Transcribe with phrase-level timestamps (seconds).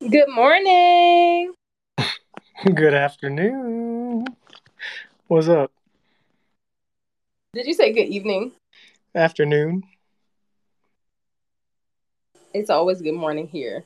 [0.00, 1.54] Good morning.
[2.74, 4.26] Good afternoon.
[5.26, 5.72] What's up?
[7.52, 8.52] Did you say good evening?
[9.16, 9.82] Afternoon.
[12.54, 13.84] It's always good morning here.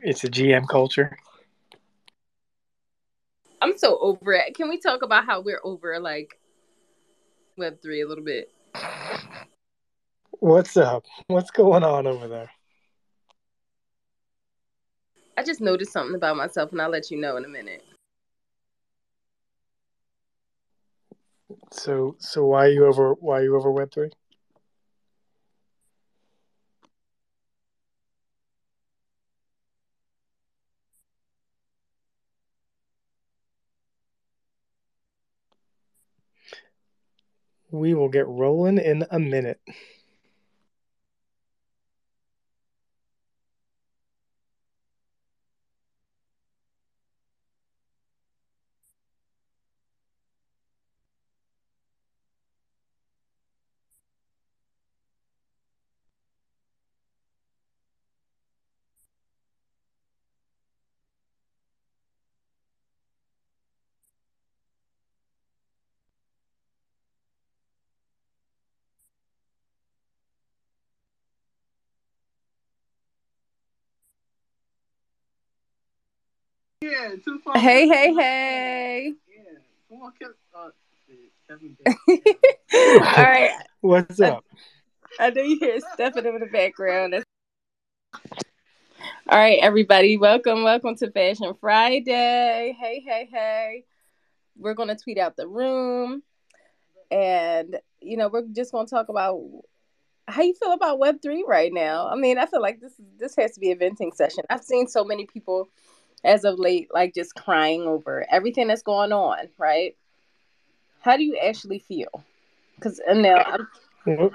[0.00, 1.18] It's a GM culture.
[3.60, 4.54] I'm so over it.
[4.54, 6.38] Can we talk about how we're over like
[7.58, 8.52] Web three a little bit?
[10.38, 11.04] What's up?
[11.26, 12.50] What's going on over there?
[15.36, 17.82] I just noticed something about myself, and I'll let you know in a minute.
[21.72, 23.14] So, so why are you over?
[23.14, 24.10] Why are you over Web three?
[37.70, 39.60] We will get rolling in a minute.
[77.04, 77.58] Yeah, too far.
[77.58, 79.12] Hey, hey, hey.
[79.28, 79.42] Yeah,
[79.90, 80.34] come on, Kevin.
[80.56, 80.70] Uh,
[81.46, 81.76] Kevin.
[82.72, 83.50] All right.
[83.82, 84.44] What's up?
[85.20, 87.12] I know you hear Stephanie in the background.
[87.12, 87.26] That's-
[89.28, 90.16] All right, everybody.
[90.16, 92.74] Welcome, welcome to Fashion Friday.
[92.80, 93.84] Hey, hey, hey.
[94.56, 96.22] We're gonna tweet out the room,
[97.10, 99.42] and you know we're just gonna talk about
[100.28, 102.08] how you feel about Web three right now.
[102.08, 104.44] I mean, I feel like this is this has to be a venting session.
[104.48, 105.68] I've seen so many people
[106.24, 109.48] as of late, like just crying over everything that's going on.
[109.58, 109.96] Right?
[111.00, 112.24] How do you actually feel?
[112.76, 113.36] Because now
[114.06, 114.30] I'm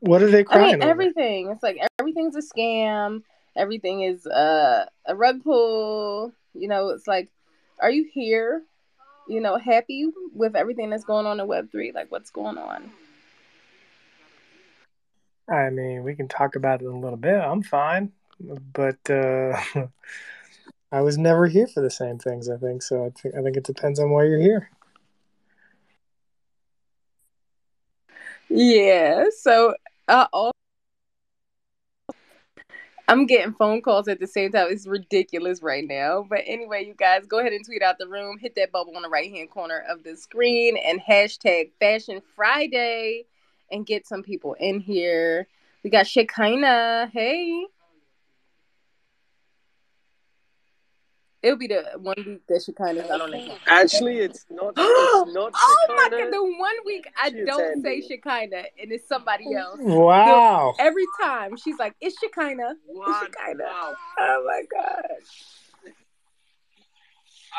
[0.00, 0.90] What, are they I crying mean, over?
[0.90, 1.50] everything.
[1.50, 3.22] It's like everything's a scam.
[3.56, 6.32] Everything is uh, a rug pull.
[6.54, 7.30] You know, it's like,
[7.80, 8.62] are you here?
[9.28, 11.92] You know, happy with everything that's going on in Web three?
[11.92, 12.90] Like, what's going on?
[15.48, 17.34] I mean, we can talk about it in a little bit.
[17.34, 18.12] I'm fine,
[18.72, 19.60] but uh,
[20.92, 22.50] I was never here for the same things.
[22.50, 23.06] I think so.
[23.06, 24.70] I think I think it depends on why you're here.
[28.50, 29.24] Yeah.
[29.40, 29.74] So,
[30.08, 30.52] uh, all
[33.08, 34.68] I'm getting phone calls at the same time.
[34.70, 36.26] It's ridiculous right now.
[36.28, 38.38] But anyway, you guys go ahead and tweet out the room.
[38.38, 43.24] Hit that bubble on the right hand corner of the screen and hashtag Fashion Friday
[43.70, 45.46] and get some people in here.
[45.82, 47.10] We got Shekinah.
[47.12, 47.66] Hey.
[51.42, 53.34] It'll be the one week that Shekinah's not on.
[53.66, 54.74] Actually, it's not.
[54.76, 54.76] It's
[55.34, 55.52] not.
[55.54, 58.08] oh my god, the one week I She's don't say Andy.
[58.08, 59.78] Shekinah and it's somebody else.
[59.80, 60.74] Wow.
[60.78, 62.74] Every time she's like, it's Shekinah.
[62.88, 63.26] It's What?
[63.26, 63.64] Shekinah.
[63.64, 63.94] Wow.
[64.20, 65.06] Oh my god.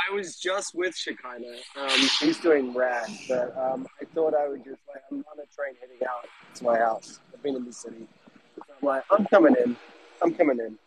[0.10, 1.58] I was just with Shekinah.
[1.78, 5.56] Um, she's doing rad, but um, I thought I would just like I'm on a
[5.56, 7.20] train heading out to my house.
[7.34, 8.08] I've been in the city.
[8.56, 9.76] So I'm like, I'm coming in.
[10.22, 10.78] I'm coming in.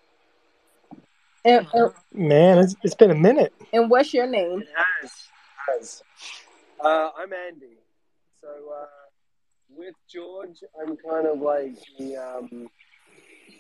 [1.47, 3.55] And, and, Man, it's, it's been a minute.
[3.73, 4.63] and what's your name?
[4.63, 4.69] It
[5.01, 5.11] has.
[5.69, 6.03] It has.
[6.85, 7.79] Uh, I'm Andy.
[8.41, 8.87] So uh,
[9.71, 12.69] with George, I'm kind of like the, um,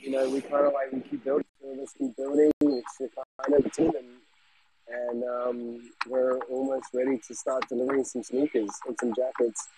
[0.02, 2.50] you know, we kind of like we keep building, two of us keep building.
[2.60, 3.08] It's the
[3.48, 4.16] kind of team, and,
[4.88, 9.68] and um, we're almost ready to start delivering some sneakers and some jackets.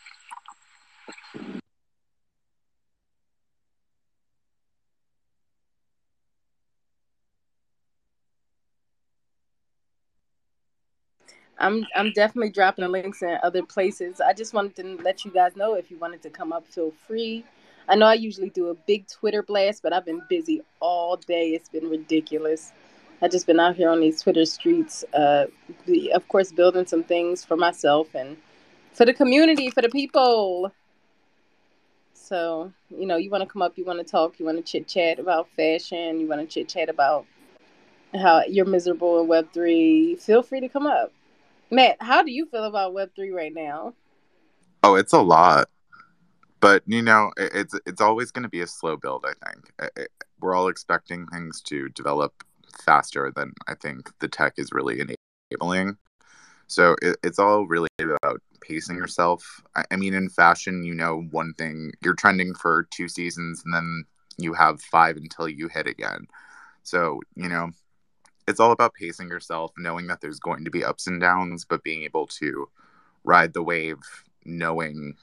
[11.59, 14.21] I'm I'm definitely dropping the links in other places.
[14.21, 16.93] I just wanted to let you guys know if you wanted to come up, feel
[17.07, 17.45] free.
[17.89, 21.51] I know I usually do a big Twitter blast, but I've been busy all day.
[21.51, 22.73] It's been ridiculous.
[23.23, 25.47] I've just been out here on these Twitter streets, uh,
[26.15, 28.37] of course, building some things for myself and
[28.93, 30.73] for the community, for the people.
[32.13, 34.63] So, you know, you want to come up, you want to talk, you want to
[34.63, 37.27] chit chat about fashion, you want to chit chat about
[38.15, 41.13] how you're miserable in Web3, feel free to come up.
[41.71, 43.95] Matt, how do you feel about Web3 right now?
[44.83, 45.69] Oh, it's a lot.
[46.61, 49.25] But you know, it- it's it's always going to be a slow build.
[49.27, 50.07] I think I- I-
[50.41, 52.45] we're all expecting things to develop
[52.85, 55.01] faster than I think the tech is really
[55.51, 55.99] enabling.
[56.67, 59.63] So it, it's all really about pacing yourself.
[59.77, 63.73] I, I mean, in fashion, you know, one thing you're trending for two seasons, and
[63.75, 64.05] then
[64.37, 66.27] you have five until you hit again.
[66.83, 67.71] So you know,
[68.49, 71.85] it's all about pacing yourself, knowing that there's going to be ups and downs, but
[71.85, 72.69] being able to
[73.23, 73.99] ride the wave,
[74.47, 75.15] knowing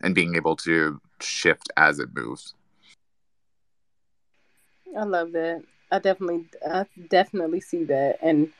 [0.00, 2.54] and being able to shift as it moves.
[4.98, 5.62] I love that.
[5.92, 8.50] I definitely, I definitely see that, and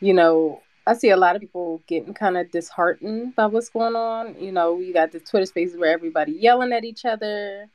[0.00, 3.96] you know, I see a lot of people getting kind of disheartened by what's going
[3.96, 4.36] on.
[4.40, 7.68] You know, you got the Twitter spaces where everybody yelling at each other.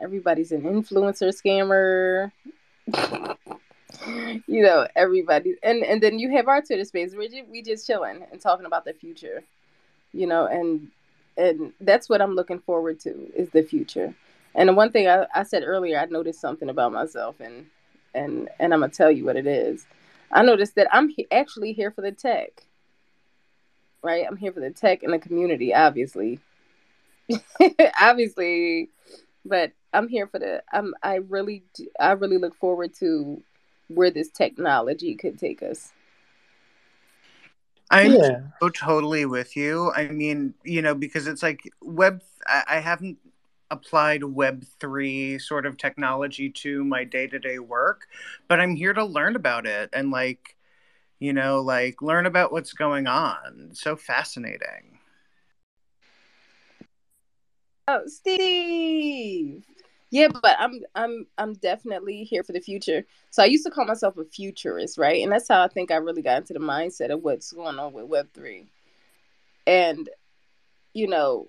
[0.00, 2.32] Everybody's an influencer scammer.
[4.46, 8.24] you know, everybody, and and then you have our Twitter space where we just chilling
[8.30, 9.42] and talking about the future.
[10.12, 10.88] You know, and
[11.36, 14.14] and that's what I'm looking forward to is the future.
[14.54, 17.66] And the one thing I, I said earlier, I noticed something about myself, and
[18.14, 19.86] and and I'm gonna tell you what it is.
[20.32, 22.64] I noticed that I'm he- actually here for the tech.
[24.02, 26.40] Right, I'm here for the tech and the community, obviously.
[28.00, 28.90] obviously,
[29.44, 30.62] but I'm here for the.
[30.72, 30.94] I'm.
[31.02, 31.64] I really.
[31.98, 33.42] I really look forward to
[33.88, 35.92] where this technology could take us.
[37.90, 38.40] I'm yeah.
[38.60, 39.92] so totally with you.
[39.94, 42.22] I mean, you know, because it's like web.
[42.46, 43.18] I, I haven't
[43.70, 48.06] applied web 3 sort of technology to my day-to-day work
[48.48, 50.56] but i'm here to learn about it and like
[51.18, 54.98] you know like learn about what's going on so fascinating
[57.88, 59.64] oh steve
[60.16, 63.84] yeah but i'm i'm i'm definitely here for the future so i used to call
[63.84, 67.10] myself a futurist right and that's how i think i really got into the mindset
[67.10, 68.66] of what's going on with web 3
[69.66, 70.08] and
[70.94, 71.48] you know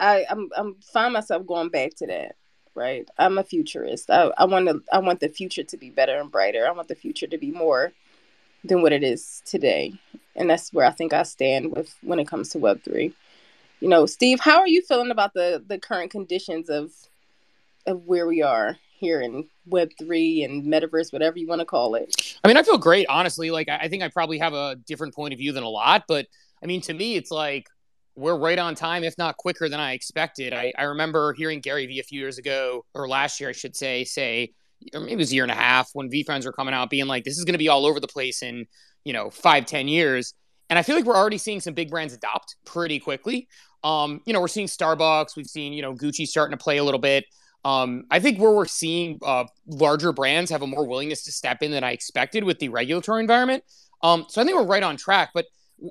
[0.00, 2.36] I, I'm I'm find myself going back to that.
[2.74, 3.08] Right.
[3.18, 4.08] I'm a futurist.
[4.08, 6.66] I, I want to I want the future to be better and brighter.
[6.66, 7.92] I want the future to be more
[8.64, 9.94] than what it is today.
[10.36, 13.14] And that's where I think I stand with when it comes to web three.
[13.80, 16.92] You know, Steve, how are you feeling about the the current conditions of
[17.86, 21.94] of where we are here in web 3 and metaverse whatever you want to call
[21.94, 25.14] it i mean i feel great honestly like i think i probably have a different
[25.14, 26.26] point of view than a lot but
[26.62, 27.68] i mean to me it's like
[28.18, 30.52] we're right on time, if not quicker than I expected.
[30.52, 33.76] I, I remember hearing Gary Vee a few years ago, or last year, I should
[33.76, 34.52] say, say,
[34.92, 37.06] or maybe it was a year and a half when VeeFriends were coming out, being
[37.06, 38.66] like, this is going to be all over the place in,
[39.04, 40.34] you know, five, ten years.
[40.68, 43.48] And I feel like we're already seeing some big brands adopt pretty quickly.
[43.84, 46.84] Um, you know, we're seeing Starbucks, we've seen, you know, Gucci starting to play a
[46.84, 47.24] little bit.
[47.64, 51.62] Um, I think where we're seeing uh, larger brands have a more willingness to step
[51.62, 53.64] in than I expected with the regulatory environment.
[54.02, 55.30] Um, so I think we're right on track.
[55.34, 55.46] But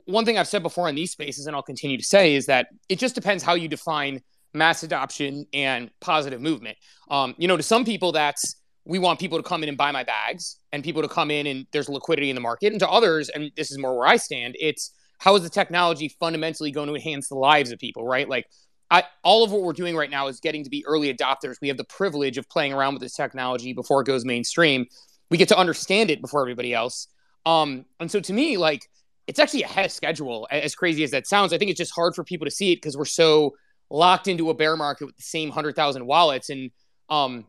[0.06, 2.68] one thing I've said before in these spaces, and I'll continue to say, is that
[2.90, 4.22] it just depends how you define
[4.54, 6.78] mass adoption and positive movement.
[7.10, 8.56] Um, you know, to some people, that's
[8.86, 11.46] we want people to come in and buy my bags and people to come in
[11.46, 12.72] and there's liquidity in the market.
[12.72, 16.16] And to others, and this is more where I stand, it's how is the technology
[16.20, 18.30] fundamentally going to enhance the lives of people, right?
[18.30, 18.48] Like,
[18.90, 21.56] I, all of what we're doing right now is getting to be early adopters.
[21.62, 24.86] We have the privilege of playing around with this technology before it goes mainstream.
[25.30, 27.08] We get to understand it before everybody else.
[27.46, 28.88] Um, and so to me, like,
[29.28, 30.48] it's actually ahead of schedule.
[30.50, 32.78] As crazy as that sounds, I think it's just hard for people to see it
[32.78, 33.56] because we're so
[33.90, 36.50] locked into a bear market with the same hundred thousand wallets.
[36.50, 36.72] And
[37.10, 37.46] um,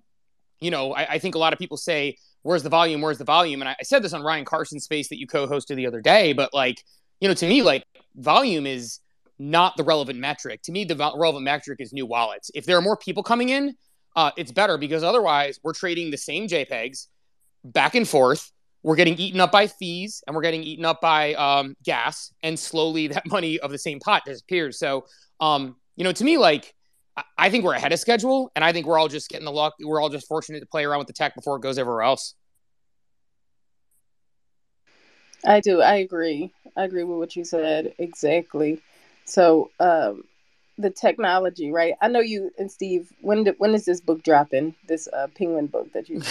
[0.60, 3.00] you know, I, I, think a lot of people say, "Where's the volume?
[3.00, 5.76] Where's the volume?" And I, I said this on Ryan Carson's space that you co-hosted
[5.76, 6.82] the other day, but like,
[7.20, 7.84] you know, to me, like
[8.16, 9.00] volume is
[9.38, 10.62] not the relevant metric.
[10.64, 12.50] To me, the relevant metric is new wallets.
[12.54, 13.74] If there are more people coming in,
[14.16, 17.06] uh, it's better because otherwise we're trading the same JPEGs
[17.64, 18.50] back and forth.
[18.82, 22.58] We're getting eaten up by fees and we're getting eaten up by um, gas and
[22.58, 24.78] slowly that money of the same pot disappears.
[24.78, 25.04] So
[25.40, 26.72] um, you know to me like
[27.36, 29.74] i think we're ahead of schedule and i think we're all just getting the luck
[29.80, 32.34] we're all just fortunate to play around with the tech before it goes everywhere else.
[35.44, 36.52] I do i agree.
[36.76, 37.94] I agree with what you said.
[37.98, 38.80] Exactly
[39.28, 40.22] so um,
[40.78, 41.94] the technology, right?
[42.00, 43.10] I know you and Steve.
[43.20, 44.74] When did, when is this book dropping?
[44.86, 46.22] This uh, Penguin book that you.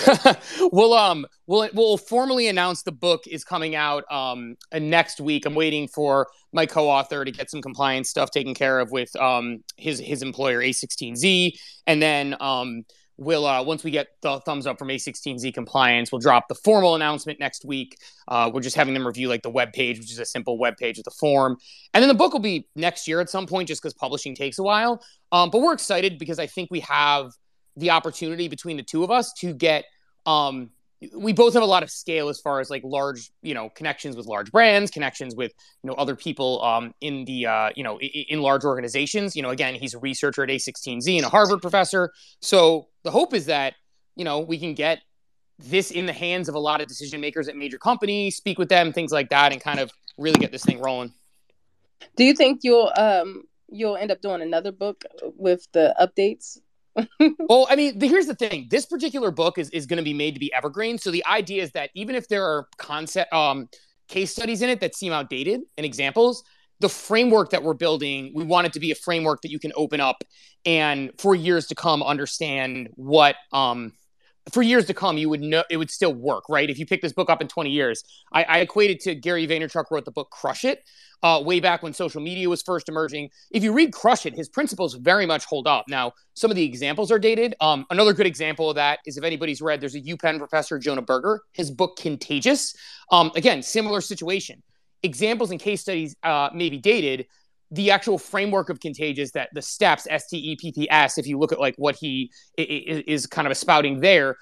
[0.72, 5.46] we'll um we'll we'll formally announce the book is coming out um next week.
[5.46, 9.64] I'm waiting for my co-author to get some compliance stuff taken care of with um
[9.76, 11.52] his his employer A16Z,
[11.86, 12.84] and then um
[13.18, 16.96] we'll uh, once we get the thumbs up from A16Z compliance, we'll drop the formal
[16.96, 17.98] announcement next week.
[18.28, 20.78] Uh, we're just having them review like the web page, which is a simple web
[20.78, 21.58] page with a form,
[21.94, 24.60] and then the book will be next year at some point, just because publishing takes
[24.60, 25.04] a while.
[25.32, 27.32] Um, but we're excited because I think we have
[27.76, 29.86] the opportunity between the two of us to get
[30.26, 30.72] um,
[31.16, 34.16] we both have a lot of scale as far as like large you know connections
[34.16, 38.00] with large brands connections with you know other people um, in the uh, you know
[38.00, 39.36] in, in large organizations.
[39.36, 42.12] You know again he's a researcher at a16z and a harvard professor.
[42.42, 43.76] So the hope is that
[44.16, 45.00] you know we can get
[45.60, 48.70] this in the hands of a lot of decision makers at major companies speak with
[48.70, 51.14] them things like that and kind of really get this thing rolling.
[52.16, 55.04] Do you think you'll um you'll end up doing another book
[55.36, 56.58] with the updates
[57.20, 58.68] well, I mean, the, here's the thing.
[58.70, 60.98] This particular book is, is going to be made to be evergreen.
[60.98, 63.70] So the idea is that even if there are concept um,
[64.08, 66.44] case studies in it that seem outdated and examples,
[66.80, 69.72] the framework that we're building, we want it to be a framework that you can
[69.76, 70.24] open up
[70.66, 73.94] and for years to come understand what um,
[74.52, 76.70] for years to come, you would know it would still work, right?
[76.70, 79.86] If you pick this book up in 20 years, I, I equated to Gary Vaynerchuk
[79.92, 80.84] wrote the book Crush It
[81.24, 83.30] uh, way back when social media was first emerging.
[83.52, 85.86] If you read Crush It, his principles very much hold up.
[85.90, 87.56] Now, some of the examples are dated.
[87.60, 91.02] Um, another good example of that is if anybody's read, there's a UPenn professor, Jonah
[91.02, 92.76] Berger, his book Contagious.
[93.12, 94.62] Um, again, similar situation.
[95.04, 97.28] Examples and case studies uh, may be dated,
[97.72, 101.96] the actual framework of contagious that the steps s-t-e-p-p-s if you look at like what
[101.96, 104.38] he is kind of spouting there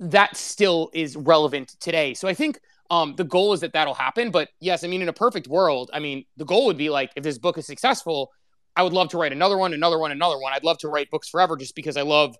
[0.00, 2.14] that still is relevant today.
[2.14, 2.58] So i think
[2.90, 5.90] um, the goal is that that'll happen but yes i mean in a perfect world
[5.94, 8.30] i mean the goal would be like if this book is successful
[8.76, 10.52] i would love to write another one another one another one.
[10.52, 12.36] I'd love to write books forever just because i love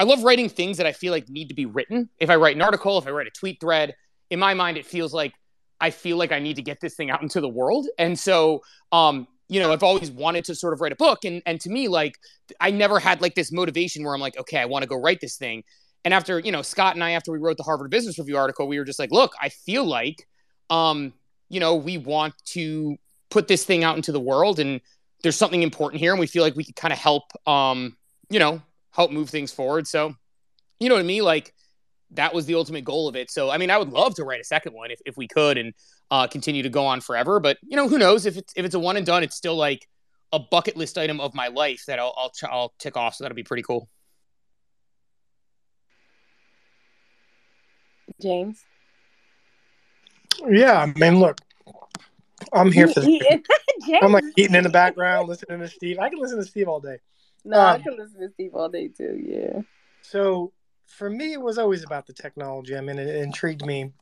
[0.00, 2.08] i love writing things that i feel like need to be written.
[2.18, 3.94] If i write an article if i write a tweet thread
[4.30, 5.32] in my mind it feels like
[5.80, 7.86] I feel like I need to get this thing out into the world.
[7.98, 8.62] And so
[8.92, 11.24] um, you know, I've always wanted to sort of write a book.
[11.24, 12.16] And and to me, like
[12.60, 15.20] I never had like this motivation where I'm like, okay, I want to go write
[15.20, 15.64] this thing.
[16.04, 18.68] And after, you know, Scott and I, after we wrote the Harvard Business Review article,
[18.68, 20.26] we were just like, look, I feel like
[20.70, 21.12] um,
[21.48, 22.96] you know, we want to
[23.30, 24.80] put this thing out into the world and
[25.22, 27.96] there's something important here and we feel like we could kind of help um,
[28.30, 29.86] you know, help move things forward.
[29.86, 30.14] So,
[30.80, 31.22] you know what I mean?
[31.22, 31.54] Like
[32.12, 33.30] that was the ultimate goal of it.
[33.30, 35.58] So, I mean, I would love to write a second one if, if we could
[35.58, 35.74] and
[36.14, 37.40] uh, continue to go on forever.
[37.40, 39.56] But you know, who knows if it's if it's a one and done, it's still
[39.56, 39.88] like
[40.32, 43.16] a bucket list item of my life that I'll I'll, I'll tick off.
[43.16, 43.88] So that'll be pretty cool.
[48.22, 48.64] James.
[50.48, 51.40] Yeah, I mean, look,
[52.52, 53.42] I'm here for the.
[54.02, 55.98] I'm like eating in the background, listening to Steve.
[55.98, 56.98] I can listen to Steve all day.
[57.44, 59.20] No, um, I can listen to Steve all day too.
[59.20, 59.62] Yeah.
[60.02, 60.52] So
[60.86, 62.76] for me, it was always about the technology.
[62.76, 63.92] I mean, it, intrigued me.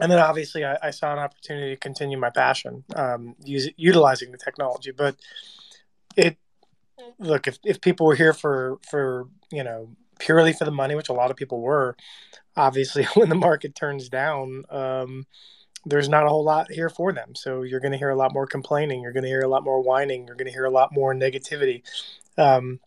[0.00, 4.32] And then obviously, I, I, saw an opportunity to continue my passion, um, use, utilizing
[4.32, 4.90] the technology.
[4.90, 5.16] But
[6.16, 6.38] it,
[7.18, 11.10] look, if, if people were here for, for, you know, purely for the money, which
[11.10, 11.96] a lot of people were,
[12.56, 15.26] obviously, when the market turns down, um,
[15.84, 17.34] there's not a whole lot here for them.
[17.34, 19.02] So you're going to hear a lot more complaining.
[19.02, 20.26] You're going to hear a lot more whining.
[20.26, 21.82] You're going to hear a lot more negativity.
[22.38, 22.80] Um,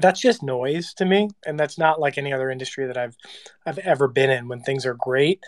[0.00, 3.16] that's just noise to me and that's not like any other industry that i've
[3.66, 5.42] i've ever been in when things are great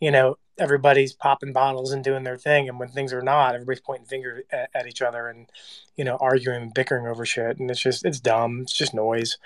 [0.00, 3.80] you know everybody's popping bottles and doing their thing and when things are not everybody's
[3.80, 5.46] pointing fingers at, at, each other and
[5.96, 9.38] you know arguing and bickering over shit and it's just it's dumb it's just noise.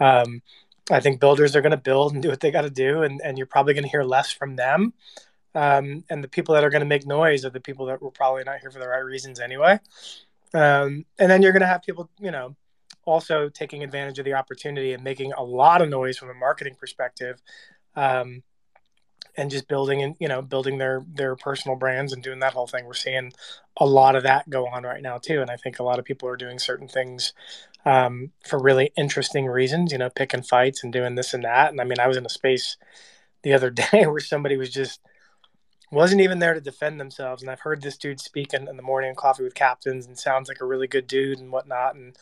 [0.00, 0.42] Um,
[0.90, 3.20] i think builders are going to build and do what they got to do and,
[3.22, 4.92] and you're probably going to hear less from them.
[5.54, 8.10] Um, and the people that are going to make noise are the people that were
[8.10, 9.78] probably not here for the right reasons anyway.
[10.54, 12.56] Um, and then you're going to have people you know
[13.04, 16.74] also taking advantage of the opportunity and making a lot of noise from a marketing
[16.78, 17.42] perspective.
[17.96, 18.42] Um,
[19.36, 22.66] and just building and you know building their their personal brands and doing that whole
[22.66, 22.84] thing.
[22.84, 23.32] We're seeing
[23.78, 25.40] a lot of that go on right now too.
[25.40, 27.32] And i think a lot of people are doing certain things
[27.84, 31.70] um, for really interesting reasons you know picking fights and doing this and that.
[31.70, 32.76] And i mean i was in a space
[33.42, 35.00] the other day where somebody was just
[35.90, 37.42] wasn't even there to defend themselves.
[37.42, 40.48] And i've heard this dude speak in, in the morning coffee with captains and sounds
[40.48, 41.94] like a really good dude and whatnot.
[41.94, 42.16] And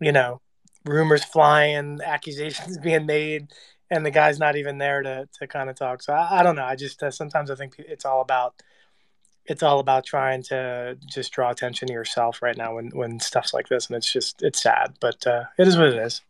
[0.00, 0.40] you know,
[0.84, 3.48] rumors flying, accusations being made,
[3.92, 6.02] and the guy's not even there to to kind of talk.
[6.02, 6.64] So I, I don't know.
[6.64, 8.54] I just uh, sometimes I think it's all about
[9.44, 13.52] it's all about trying to just draw attention to yourself right now when when stuff's
[13.52, 16.22] like this, and it's just it's sad, but uh, it is what it is.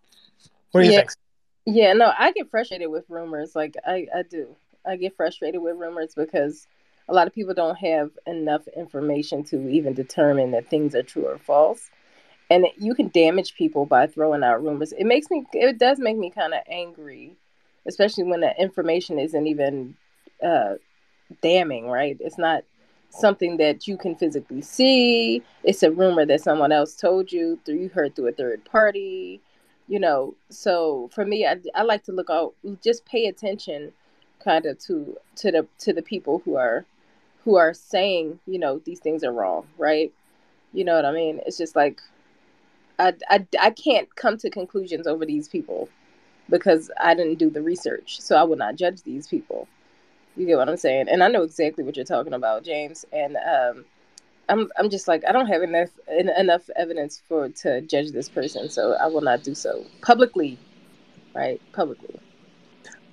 [0.72, 0.98] What do you yeah.
[0.98, 1.10] think?
[1.64, 3.54] Yeah, no, I get frustrated with rumors.
[3.54, 4.56] Like I, I do.
[4.84, 6.66] I get frustrated with rumors because
[7.08, 11.26] a lot of people don't have enough information to even determine that things are true
[11.26, 11.90] or false
[12.52, 14.92] and you can damage people by throwing out rumors.
[14.92, 17.34] It makes me, it does make me kind of angry,
[17.86, 19.96] especially when the information isn't even
[20.44, 20.74] uh,
[21.40, 22.16] damning, right?
[22.20, 22.64] It's not
[23.10, 25.42] something that you can physically see.
[25.64, 29.40] It's a rumor that someone else told you through you heard through a third party,
[29.88, 30.34] you know.
[30.48, 33.92] So for me, I, I like to look out, just pay attention,
[34.42, 36.84] kind of to to the to the people who are
[37.44, 40.12] who are saying, you know, these things are wrong, right?
[40.72, 41.40] You know what I mean?
[41.44, 42.00] It's just like
[42.98, 45.88] I, I, I can't come to conclusions over these people
[46.48, 48.20] because I didn't do the research.
[48.20, 49.68] So I will not judge these people.
[50.36, 51.08] You get what I'm saying?
[51.08, 53.04] And I know exactly what you're talking about, James.
[53.12, 53.84] And um,
[54.48, 58.70] I'm I'm just like I don't have enough enough evidence for to judge this person,
[58.70, 60.58] so I will not do so publicly.
[61.34, 62.18] Right, publicly.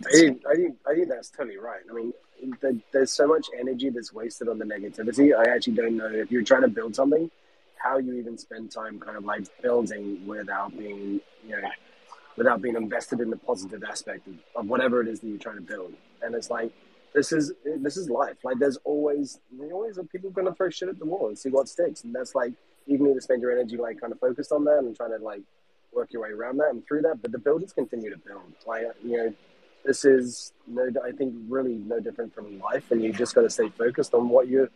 [0.06, 1.82] I think, I think, I think that's totally right.
[1.90, 2.14] I mean,
[2.62, 5.38] the, there's so much energy that's wasted on the negativity.
[5.38, 7.32] I actually don't know if you're trying to build something
[7.80, 11.70] how you even spend time kind of like building without being, you know,
[12.40, 15.58] without being invested in the positive aspect of, of whatever it is that you're trying
[15.58, 15.94] to build.
[16.22, 16.72] And it's like
[17.14, 18.38] this is this is life.
[18.44, 21.38] Like there's always there always are people going to throw shit at the wall and
[21.38, 22.06] see what sticks.
[22.06, 22.54] And that's like
[22.88, 25.24] you need to spend your energy like kind of focused on that and trying to
[25.24, 25.42] like
[25.92, 27.22] work your way around that and through that.
[27.22, 28.54] But the builders continue to build.
[28.66, 29.34] Like you know,
[29.84, 33.50] this is no, I think really no different from life, and you just got to
[33.50, 34.70] stay focused on what you're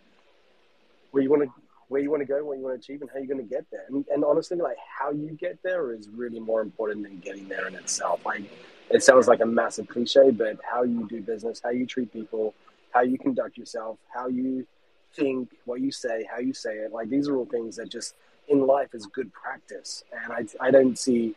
[1.12, 1.63] where you want to
[1.94, 3.56] where you want to go, what you want to achieve, and how you're going to
[3.56, 3.86] get there.
[3.88, 7.68] And, and honestly, like how you get there is really more important than getting there
[7.68, 8.26] in itself.
[8.26, 8.44] Like
[8.90, 12.56] it sounds like a massive cliche, but how you do business, how you treat people,
[12.92, 14.66] how you conduct yourself, how you
[15.14, 18.16] think, what you say, how you say it, like these are all things that just
[18.48, 20.04] in life is good practice.
[20.12, 21.36] And I, I don't see,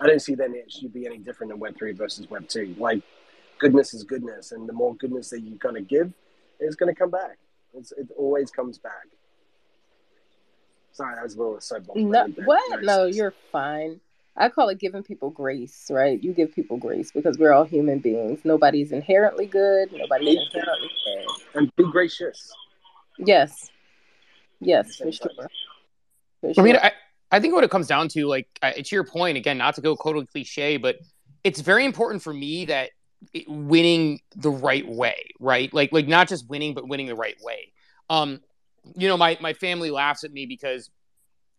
[0.00, 2.74] I don't see that it should be any different than Web three versus Web two.
[2.78, 3.02] Like
[3.58, 6.12] goodness is goodness, and the more goodness that you kind of give,
[6.60, 7.36] is going to come back.
[7.74, 9.06] It's, it always comes back.
[11.00, 11.96] Sorry, that was a little sidebar.
[11.96, 12.82] No, what?
[12.82, 14.00] No, you're fine.
[14.36, 16.22] I call it giving people grace, right?
[16.22, 18.40] You give people grace because we're all human beings.
[18.44, 19.90] Nobody's inherently good.
[19.92, 21.26] Nobody's inherently bad.
[21.54, 22.52] And be gracious.
[23.18, 23.70] Yes.
[24.60, 25.30] Yes, for sure.
[26.42, 26.62] for sure.
[26.62, 26.92] I mean, I,
[27.32, 29.96] I think what it comes down to, like, to your point, again, not to go
[29.96, 30.98] totally cliche, but
[31.44, 32.90] it's very important for me that
[33.46, 35.72] winning the right way, right?
[35.72, 37.72] Like, like not just winning, but winning the right way.
[38.10, 38.40] Um,
[38.96, 40.90] you know, my my family laughs at me because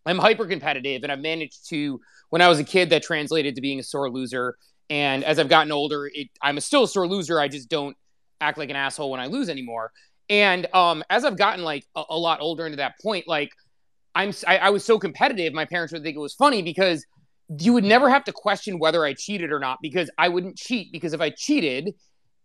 [0.06, 2.00] I'm hyper competitive and I've managed to
[2.30, 4.56] when I was a kid that translated to being a sore loser.
[4.90, 7.40] And as I've gotten older it, I'm still a sore loser.
[7.40, 7.96] I just don't
[8.40, 9.92] act like an asshole when I lose anymore.
[10.30, 13.52] And um as I've gotten like a, a lot older into that point like
[14.16, 17.06] I'm I, I was so competitive my parents would think it was funny because
[17.60, 20.92] you would never have to question whether I cheated or not because I wouldn't cheat
[20.92, 21.94] because if I cheated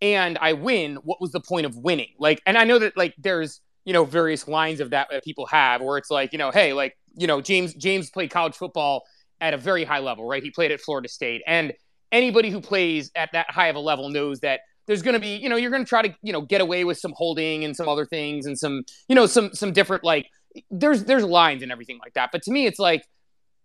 [0.03, 2.13] and I win what was the point of winning?
[2.19, 5.47] Like and I know that like there's you know various lines of that that people
[5.47, 9.05] have where it's like you know hey like you know James James played college football
[9.41, 10.43] at a very high level right?
[10.43, 11.43] He played at Florida State.
[11.47, 11.73] And
[12.13, 15.37] anybody who plays at that high of a level knows that there's going to be
[15.37, 17.75] you know you're going to try to you know get away with some holding and
[17.75, 20.29] some other things and some you know some some different like
[20.71, 22.31] there's there's lines and everything like that.
[22.33, 23.07] But to me it's like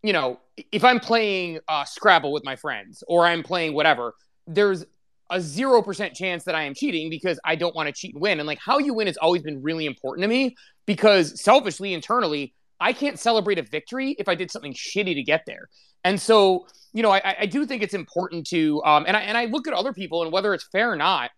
[0.03, 0.39] you know
[0.71, 4.13] if i'm playing uh, scrabble with my friends or i'm playing whatever
[4.47, 4.85] there's
[5.31, 8.39] a 0% chance that I am cheating because I don't want to cheat and win.
[8.39, 12.53] And like how you win has always been really important to me because selfishly, internally,
[12.79, 15.69] I can't celebrate a victory if I did something shitty to get there.
[16.03, 19.37] And so, you know, I, I do think it's important to, um, and I and
[19.37, 21.31] I look at other people and whether it's fair or not,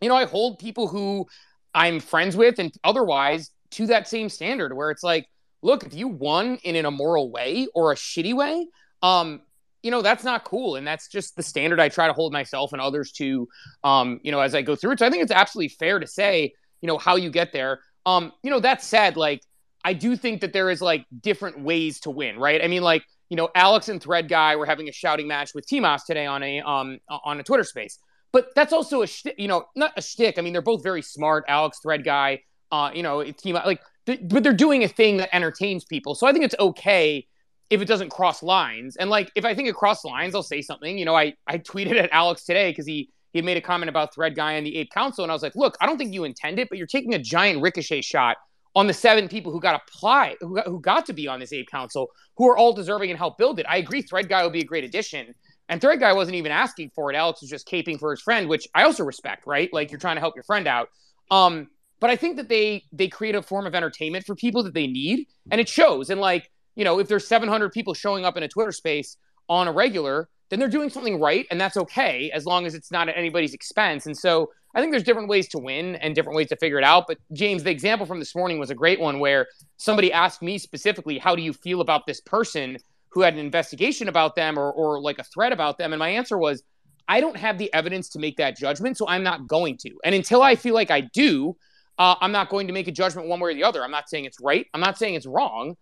[0.00, 1.26] you know, I hold people who
[1.74, 5.26] I'm friends with and otherwise to that same standard where it's like,
[5.60, 8.66] look, if you won in an immoral way or a shitty way,
[9.02, 9.40] um,
[9.82, 10.76] you know that's not cool.
[10.76, 13.48] And that's just the standard i try to hold myself and others to
[13.84, 14.98] um you know as i go through it.
[14.98, 17.80] So i think it's absolutely fair to say you know how you get there.
[18.04, 19.42] Um you know that said like
[19.84, 22.62] i do think that there is like different ways to win right?
[22.62, 25.66] I mean like you know alex and thread guy were having a shouting match with
[25.66, 27.98] tmos today on a um on a twitter space.
[28.32, 30.38] But that's also a sh- you know not a shtick.
[30.38, 32.40] I mean they're both very smart alex thread guy
[32.72, 36.14] uh you know team like th- but they're doing a thing that entertains people.
[36.14, 37.26] So i think it's okay
[37.70, 38.96] if it doesn't cross lines.
[38.96, 40.98] And like if I think it crossed lines, I'll say something.
[40.98, 44.14] You know, I I tweeted at Alex today because he he made a comment about
[44.14, 46.24] Thread Guy and the Ape Council, and I was like, look, I don't think you
[46.24, 48.36] intend it, but you're taking a giant ricochet shot
[48.74, 51.52] on the seven people who got apply who got, who got to be on this
[51.52, 53.66] Ape Council, who are all deserving and help build it.
[53.68, 55.34] I agree, Thread Guy will be a great addition.
[55.68, 57.16] And Thread Guy wasn't even asking for it.
[57.16, 59.68] Alex was just caping for his friend, which I also respect, right?
[59.72, 60.90] Like you're trying to help your friend out.
[61.30, 64.74] Um, but I think that they they create a form of entertainment for people that
[64.74, 66.10] they need, and it shows.
[66.10, 69.16] And like you know, if there's 700 people showing up in a Twitter space
[69.48, 72.92] on a regular, then they're doing something right, and that's okay as long as it's
[72.92, 74.06] not at anybody's expense.
[74.06, 76.84] And so I think there's different ways to win and different ways to figure it
[76.84, 77.06] out.
[77.08, 79.46] But James, the example from this morning was a great one where
[79.78, 82.76] somebody asked me specifically, "How do you feel about this person
[83.08, 86.10] who had an investigation about them or or like a threat about them?" And my
[86.10, 86.62] answer was,
[87.08, 89.90] I don't have the evidence to make that judgment, so I'm not going to.
[90.04, 91.56] And until I feel like I do,
[91.98, 93.82] uh, I'm not going to make a judgment one way or the other.
[93.82, 94.66] I'm not saying it's right.
[94.74, 95.76] I'm not saying it's wrong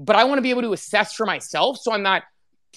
[0.00, 2.22] but I want to be able to assess for myself so I'm not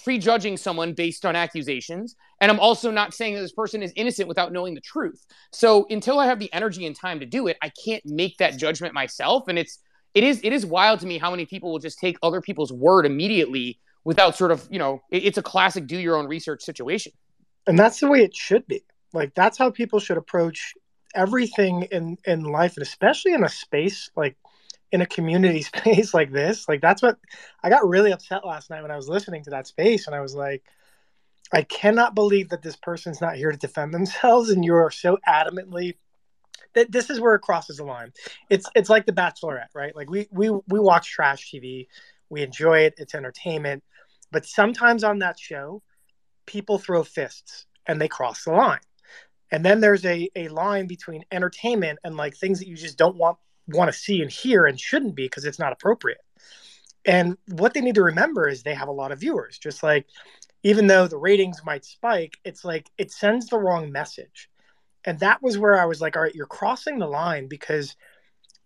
[0.02, 2.16] prejudging someone based on accusations.
[2.40, 5.24] And I'm also not saying that this person is innocent without knowing the truth.
[5.52, 8.58] So until I have the energy and time to do it, I can't make that
[8.58, 9.44] judgment myself.
[9.48, 9.78] And it's
[10.14, 12.72] it is it is wild to me how many people will just take other people's
[12.72, 16.62] word immediately without sort of, you know, it, it's a classic do your own research
[16.62, 17.12] situation.
[17.66, 18.84] And that's the way it should be.
[19.12, 20.74] Like that's how people should approach
[21.14, 24.36] everything in in life and especially in a space like
[24.94, 27.18] in a community space like this like that's what
[27.62, 30.20] i got really upset last night when i was listening to that space and i
[30.20, 30.62] was like
[31.52, 35.18] i cannot believe that this person's not here to defend themselves and you are so
[35.28, 35.96] adamantly
[36.74, 38.12] that this is where it crosses the line
[38.48, 41.86] it's it's like the bachelorette right like we we we watch trash tv
[42.30, 43.82] we enjoy it it's entertainment
[44.30, 45.82] but sometimes on that show
[46.46, 48.80] people throw fists and they cross the line.
[49.50, 53.16] And then there's a, a line between entertainment and like things that you just don't
[53.16, 56.20] want want to see and hear and shouldn't be because it's not appropriate.
[57.04, 59.58] And what they need to remember is they have a lot of viewers.
[59.58, 60.06] Just like
[60.62, 64.48] even though the ratings might spike, it's like it sends the wrong message.
[65.04, 67.94] And that was where I was like, all right, you're crossing the line because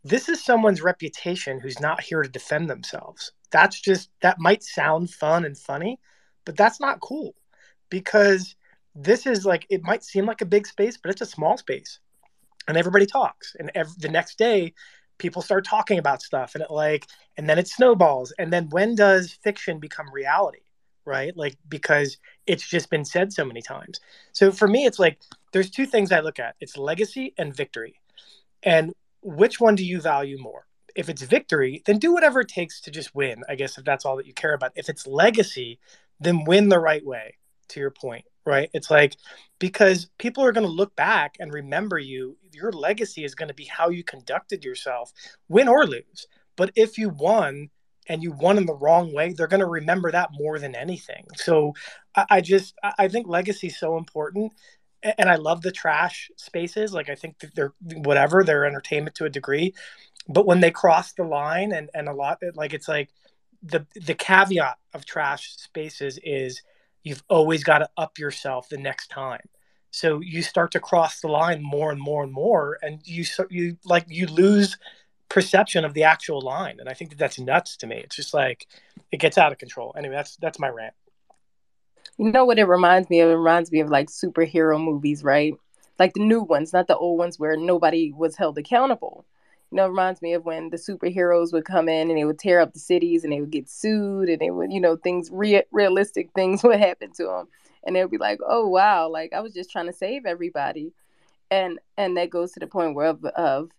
[0.05, 3.33] this is someone's reputation who's not here to defend themselves.
[3.51, 5.99] That's just that might sound fun and funny,
[6.45, 7.35] but that's not cool
[7.91, 8.55] because
[8.95, 11.99] this is like it might seem like a big space, but it's a small space,
[12.69, 13.57] and everybody talks.
[13.59, 14.75] And ev- the next day,
[15.19, 18.33] people start talking about stuff, and it like, and then it snowballs.
[18.39, 20.61] And then when does fiction become reality?
[21.05, 21.37] Right?
[21.37, 23.99] Like because it's just been said so many times.
[24.33, 25.19] So for me, it's like
[25.53, 27.99] there's two things I look at: it's legacy and victory.
[28.63, 30.67] And which one do you value more?
[30.95, 33.43] If it's victory, then do whatever it takes to just win.
[33.49, 34.73] I guess if that's all that you care about.
[34.75, 35.79] If it's legacy,
[36.21, 37.37] then win the right way.
[37.69, 38.71] To your point, right?
[38.73, 39.15] It's like
[39.59, 42.37] because people are going to look back and remember you.
[42.53, 45.13] Your legacy is going to be how you conducted yourself,
[45.49, 46.27] win or lose.
[46.57, 47.69] But if you won
[48.09, 51.27] and you won in the wrong way, they're going to remember that more than anything.
[51.37, 51.75] So
[52.17, 54.53] I, I just I think legacy is so important.
[55.19, 56.93] And I love the trash spaces.
[56.93, 59.75] Like I think they're whatever they're entertainment to a degree,
[60.29, 63.11] but when they cross the line and and a lot like it's like
[63.63, 66.63] the the caveat of trash spaces is
[67.03, 69.41] you've always got to up yourself the next time.
[69.91, 73.79] So you start to cross the line more and more and more and you you
[73.85, 74.77] like you lose
[75.29, 77.97] perception of the actual line and i think that that's nuts to me.
[77.97, 78.67] It's just like
[79.13, 79.95] it gets out of control.
[79.97, 80.95] Anyway that's that's my rant.
[82.19, 83.31] You know what it reminds me of?
[83.31, 85.55] It reminds me of like superhero movies right?
[85.99, 89.25] Like the new ones not the old ones where nobody was held accountable
[89.71, 92.39] you know, it reminds me of when the superheroes would come in and they would
[92.39, 95.29] tear up the cities and they would get sued and they would, you know, things
[95.31, 97.49] re- realistic things would happen to them,
[97.85, 100.93] and they would be like, "Oh wow, like I was just trying to save everybody,"
[101.51, 103.71] and and that goes to the point where of, of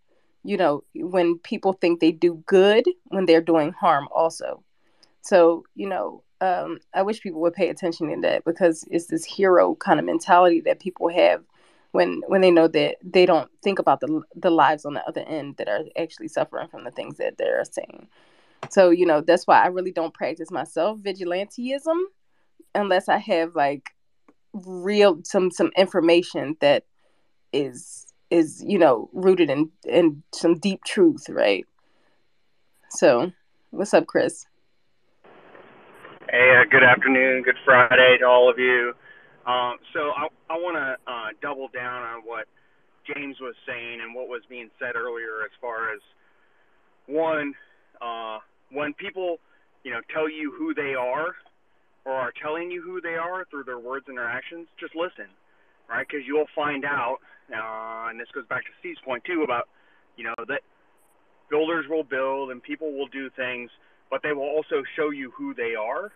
[0.43, 4.63] you know when people think they do good when they're doing harm also.
[5.21, 9.25] So you know, um, I wish people would pay attention to that because it's this
[9.25, 11.43] hero kind of mentality that people have
[11.91, 15.21] when when they know that they don't think about the the lives on the other
[15.21, 18.08] end that are actually suffering from the things that they're saying.
[18.69, 21.97] So you know that's why I really don't practice myself vigilanteism
[22.75, 23.89] unless I have like
[24.54, 26.86] real some some information that
[27.54, 31.65] is is you know rooted in in some deep truth, right?
[32.91, 33.32] So,
[33.69, 34.45] what's up, Chris?
[36.30, 38.93] Hey, uh, good afternoon, good Friday to all of you.
[39.49, 42.45] Um, so I, I want to uh, double down on what
[43.09, 45.99] James was saying and what was being said earlier as far as
[47.07, 47.55] one,
[47.99, 48.38] uh,
[48.71, 49.38] when people,
[49.83, 51.33] you know, tell you who they are
[52.05, 55.33] or are telling you who they are through their words and their actions, just listen,
[55.89, 56.05] right?
[56.07, 57.17] Because you'll find out,
[57.49, 59.67] uh, and this goes back to Steve's point too about,
[60.15, 60.62] you know, that
[61.49, 63.71] builders will build and people will do things,
[64.12, 66.12] but they will also show you who they are,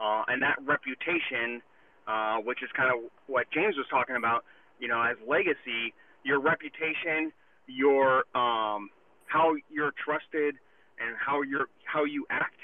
[0.00, 1.60] uh, and that reputation–
[2.06, 4.44] uh, which is kind of what James was talking about.
[4.78, 7.32] You know, as legacy, your reputation,
[7.66, 8.90] your um,
[9.26, 10.56] how you're trusted,
[10.98, 12.58] and how you're how you act.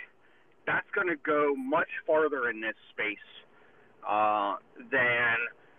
[0.66, 3.18] That's going to go much farther in this space
[4.07, 4.57] uh,
[4.90, 5.37] than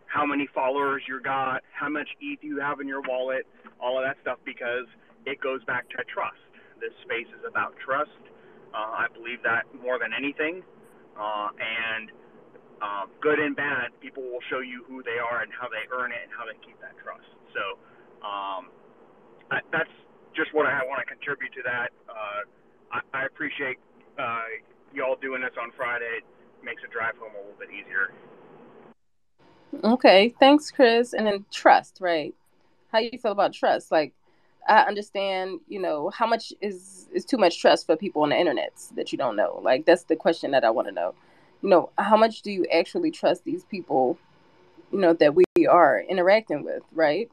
[0.08, 3.48] how many followers you got, how much ETH you have in your wallet,
[3.80, 4.86] all of that stuff, because
[5.26, 6.42] it goes back to trust.
[6.82, 8.12] This space is about trust.
[8.74, 10.64] Uh, I believe that more than anything.
[11.16, 12.12] Uh, and
[12.82, 16.12] um, good and bad, people will show you who they are and how they earn
[16.12, 17.30] it and how they keep that trust.
[17.54, 17.78] So
[18.26, 18.74] um,
[19.52, 19.90] I, that's
[20.36, 21.90] just what I want to contribute to that.
[22.10, 22.42] Uh,
[22.92, 23.78] I, I appreciate
[24.18, 24.50] uh,
[24.94, 26.20] y'all doing this on Friday.
[26.20, 26.26] It
[26.66, 28.12] makes a drive home a little bit easier.
[29.84, 31.14] Okay, thanks, Chris.
[31.14, 32.34] And then trust, right?
[32.92, 33.92] How you feel about trust?
[33.92, 34.14] Like,
[34.68, 38.38] I understand, you know, how much is is too much trust for people on the
[38.38, 39.60] internet that you don't know.
[39.64, 41.16] Like, that's the question that I want to know
[41.62, 44.18] you know, how much do you actually trust these people,
[44.92, 47.30] you know, that we are interacting with, right?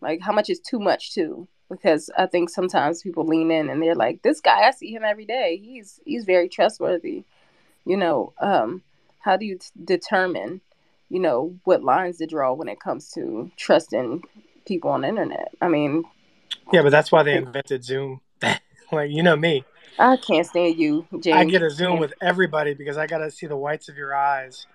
[0.00, 1.48] Like, how much is too much, too?
[1.70, 5.02] Because I think sometimes people lean in and they're like, this guy, I see him
[5.02, 5.56] every day.
[5.56, 7.24] He's he's very trustworthy.
[7.84, 8.82] You know, um,
[9.20, 10.60] how do you t- determine,
[11.08, 14.22] you know, what lines to draw when it comes to trusting
[14.66, 15.52] people on the internet?
[15.60, 16.04] I mean,
[16.72, 18.20] yeah, but that's why they invented Zoom.
[18.94, 19.64] Like, you know me.
[19.98, 21.36] I can't stand you, James.
[21.36, 24.14] I get a Zoom with everybody because I got to see the whites of your
[24.14, 24.66] eyes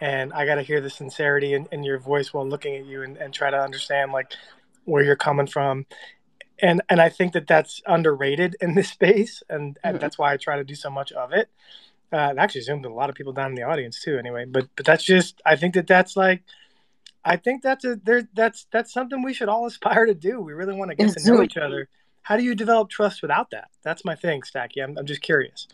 [0.00, 3.02] and I got to hear the sincerity in, in, your voice while looking at you
[3.02, 4.32] and, and try to understand like
[4.84, 5.86] where you're coming from.
[6.58, 9.42] And, and I think that that's underrated in this space.
[9.48, 10.02] And, and mm-hmm.
[10.02, 11.48] that's why I try to do so much of it.
[12.12, 14.16] Uh, actually, zoomed a lot of people down in the audience too.
[14.16, 16.44] Anyway, but but that's just I think that that's like
[17.24, 20.40] I think that's a there that's that's something we should all aspire to do.
[20.40, 21.88] We really want to get to know each other.
[22.26, 23.68] How do you develop trust without that?
[23.84, 24.82] That's my thing, Stacky.
[24.82, 25.68] I'm I'm just curious.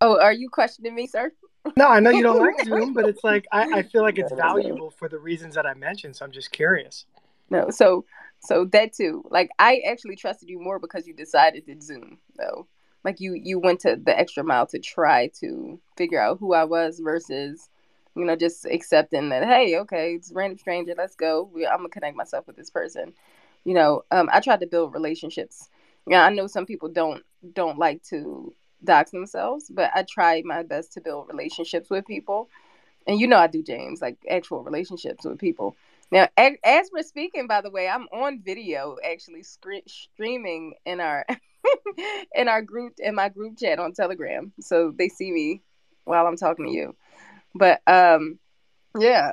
[0.00, 1.32] Oh, are you questioning me, sir?
[1.76, 4.32] No, I know you don't like Zoom, but it's like I, I feel like it's
[4.36, 6.14] valuable for the reasons that I mentioned.
[6.14, 7.04] So I'm just curious.
[7.50, 8.04] No, so
[8.38, 9.24] so that too.
[9.28, 12.68] Like I actually trusted you more because you decided to Zoom, though.
[13.02, 16.62] Like you you went to the extra mile to try to figure out who I
[16.62, 17.68] was versus
[18.14, 21.50] you know, just accepting that, hey, okay, it's a random stranger, let's go.
[21.56, 23.14] I'm gonna connect myself with this person.
[23.64, 25.68] You know, um, I tried to build relationships.
[26.06, 27.22] Yeah, I know some people don't
[27.54, 32.48] don't like to dox themselves, but I try my best to build relationships with people.
[33.06, 35.76] And you know I do, James, like actual relationships with people.
[36.10, 39.42] Now, as we're speaking, by the way, I'm on video actually
[39.86, 41.24] streaming in our
[42.34, 45.62] in our group in my group chat on Telegram, so they see me
[46.04, 46.94] while I'm talking to you.
[47.54, 48.38] But um,
[48.98, 49.32] yeah,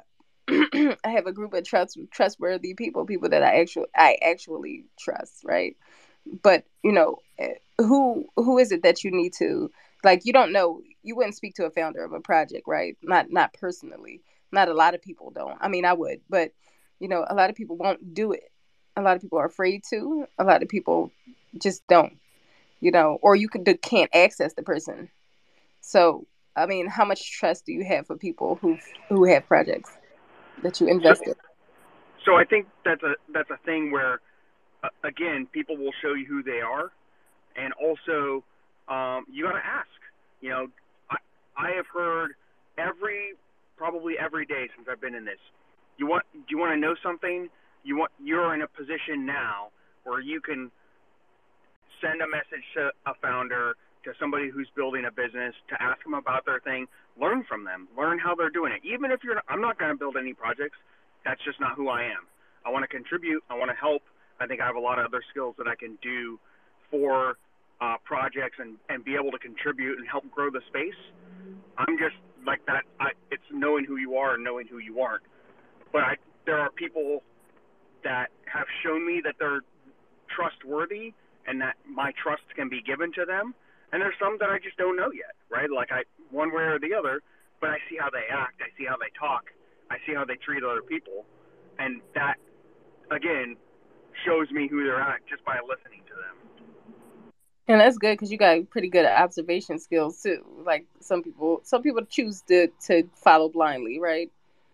[1.04, 5.42] I have a group of trust trustworthy people, people that I actually I actually trust,
[5.44, 5.76] right?
[6.42, 9.70] But you know, eh, who who is it that you need to
[10.04, 10.22] like?
[10.26, 10.82] You don't know.
[11.04, 12.98] You wouldn't speak to a founder of a project, right?
[13.04, 14.22] Not not personally.
[14.52, 15.58] Not a lot of people don't.
[15.62, 16.52] I mean, I would, but
[17.00, 18.52] you know, a lot of people won't do it.
[18.96, 20.26] A lot of people are afraid to.
[20.40, 21.12] A lot of people
[21.62, 22.18] just don't.
[22.80, 25.10] You know, or you can't access the person.
[25.82, 28.78] So I mean, how much trust do you have for people who
[29.10, 29.92] who have projects
[30.64, 31.36] that you invested?
[32.24, 34.20] So, so I think that's a that's a thing where,
[34.84, 36.92] uh, again, people will show you who they are,
[37.56, 38.44] and also
[38.88, 39.88] um, you got to ask.
[40.42, 40.68] You know,
[41.10, 41.18] I
[41.58, 42.32] I have heard
[42.78, 43.34] every
[43.78, 45.40] probably every day since I've been in this.
[45.98, 47.50] You want do you want to know something?
[47.84, 49.70] You want you're in a position now
[50.04, 50.72] where you can
[52.02, 53.76] send a message to a founder
[54.12, 56.88] to somebody who's building a business to ask them about their thing,
[57.20, 58.82] learn from them, learn how they're doing it.
[58.84, 60.78] Even if you're, I'm not going to build any projects.
[61.26, 62.26] That's just not who I am.
[62.66, 63.44] I want to contribute.
[63.50, 64.02] I want to help.
[64.40, 66.40] I think I have a lot of other skills that I can do
[66.90, 67.38] for
[67.82, 71.00] uh, projects and and be able to contribute and help grow the space.
[71.78, 72.84] I'm just like that.
[73.00, 75.24] I, it's knowing who you are and knowing who you aren't.
[75.92, 77.24] But I, there are people
[78.04, 79.62] that have shown me that they're
[80.34, 81.14] trustworthy
[81.48, 83.56] and that my trust can be given to them
[83.92, 85.70] and there's some that I just don't know yet, right?
[85.70, 87.22] Like I one way or the other,
[87.60, 89.46] but I see how they act, I see how they talk,
[89.90, 91.26] I see how they treat other people,
[91.80, 92.36] and that
[93.12, 93.58] again
[94.26, 97.34] shows me who they're at just by listening to them.
[97.68, 100.44] And that's good because you got pretty good observation skills too.
[100.66, 104.32] Like some people, some people choose to to follow blindly, right?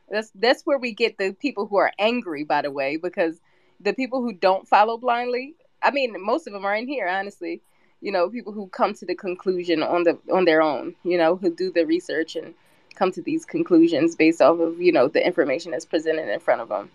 [0.09, 3.39] That's that's where we get the people who are angry, by the way, because
[3.79, 5.55] the people who don't follow blindly.
[5.81, 7.61] I mean, most of them are in here, honestly
[8.01, 11.35] you know people who come to the conclusion on the on their own you know
[11.35, 12.53] who do the research and
[12.95, 16.61] come to these conclusions based off of you know the information that's presented in front
[16.61, 16.89] of them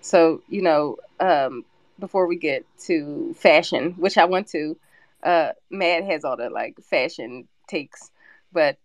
[0.00, 1.64] so you know um,
[1.98, 4.76] before we get to fashion which i want to
[5.22, 8.10] uh Matt has all the like fashion takes
[8.52, 8.78] but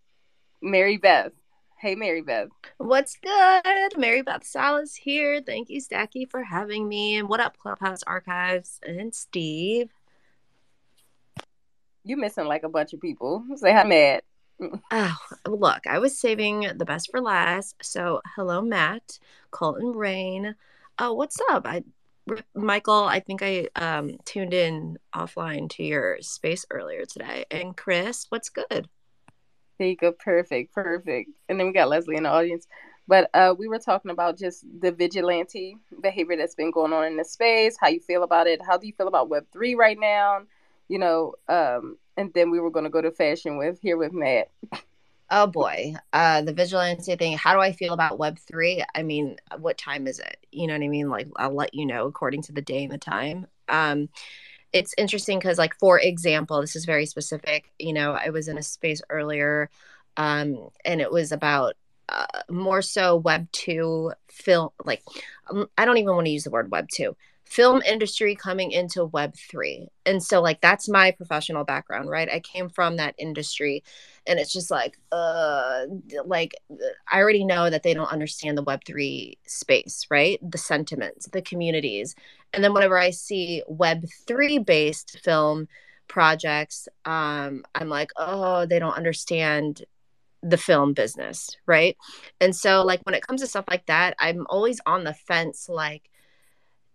[0.61, 1.31] mary beth.
[1.77, 2.49] Hey mary beth.
[2.77, 3.97] What's good?
[3.97, 5.41] Mary beth salas here.
[5.41, 7.15] Thank you stacky for having me.
[7.15, 8.79] And what up clubhouse archives?
[8.85, 9.89] And steve
[12.03, 13.43] you missing like a bunch of people.
[13.55, 14.23] Say hi, Matt.
[14.91, 17.75] Oh, look, I was saving the best for last.
[17.81, 20.55] So, hello, Matt, Colton, Rain.
[20.99, 21.65] Oh, what's up?
[21.65, 21.83] I,
[22.53, 27.45] Michael, I think I um, tuned in offline to your space earlier today.
[27.49, 28.87] And Chris, what's good?
[29.79, 30.11] There you go.
[30.11, 30.75] Perfect.
[30.75, 31.31] Perfect.
[31.49, 32.67] And then we got Leslie in the audience.
[33.07, 37.17] But uh, we were talking about just the vigilante behavior that's been going on in
[37.17, 38.61] the space, how you feel about it.
[38.61, 40.43] How do you feel about Web3 right now?
[40.91, 44.11] You know, um, and then we were going to go to fashion with here with
[44.11, 44.49] Matt.
[45.29, 47.37] Oh boy, uh, the vigilante thing.
[47.37, 48.83] How do I feel about Web three?
[48.93, 50.45] I mean, what time is it?
[50.51, 51.09] You know what I mean?
[51.09, 53.47] Like, I'll let you know according to the day and the time.
[53.69, 54.09] Um,
[54.73, 57.71] it's interesting because, like, for example, this is very specific.
[57.79, 59.69] You know, I was in a space earlier,
[60.17, 61.75] um, and it was about
[62.09, 64.71] uh, more so Web two film.
[64.83, 65.03] Like,
[65.49, 67.15] um, I don't even want to use the word Web two
[67.51, 72.29] film industry coming into web3 and so like that's my professional background right?
[72.31, 73.83] I came from that industry
[74.25, 75.81] and it's just like uh
[76.25, 76.53] like
[77.11, 80.39] i already know that they don't understand the web3 space right?
[80.49, 82.15] The sentiments the communities.
[82.53, 85.67] And then whenever i see web3 based film
[86.07, 89.83] projects um i'm like oh they don't understand
[90.41, 91.97] the film business right?
[92.39, 95.67] And so like when it comes to stuff like that i'm always on the fence
[95.67, 96.10] like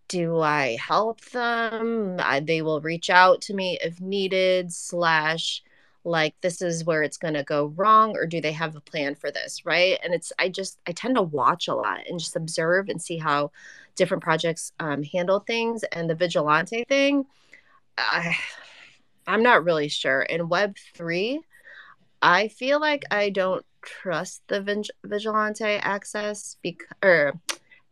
[0.09, 2.17] do I help them?
[2.19, 5.63] I, they will reach out to me if needed, slash,
[6.07, 9.15] like this is where it's going to go wrong or do they have a plan
[9.17, 12.37] for this right and it's i just i tend to watch a lot and just
[12.37, 13.51] observe and see how
[13.97, 17.27] different projects um, handle things and the vigilante thing
[17.99, 18.37] I,
[19.27, 21.41] i'm not really sure in web 3
[22.23, 27.35] i feel like i don't trust the vig- vigilante access bec- or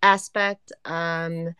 [0.02, 1.54] aspect um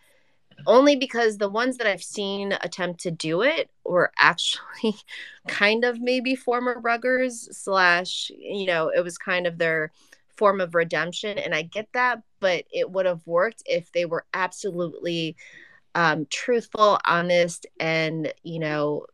[0.67, 4.95] only because the ones that I've seen attempt to do it were actually
[5.49, 9.93] kind of maybe former ruggers slash you know it was kind of their
[10.37, 14.25] form of redemption and I get that but it would have worked if they were
[14.35, 15.37] absolutely
[15.95, 19.07] um, truthful honest and you know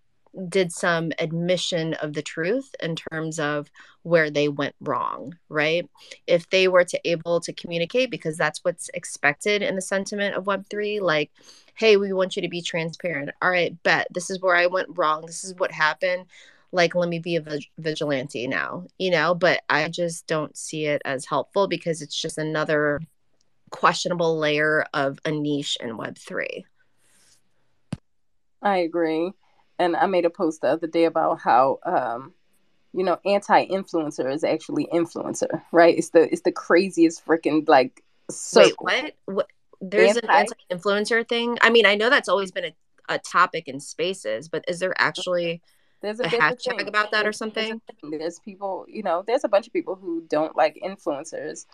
[0.49, 3.71] did some admission of the truth in terms of
[4.03, 5.89] where they went wrong right?
[6.27, 10.45] If they were to able to communicate because that's what's expected in the sentiment of
[10.45, 11.31] web3 like
[11.75, 13.31] hey we want you to be transparent.
[13.43, 14.07] All right bet.
[14.13, 15.27] This is where i went wrong.
[15.27, 16.27] This is what happened.
[16.73, 19.35] Like let me be a vigilante now you know?
[19.35, 23.01] But i just don't see it as helpful because it's just another
[23.71, 26.65] questionable layer of a niche in web3
[28.63, 29.33] i agree
[29.81, 32.35] and I made a post the other day about how um,
[32.93, 35.97] you know anti-influencer is actually influencer, right?
[35.97, 38.87] It's the it's the craziest freaking like circle.
[38.87, 39.35] Wait, what?
[39.35, 39.47] What?
[39.81, 41.57] There's Anti- an anti-influencer thing.
[41.63, 42.75] I mean, I know that's always been a,
[43.09, 45.63] a topic in spaces, but is there actually
[46.03, 46.89] there's a, a hashtag thing.
[46.89, 47.81] about that or something?
[48.03, 51.65] There's, there's people, you know, there's a bunch of people who don't like influencers,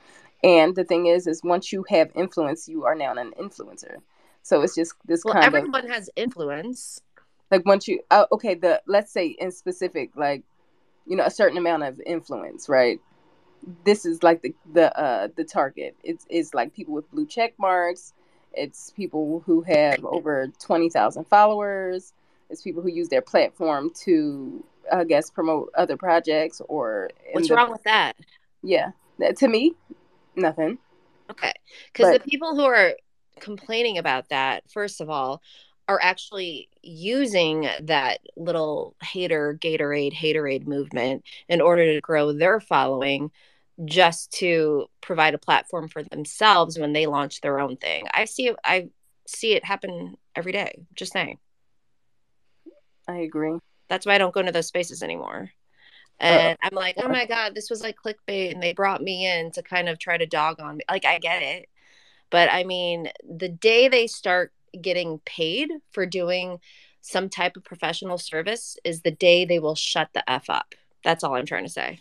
[0.44, 3.96] and the thing is, is once you have influence, you are now an influencer.
[4.42, 7.00] So it's just this well, kind everyone of everyone has influence
[7.50, 10.42] like once you uh, okay the let's say in specific like
[11.06, 13.00] you know a certain amount of influence right?
[13.84, 15.96] This is like the the uh the target.
[16.02, 18.12] It's it's like people with blue check marks.
[18.52, 22.14] It's people who have over 20,000 followers.
[22.48, 27.54] It's people who use their platform to i guess promote other projects or what's the,
[27.54, 28.16] wrong with that?
[28.62, 28.90] Yeah.
[29.36, 29.74] To me
[30.36, 30.78] nothing.
[31.30, 31.52] Okay.
[31.92, 32.94] Because the people who are
[33.40, 35.42] complaining about that first of all
[35.88, 43.30] are actually using that little hater Gatorade haterade movement in order to grow their following
[43.84, 48.06] just to provide a platform for themselves when they launch their own thing.
[48.12, 48.88] I see it I
[49.26, 50.86] see it happen every day.
[50.94, 51.38] Just saying.
[53.08, 53.58] I agree.
[53.88, 55.50] That's why I don't go into those spaces anymore.
[56.18, 59.26] And uh, I'm like, oh my God, this was like clickbait and they brought me
[59.26, 60.84] in to kind of try to dog on me.
[60.90, 61.68] Like I get it.
[62.30, 66.58] But I mean, the day they start getting paid for doing
[67.00, 70.74] some type of professional service is the day they will shut the F up.
[71.04, 72.00] That's all I'm trying to say.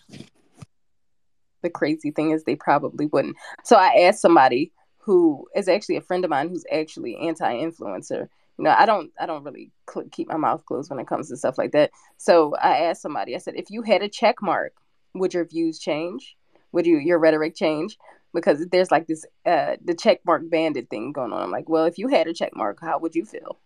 [1.62, 3.38] The crazy thing is they probably wouldn't.
[3.64, 8.28] So I asked somebody who is actually a friend of mine who's actually anti-influencer.
[8.58, 11.30] You know, I don't I don't really cl- keep my mouth closed when it comes
[11.30, 11.92] to stuff like that.
[12.18, 13.36] So I asked somebody.
[13.36, 14.74] I said, if you had a check mark,
[15.14, 16.36] would your views change?
[16.72, 17.98] Would you your rhetoric change?
[18.36, 21.42] Because there's like this uh the check mark bandit thing going on.
[21.42, 23.58] I'm like, well, if you had a check mark, how would you feel?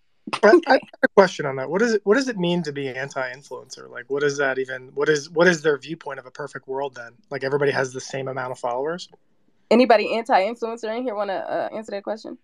[0.43, 1.69] I, I have a question on that.
[1.69, 3.89] What does it what does it mean to be anti-influencer?
[3.89, 6.95] Like what is that even what is what is their viewpoint of a perfect world
[6.95, 7.13] then?
[7.29, 9.09] Like everybody has the same amount of followers?
[9.71, 12.37] Anybody anti-influencer in here want to uh, answer that question?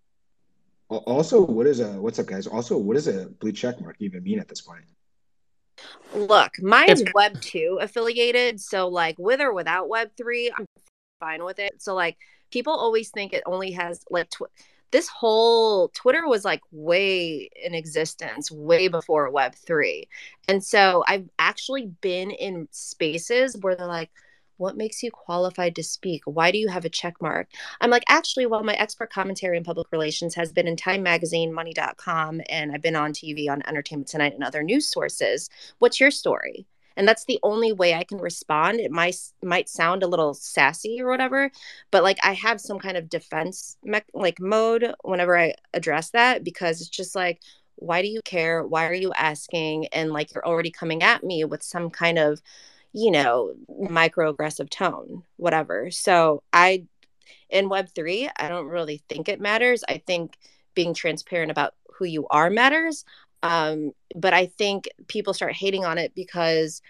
[0.90, 2.46] Also, what is a what's up, guys?
[2.46, 4.84] Also, what does a blue check mark even mean at this point?
[6.14, 10.66] Look, mine's Web two affiliated, so like with or without Web three, I'm
[11.20, 11.82] fine with it.
[11.82, 12.18] So like
[12.52, 14.52] people always think it only has like tw-
[14.92, 20.08] this whole Twitter was like way in existence way before web 3.
[20.48, 24.12] And so I've actually been in spaces where they're like
[24.58, 26.22] what makes you qualified to speak?
[26.26, 27.50] Why do you have a check mark?
[27.82, 31.54] I'm like, actually, well, my expert commentary in public relations has been in Time Magazine,
[31.54, 35.50] Money.com, and I've been on TV on Entertainment Tonight and other news sources.
[35.80, 36.66] What's your story?
[36.98, 38.80] And that's the only way i can respond.
[38.80, 41.52] It might might sound a little sassy or whatever
[41.92, 46.44] but like i have some kind of defense me- like mode whenever i address that
[46.44, 47.42] because it's just like
[47.78, 48.66] why do you care?
[48.66, 49.88] Why are you asking?
[49.88, 52.42] And like you're already coming at me with some kind of
[52.94, 55.92] you know microaggressive tone whatever.
[55.92, 56.86] So i
[57.50, 59.84] in web 3 i don't really think it matters.
[59.88, 60.38] I think
[60.74, 63.06] being transparent about who you are matters
[63.44, 66.82] um, but I think people start hating on it because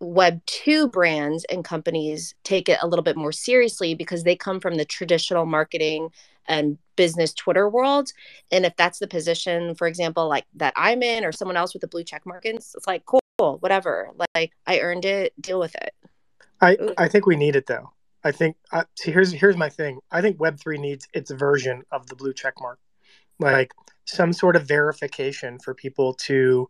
[0.00, 4.60] Web 2 brands and companies take it a little bit more seriously because they come
[4.60, 6.08] from the traditional marketing
[6.48, 8.10] and business Twitter world.
[8.50, 11.82] And if that's the position, for example, like that I'm in or someone else with
[11.82, 14.10] the blue check markings, it's like, cool, whatever.
[14.34, 15.94] Like I earned it, deal with it.
[16.62, 17.92] I, I think we need it though.
[18.22, 20.00] I think uh, see here's here's my thing.
[20.10, 22.78] I think Web three needs its version of the blue check mark,
[23.38, 23.72] like
[24.10, 26.68] some sort of verification for people to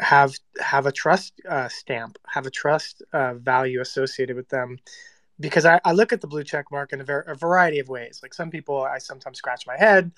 [0.00, 4.78] have have a trust uh, stamp, have a trust uh, value associated with them.
[5.40, 7.88] Because I, I look at the blue check mark in a, ver- a variety of
[7.88, 8.20] ways.
[8.22, 10.12] Like some people, I sometimes scratch my head,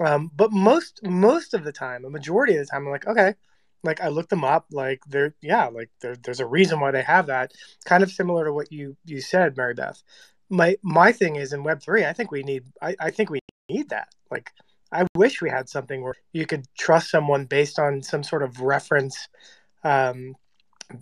[0.00, 3.34] um, but most most of the time, a majority of the time, I'm like, okay,
[3.82, 4.66] like I looked them up.
[4.70, 7.52] Like they're yeah, like there's a reason why they have that.
[7.84, 10.02] Kind of similar to what you you said, Mary Beth.
[10.48, 12.04] My my thing is in Web three.
[12.04, 12.64] I think we need.
[12.80, 14.08] I, I think we need that.
[14.30, 14.50] Like
[14.92, 18.60] I wish we had something where you could trust someone based on some sort of
[18.60, 19.28] reference,
[19.84, 20.34] um,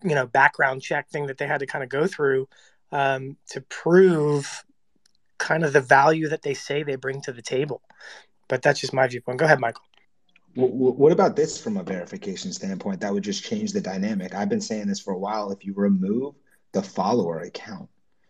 [0.05, 2.49] you know, background check thing that they had to kind of go through
[2.93, 4.64] um, to prove
[5.38, 7.82] kind of the value that they say they bring to the table.
[8.49, 9.38] But that's just my viewpoint.
[9.38, 9.82] Go ahead, Michael.
[10.55, 13.01] What about this from a verification standpoint?
[13.01, 14.34] That would just change the dynamic.
[14.34, 15.53] I've been saying this for a while.
[15.53, 16.34] If you remove
[16.72, 17.88] the follower account,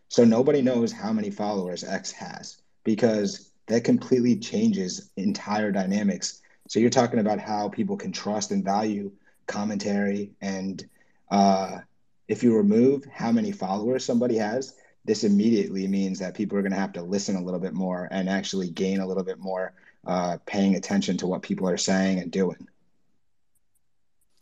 [0.08, 6.42] so nobody knows how many followers X has because that completely changes entire dynamics.
[6.68, 9.12] So you're talking about how people can trust and value
[9.46, 10.84] commentary, and
[11.30, 11.78] uh,
[12.26, 16.72] if you remove how many followers somebody has, this immediately means that people are going
[16.72, 19.72] to have to listen a little bit more and actually gain a little bit more
[20.04, 22.66] uh, paying attention to what people are saying and doing.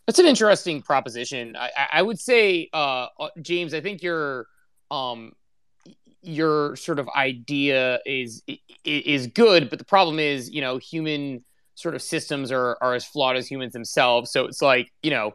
[0.06, 1.54] That's an interesting proposition.
[1.54, 4.46] I, I would say, uh, uh James, I think you're
[4.90, 5.32] um,
[6.22, 8.42] your sort of idea is
[8.84, 11.44] is good, but the problem is, you know, human
[11.74, 14.30] sort of systems are are as flawed as humans themselves.
[14.32, 15.34] So it's like, you know,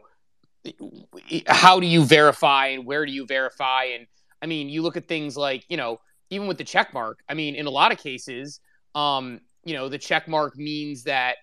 [1.46, 3.84] how do you verify and where do you verify?
[3.84, 4.06] And
[4.42, 7.20] I mean, you look at things like, you know, even with the check mark.
[7.28, 8.60] I mean, in a lot of cases,
[8.94, 11.36] um, you know, the check mark means that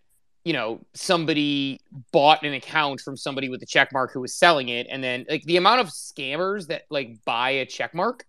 [0.44, 1.80] you know somebody
[2.12, 5.26] bought an account from somebody with the check mark who was selling it and then
[5.30, 8.26] like the amount of scammers that like buy a check mark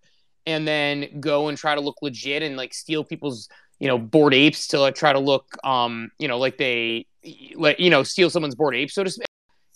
[0.47, 4.35] and then go and try to look legit and like steal people's you know Bored
[4.35, 7.07] Apes to like, try to look um you know like they
[7.55, 9.27] like you know steal someone's Bored Ape so to speak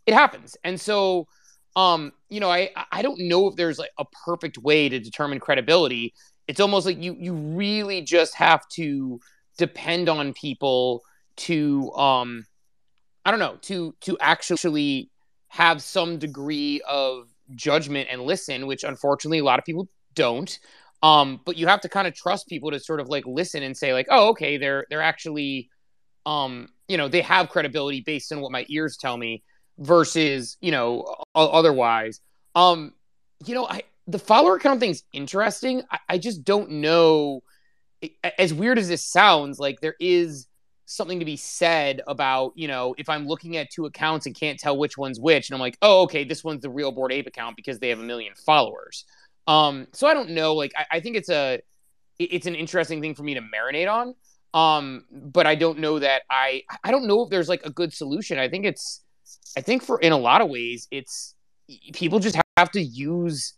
[0.07, 0.57] it happens.
[0.65, 1.27] And so
[1.75, 5.41] um you know i i don't know if there's like a perfect way to determine
[5.41, 6.15] credibility.
[6.49, 9.21] It's almost like you you really just have to
[9.59, 11.03] depend on people
[11.37, 12.47] to um
[13.25, 15.11] i don't know to to actually
[15.49, 20.59] have some degree of judgment and listen which unfortunately a lot of people don't.
[21.03, 23.77] Um, but you have to kind of trust people to sort of like listen and
[23.77, 25.71] say like, oh, okay, they're they're actually,
[26.25, 29.45] um, you know, they have credibility based on what my ears tell me
[29.79, 32.21] versus you know otherwise.
[32.55, 32.95] Um,
[33.45, 35.83] you know, I the follower count thing's interesting.
[35.91, 37.43] I, I just don't know.
[38.39, 40.47] As weird as this sounds, like there is
[40.87, 44.59] something to be said about, you know, if I'm looking at two accounts and can't
[44.59, 47.27] tell which one's which, and I'm like, oh, okay, this one's the real Bored Ape
[47.27, 49.05] account because they have a million followers.
[49.47, 50.55] Um, so I don't know.
[50.55, 51.61] Like I, I think it's a
[52.19, 54.15] it's an interesting thing for me to marinate on.
[54.55, 57.93] Um, but I don't know that I I don't know if there's like a good
[57.93, 58.39] solution.
[58.39, 59.03] I think it's
[59.57, 61.35] I think for in a lot of ways it's
[61.93, 63.55] people just have to use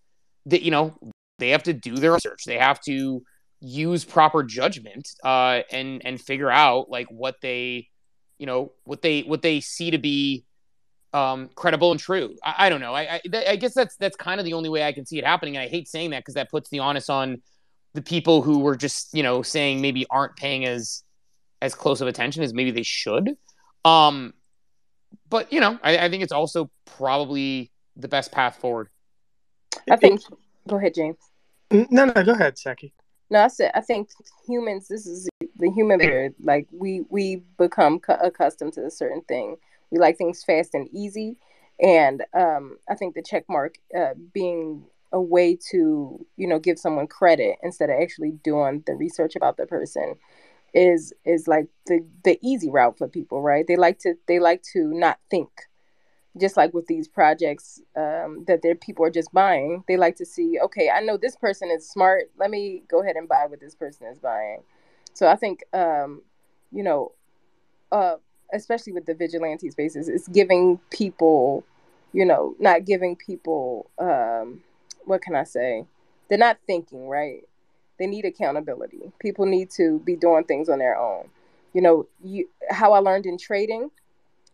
[0.46, 0.98] that you know
[1.38, 2.44] they have to do their research.
[2.46, 3.22] They have to
[3.60, 7.88] use proper judgment uh, and and figure out like what they
[8.38, 10.44] you know what they what they see to be
[11.12, 12.36] um, credible and true.
[12.44, 12.94] I, I don't know.
[12.94, 15.24] I, I, I guess that's that's kind of the only way I can see it
[15.24, 15.56] happening.
[15.56, 17.42] And I hate saying that because that puts the onus on
[17.94, 21.02] the people who were just you know saying maybe aren't paying as
[21.60, 23.36] as close of attention as maybe they should.
[23.84, 24.34] Um,
[25.30, 28.88] but you know, I, I think it's also probably the best path forward.
[29.90, 30.20] I think.
[30.66, 31.16] Go ahead, James.
[31.70, 32.92] No, no, go ahead, Saki.
[33.30, 34.10] No, I said I think
[34.46, 34.88] humans.
[34.88, 36.30] This is the human behavior.
[36.42, 39.56] Like we we become accustomed to a certain thing
[39.90, 41.36] we like things fast and easy.
[41.80, 46.78] And um, I think the check mark uh, being a way to, you know, give
[46.78, 50.16] someone credit instead of actually doing the research about the person
[50.74, 53.66] is is like the the easy route for people, right?
[53.66, 55.48] They like to they like to not think.
[56.38, 60.26] Just like with these projects um, that their people are just buying, they like to
[60.26, 62.30] see, okay, I know this person is smart.
[62.38, 64.62] Let me go ahead and buy what this person is buying.
[65.14, 66.22] So I think, um,
[66.70, 67.12] you know,
[67.90, 68.16] uh,
[68.52, 71.64] especially with the vigilante spaces, it's giving people,
[72.12, 74.62] you know, not giving people, um,
[75.04, 75.84] what can I say?
[76.28, 77.42] They're not thinking, right?
[77.98, 79.12] They need accountability.
[79.18, 81.28] People need to be doing things on their own.
[81.74, 83.90] You know, you how I learned in trading,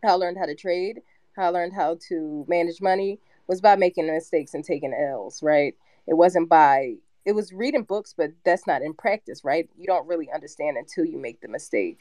[0.03, 1.03] how I learned how to trade,
[1.37, 5.75] how I learned how to manage money was by making mistakes and taking L's, right?
[6.07, 6.95] It wasn't by
[7.25, 9.69] it was reading books, but that's not in practice, right?
[9.77, 12.01] You don't really understand until you make the mistake.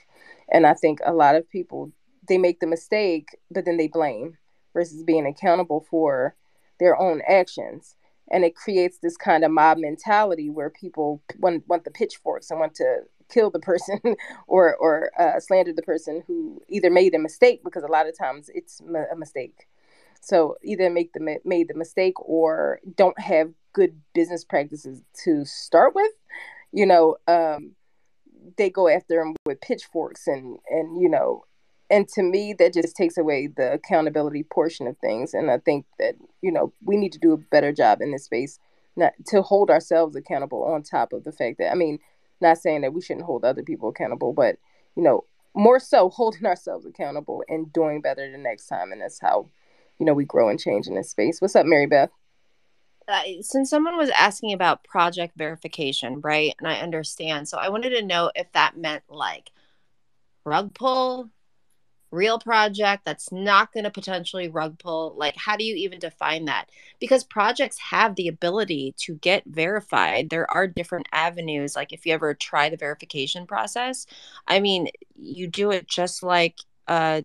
[0.51, 1.91] And I think a lot of people
[2.27, 4.37] they make the mistake, but then they blame
[4.73, 6.35] versus being accountable for
[6.79, 7.95] their own actions.
[8.31, 12.59] And it creates this kind of mob mentality where people want, want the pitchforks and
[12.59, 13.99] want to kill the person
[14.47, 18.17] or or uh, slander the person who either made a mistake because a lot of
[18.17, 19.67] times it's a mistake.
[20.23, 25.93] So either make the made the mistake or don't have good business practices to start
[25.93, 26.11] with.
[26.71, 27.75] You know, um,
[28.57, 31.43] they go after them with pitchforks and and you know
[31.89, 35.85] and to me that just takes away the accountability portion of things and i think
[35.99, 38.59] that you know we need to do a better job in this space
[38.95, 41.99] not to hold ourselves accountable on top of the fact that i mean
[42.41, 44.57] not saying that we shouldn't hold other people accountable but
[44.95, 49.19] you know more so holding ourselves accountable and doing better the next time and that's
[49.19, 49.47] how
[50.03, 52.09] you know we grow and change in this space what's up mary beth
[53.07, 56.55] uh, since someone was asking about project verification, right?
[56.59, 57.47] And I understand.
[57.49, 59.51] So I wanted to know if that meant like
[60.45, 61.29] rug pull,
[62.11, 65.15] real project that's not going to potentially rug pull.
[65.17, 66.69] Like, how do you even define that?
[66.99, 70.29] Because projects have the ability to get verified.
[70.29, 71.75] There are different avenues.
[71.75, 74.05] Like, if you ever try the verification process,
[74.47, 77.23] I mean, you do it just like, uh,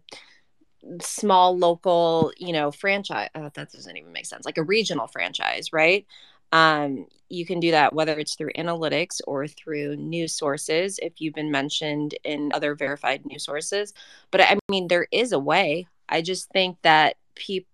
[1.00, 5.72] small local you know franchise uh, that doesn't even make sense like a regional franchise
[5.72, 6.06] right?
[6.50, 11.34] Um, you can do that whether it's through analytics or through news sources if you've
[11.34, 13.92] been mentioned in other verified news sources.
[14.30, 15.86] But i mean there is a way.
[16.08, 17.68] I just think that people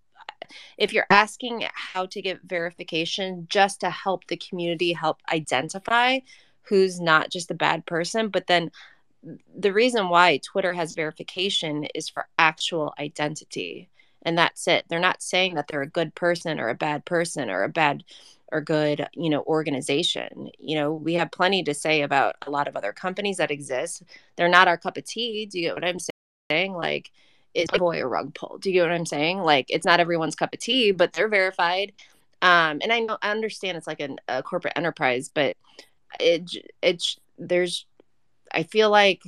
[0.77, 6.19] if you're asking how to get verification just to help the community help identify
[6.63, 8.69] who's not just a bad person but then
[9.57, 13.89] the reason why Twitter has verification is for actual identity.
[14.23, 14.85] And that's it.
[14.87, 18.03] They're not saying that they're a good person or a bad person or a bad
[18.51, 20.49] or good, you know, organization.
[20.59, 24.03] You know, we have plenty to say about a lot of other companies that exist.
[24.35, 25.45] They're not our cup of tea.
[25.45, 25.99] Do you get what I'm
[26.49, 26.73] saying?
[26.73, 27.11] Like,
[27.53, 28.57] is boy a rug pull?
[28.57, 29.39] Do you get what I'm saying?
[29.39, 31.93] Like, it's not everyone's cup of tea, but they're verified.
[32.41, 35.55] Um, and I know I understand it's like an, a corporate enterprise, but
[36.19, 36.51] it
[36.81, 37.85] it's there's
[38.51, 39.21] I feel like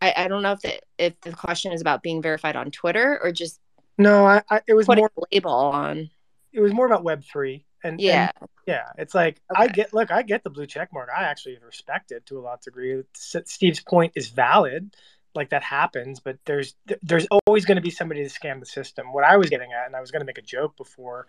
[0.00, 3.18] I, I don't know if the if the question is about being verified on Twitter
[3.22, 3.60] or just
[3.98, 6.10] no, I, I it was more label on.
[6.52, 8.86] It was more about Web three and yeah, and, yeah.
[8.98, 9.64] It's like okay.
[9.64, 11.08] I get look, I get the blue check mark.
[11.14, 13.02] I actually respect it to a lot degree.
[13.14, 14.94] Steve's point is valid.
[15.32, 19.12] Like that happens, but there's there's always going to be somebody to scam the system.
[19.12, 21.28] What I was getting at, and I was going to make a joke before,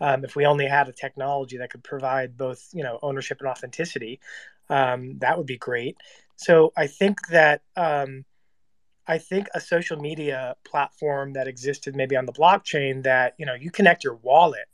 [0.00, 3.48] um, if we only had a technology that could provide both you know ownership and
[3.48, 4.20] authenticity,
[4.68, 5.96] um, that would be great.
[6.36, 8.24] So I think that um,
[9.06, 13.54] I think a social media platform that existed maybe on the blockchain that you know
[13.54, 14.68] you connect your wallet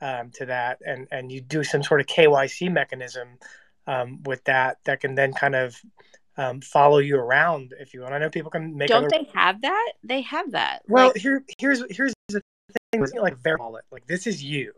[0.00, 3.28] um, to that and and you do some sort of KYC mechanism
[3.86, 5.80] um, with that that can then kind of
[6.36, 8.14] um, follow you around if you want.
[8.14, 8.88] I know people can make.
[8.88, 9.10] Don't other...
[9.10, 9.92] they have that?
[10.02, 10.82] They have that.
[10.88, 11.16] Well, like...
[11.16, 12.42] here here's here's the
[12.92, 13.84] thing with like their wallet.
[13.90, 14.72] Like this is you,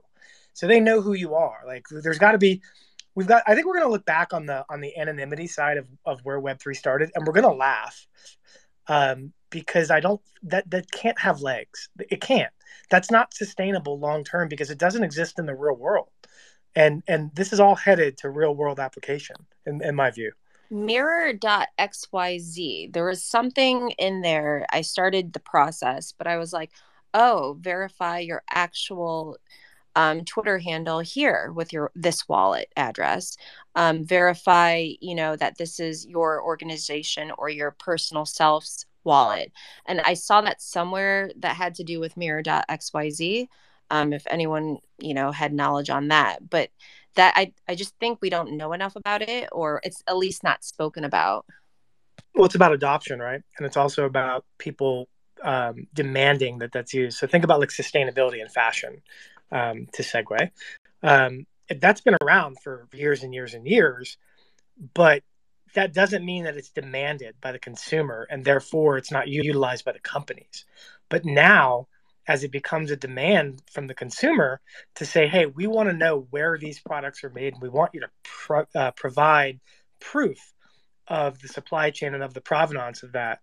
[0.52, 1.60] so they know who you are.
[1.66, 2.62] Like there's got to be
[3.18, 5.76] we've got i think we're going to look back on the on the anonymity side
[5.76, 8.06] of, of where web3 started and we're going to laugh
[8.86, 11.88] um, because i don't that that can't have legs.
[12.10, 12.52] It can't.
[12.90, 16.08] That's not sustainable long term because it doesn't exist in the real world.
[16.74, 20.32] And and this is all headed to real world application in, in my view.
[20.70, 21.62] Mirror.xyz
[22.92, 24.66] there was something in there.
[24.70, 26.72] I started the process but i was like
[27.14, 29.38] oh verify your actual
[29.96, 33.36] um, Twitter handle here with your this wallet address.
[33.74, 39.52] Um, verify, you know, that this is your organization or your personal self's wallet.
[39.86, 43.48] And I saw that somewhere that had to do with mirror.xyz.
[43.90, 46.70] Um, if anyone, you know, had knowledge on that, but
[47.14, 50.44] that I, I just think we don't know enough about it, or it's at least
[50.44, 51.46] not spoken about.
[52.34, 53.40] Well, it's about adoption, right?
[53.56, 55.08] And it's also about people
[55.42, 57.18] um, demanding that that's used.
[57.18, 59.02] So think about like sustainability in fashion
[59.50, 60.50] um, to segue.
[61.02, 61.46] Um,
[61.80, 64.16] that's been around for years and years and years,
[64.94, 65.22] but
[65.74, 69.92] that doesn't mean that it's demanded by the consumer and therefore it's not utilized by
[69.92, 70.64] the companies.
[71.08, 71.88] But now,
[72.26, 74.60] as it becomes a demand from the consumer
[74.96, 77.94] to say, hey, we want to know where these products are made and we want
[77.94, 79.60] you to pro- uh, provide
[79.98, 80.38] proof
[81.06, 83.40] of the supply chain and of the provenance of that.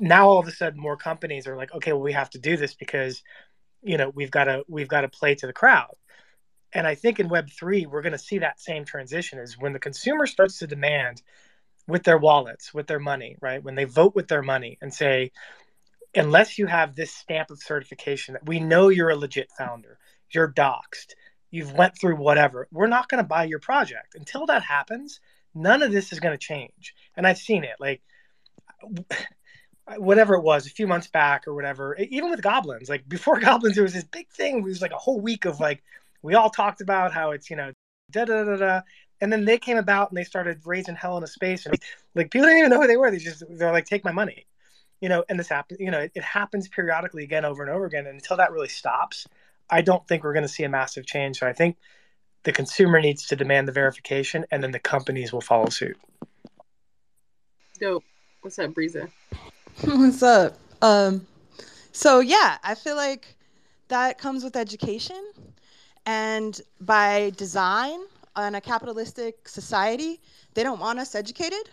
[0.00, 2.56] Now, all of a sudden, more companies are like, okay, well, we have to do
[2.56, 3.22] this because
[3.86, 5.94] you know we've got to we've got to play to the crowd.
[6.72, 9.72] And i think in web 3 we're going to see that same transition is when
[9.72, 11.22] the consumer starts to demand
[11.86, 13.62] with their wallets with their money right?
[13.62, 15.30] When they vote with their money and say
[16.14, 19.98] unless you have this stamp of certification that we know you're a legit founder
[20.30, 21.14] you're doxed
[21.50, 24.14] you've went through whatever we're not going to buy your project.
[24.16, 25.20] Until that happens
[25.54, 26.94] none of this is going to change.
[27.16, 28.02] And i've seen it like
[29.98, 33.76] whatever it was a few months back or whatever even with goblins like before goblins
[33.76, 35.82] there was this big thing it was like a whole week of like
[36.22, 37.70] we all talked about how it's you know
[38.10, 38.80] da da da da
[39.20, 41.76] and then they came about and they started raising hell in a space and
[42.14, 44.46] like people didn't even know who they were they just they're like take my money
[45.00, 47.84] you know, and this happens, you know, it, it happens periodically again over and over
[47.84, 48.06] again.
[48.06, 49.26] And until that really stops,
[49.68, 51.38] I don't think we're going to see a massive change.
[51.38, 51.76] So I think
[52.44, 55.98] the consumer needs to demand the verification and then the companies will follow suit.
[57.78, 58.04] Dope.
[58.40, 59.10] What's up, Breeza?
[59.84, 60.56] What's up?
[60.80, 61.26] Um,
[61.92, 63.36] so yeah, I feel like
[63.88, 65.22] that comes with education,
[66.06, 68.00] and by design,
[68.38, 70.18] in a capitalistic society,
[70.54, 71.68] they don't want us educated.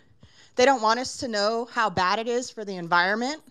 [0.57, 3.41] They don't want us to know how bad it is for the environment,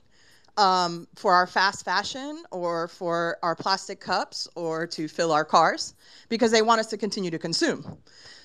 [0.59, 5.95] um, for our fast fashion, or for our plastic cups, or to fill our cars,
[6.29, 7.97] because they want us to continue to consume.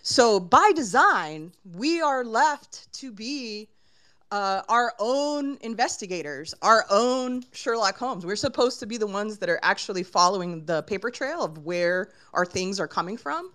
[0.03, 3.67] So by design, we are left to be
[4.31, 8.25] uh, our own investigators, our own Sherlock Holmes.
[8.25, 12.09] We're supposed to be the ones that are actually following the paper trail of where
[12.33, 13.51] our things are coming from.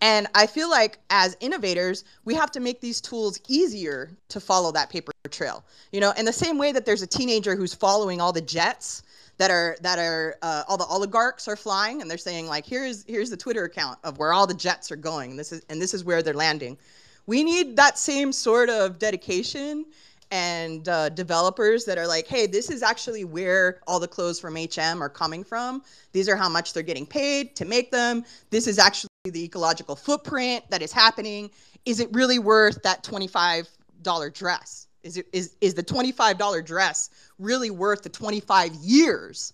[0.00, 4.70] And I feel like as innovators, we have to make these tools easier to follow
[4.72, 5.64] that paper trail.
[5.90, 9.02] You know, in the same way that there's a teenager who's following all the jets
[9.38, 13.04] that are that are uh, all the oligarchs are flying and they're saying like here's
[13.08, 15.36] here's the Twitter account of where all the jets are going.
[15.36, 16.76] This is and this is where they're landing.
[17.26, 19.86] We need that same sort of dedication
[20.32, 24.56] and uh, developers that are like, hey, this is actually where all the clothes from
[24.56, 25.82] HM are coming from.
[26.12, 28.24] These are how much they're getting paid to make them.
[28.48, 31.50] This is actually the ecological footprint that is happening.
[31.84, 34.88] Is it really worth that $25 dress?
[35.02, 39.52] Is it is is the $25 dress really worth the 25 years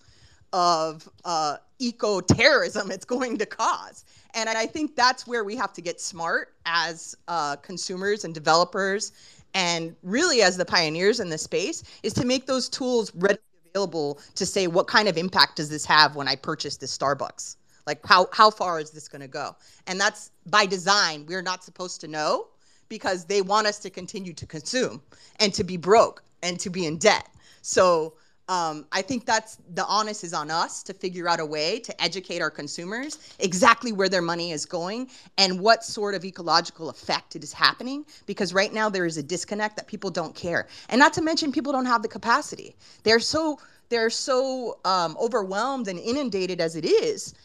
[0.53, 4.05] of uh, eco terrorism it's going to cause?
[4.35, 9.11] And I think that's where we have to get smart as uh, consumers and developers
[9.53, 13.39] and really as the pioneers in the space is to make those tools readily
[13.73, 17.55] available to say what kind of impact does this have when I purchase this Starbucks?
[17.87, 19.55] Like how how far is this going to go?
[19.87, 21.25] And that's by design.
[21.27, 22.47] We're not supposed to know
[22.87, 25.01] because they want us to continue to consume
[25.39, 27.27] and to be broke and to be in debt.
[27.61, 28.13] So
[28.49, 32.03] um, I think that's the onus is on us to figure out a way to
[32.03, 37.35] educate our consumers exactly where their money is going and what sort of ecological effect
[37.35, 38.03] it is happening.
[38.25, 41.51] Because right now there is a disconnect that people don't care, and not to mention
[41.51, 42.75] people don't have the capacity.
[43.03, 47.35] They're so they're so um, overwhelmed and inundated as it is.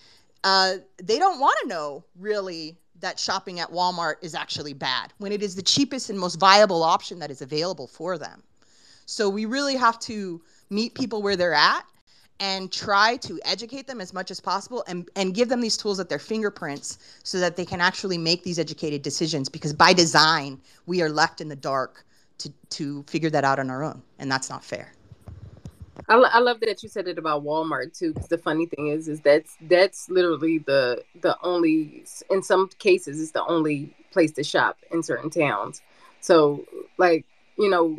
[0.43, 5.33] Uh, they don't want to know really that shopping at Walmart is actually bad when
[5.33, 8.43] it is the cheapest and most viable option that is available for them.
[9.07, 10.41] So we really have to
[10.71, 11.85] meet people where they're at
[12.41, 16.01] and try to educate them as much as possible and, and give them these tools
[16.01, 20.61] at their fingerprints so that they can actually make these educated decisions because by design
[20.87, 22.05] we are left in the dark
[22.39, 24.93] to, to figure that out on our own and that's not fair
[26.09, 28.13] I, I love that you said it about Walmart too.
[28.13, 33.21] Because the funny thing is, is that's that's literally the the only in some cases
[33.21, 35.83] it's the only place to shop in certain towns.
[36.21, 36.65] So
[36.99, 37.25] like
[37.57, 37.99] you know,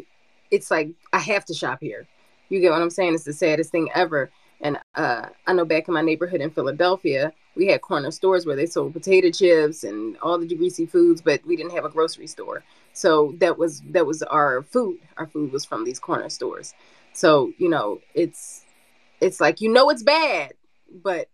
[0.52, 2.08] it's like I have to shop here.
[2.50, 3.16] You get what I'm saying?
[3.16, 4.32] It's the saddest thing ever.
[4.62, 8.56] And uh, I know back in my neighborhood in Philadelphia, we had corner stores where
[8.56, 12.28] they sold potato chips and all the greasy foods, but we didn't have a grocery
[12.28, 12.64] store.
[12.94, 15.00] So that was that was our food.
[15.18, 16.74] Our food was from these corner stores.
[17.14, 18.64] So you know, it's
[19.22, 20.54] it's like you know it's bad,
[21.04, 21.28] but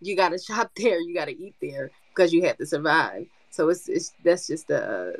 [0.00, 1.00] you got to shop there.
[1.00, 3.26] You got to eat there because you have to survive.
[3.50, 5.12] So it's it's that's just a uh,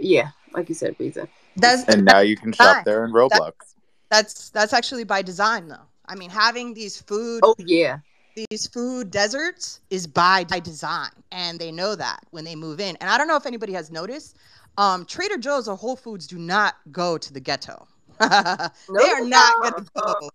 [0.00, 1.28] yeah, like you said, reason.
[1.56, 3.30] That's and now you can shop there in Roblox.
[3.30, 3.71] That's
[4.12, 5.88] that's that's actually by design though.
[6.06, 7.98] I mean, having these food Oh yeah.
[8.34, 12.96] These food deserts is by, by design, and they know that when they move in.
[12.96, 14.38] And I don't know if anybody has noticed,
[14.78, 17.86] um, Trader Joe's or Whole Foods do not go to the ghetto.
[18.20, 20.30] they are not going to go.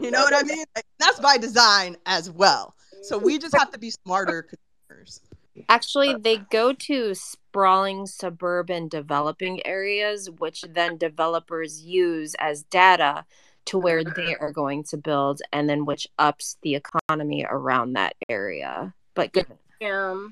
[0.00, 0.64] You know what I mean?
[0.76, 2.76] Like, that's by design as well.
[3.02, 4.46] So we just have to be smarter
[4.88, 5.20] consumers.
[5.68, 13.24] Actually, they go to sprawling suburban developing areas, which then developers use as data
[13.66, 18.14] to where they are going to build, and then which ups the economy around that
[18.28, 18.94] area.
[19.14, 19.46] But good.
[19.80, 20.28] Yeah.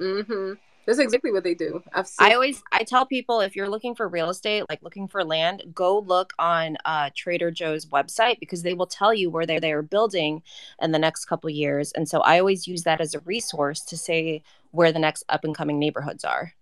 [0.00, 0.52] Mm-hmm.
[0.86, 1.82] That's exactly what they do.
[1.92, 5.08] I've seen- I always I tell people if you're looking for real estate, like looking
[5.08, 9.44] for land, go look on uh, Trader Joe's website because they will tell you where
[9.44, 10.42] they they are building
[10.80, 11.90] in the next couple years.
[11.92, 15.42] And so I always use that as a resource to say where the next up
[15.42, 16.52] and coming neighborhoods are.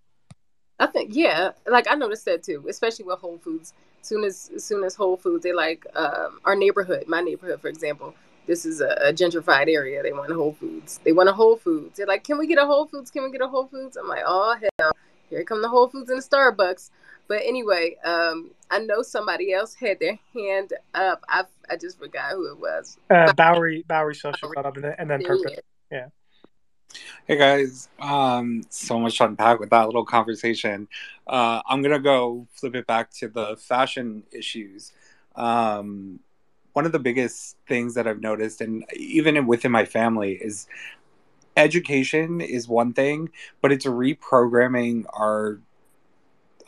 [0.81, 3.75] I think yeah, like I noticed that too, especially with Whole Foods.
[4.01, 7.69] Soon as, as soon as Whole Foods, they like um, our neighborhood, my neighborhood, for
[7.69, 8.15] example
[8.47, 10.03] this is a, a, gentrified area.
[10.03, 11.01] They want Whole Foods.
[11.05, 11.97] They want a Whole Foods.
[11.97, 13.11] They're like, can we get a Whole Foods?
[13.11, 13.97] Can we get a Whole Foods?
[13.97, 14.93] I'm like, oh hell,
[15.31, 16.91] here come the Whole Foods and the Starbucks.
[17.27, 21.25] But anyway, um, I know somebody else had their hand up.
[21.29, 22.99] I I just forgot who it was.
[23.09, 25.61] Uh, Bowery Bowery Social Club and then, and then Purpose.
[25.91, 26.09] Yeah.
[27.27, 30.87] Hey guys, um, so much to unpack with that little conversation.
[31.27, 34.93] Uh, I'm gonna go flip it back to the fashion issues.
[35.35, 36.21] um,
[36.75, 40.69] one of the biggest things that I've noticed, and even within my family, is
[41.57, 43.31] education is one thing,
[43.63, 45.61] but it's reprogramming our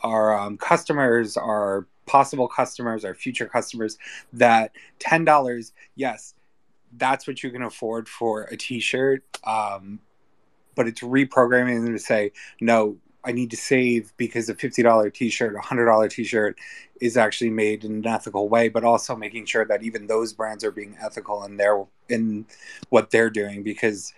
[0.01, 3.97] our um, customers, our possible customers, our future customers,
[4.33, 6.33] that ten dollars, yes,
[6.97, 9.23] that's what you can afford for a T-shirt.
[9.43, 9.99] Um,
[10.75, 12.31] but it's reprogramming them to say,
[12.61, 12.97] no,
[13.27, 16.57] I need to save because a fifty dollar T-shirt, a hundred dollar T-shirt
[17.01, 20.63] is actually made in an ethical way, but also making sure that even those brands
[20.63, 22.45] are being ethical in their in
[22.89, 24.13] what they're doing because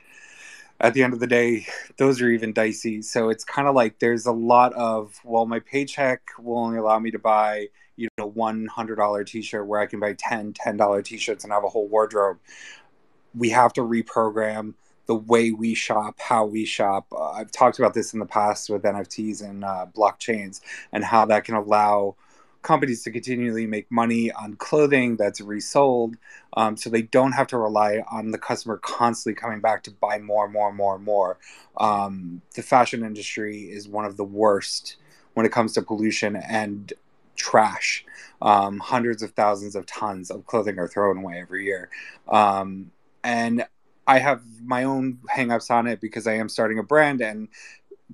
[0.80, 1.66] at the end of the day,
[1.98, 3.02] those are even dicey.
[3.02, 7.00] So it's kind of like there's a lot of well, my paycheck will only allow
[7.00, 10.78] me to buy you know one hundred dollar T-shirt where I can buy 10 10
[10.78, 12.38] dollar T-shirts and have a whole wardrobe.
[13.34, 14.76] We have to reprogram
[15.10, 17.08] the way we shop, how we shop.
[17.12, 21.26] Uh, I've talked about this in the past with NFTs and uh, blockchains and how
[21.26, 22.16] that can allow
[22.62, 26.16] companies to continually make money on clothing that's resold
[26.54, 30.20] um, so they don't have to rely on the customer constantly coming back to buy
[30.20, 31.40] more and more and more and more.
[31.78, 34.98] Um, the fashion industry is one of the worst
[35.34, 36.94] when it comes to pollution and
[37.36, 38.06] trash.
[38.44, 41.90] Um, hundreds of thousands of tons of clothing are thrown away every year.
[42.28, 42.92] Um,
[43.24, 43.66] and
[44.10, 47.48] I have my own hangups on it because I am starting a brand and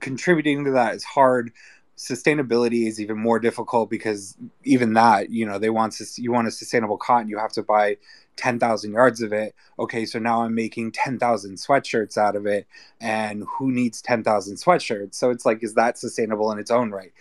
[0.02, 1.54] contributing to that is hard.
[1.98, 4.36] Sustainability is even more difficult because
[4.66, 7.64] even that, you know, they want to, you want a sustainable cotton, you have to
[7.64, 7.96] buy
[8.36, 9.56] 10,000 yards of it.
[9.80, 12.68] Okay, so now I'm making 10,000 sweatshirts out of it.
[13.00, 15.16] And who needs 10,000 sweatshirts?
[15.16, 17.14] So it's like, is that sustainable in its own right?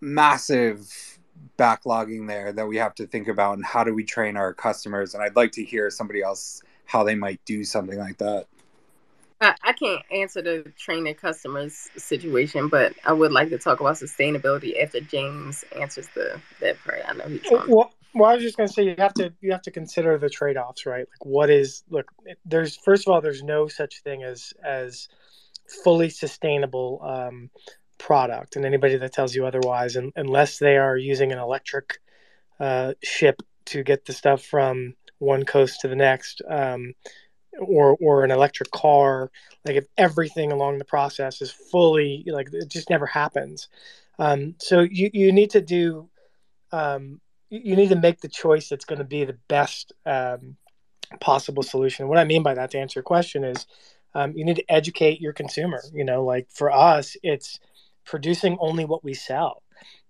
[0.00, 1.18] Massive
[1.58, 5.14] backlogging there that we have to think about and how do we train our customers?
[5.14, 6.62] And I'd like to hear somebody else
[6.92, 8.46] how they might do something like that.
[9.40, 13.96] I, I can't answer the training customers situation, but I would like to talk about
[13.96, 17.00] sustainability after James answers the that part.
[17.08, 19.52] I know he's well, well, I was just going to say you have to you
[19.52, 21.08] have to consider the trade offs, right?
[21.10, 22.12] Like, what is look?
[22.44, 25.08] There's first of all, there's no such thing as as
[25.82, 27.50] fully sustainable um,
[27.96, 32.00] product, and anybody that tells you otherwise, and, unless they are using an electric
[32.60, 36.94] uh, ship to get the stuff from one coast to the next, um,
[37.58, 39.30] or or an electric car.
[39.64, 43.68] Like if everything along the process is fully like it just never happens.
[44.18, 46.08] Um, so you you need to do
[46.72, 47.20] um,
[47.50, 50.56] you need to make the choice that's going to be the best um,
[51.20, 52.08] possible solution.
[52.08, 53.66] What I mean by that, to answer your question, is
[54.14, 55.82] um, you need to educate your consumer.
[55.92, 57.60] You know, like for us, it's
[58.04, 59.62] producing only what we sell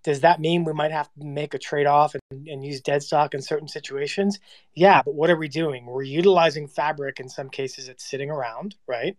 [0.03, 3.03] does that mean we might have to make a trade off and, and, use dead
[3.03, 4.39] stock in certain situations?
[4.75, 5.87] Yeah, but what are we doing?
[5.87, 9.17] We're utilizing fabric in some cases it's sitting around, right?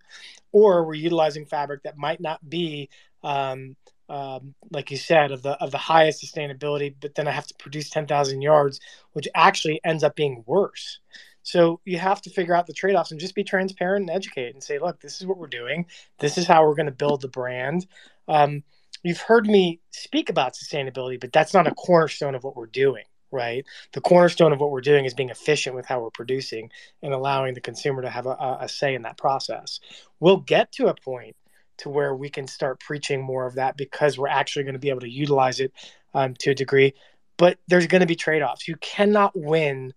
[0.52, 2.90] Or we're utilizing fabric that might not be,
[3.24, 3.76] um,
[4.10, 7.56] um, like you said, of the of the highest sustainability, but then I have to
[7.56, 8.80] produce ten thousand yards,
[9.14, 11.00] which actually ends up being worse.
[11.44, 14.54] So you have to figure out the trade offs and just be transparent and educate
[14.54, 15.86] and say, look, this is what we're doing.
[16.20, 17.86] This is how we're going to build the brand.
[18.30, 18.64] Um,
[19.04, 23.04] you've heard me speak about sustainability, but that's not a cornerstone of what we're doing,
[23.32, 23.66] right?
[23.94, 27.54] The cornerstone of what we're doing is being efficient with how we're producing and allowing
[27.54, 29.80] the consumer to have a, a say in that process.
[30.20, 31.36] We'll get to a point
[31.78, 34.90] to where we can start preaching more of that because we're actually going to be
[34.90, 35.74] able to utilize it
[36.14, 36.94] um, to a degree.
[37.38, 38.68] But there's going to be trade offs.
[38.68, 39.94] You cannot win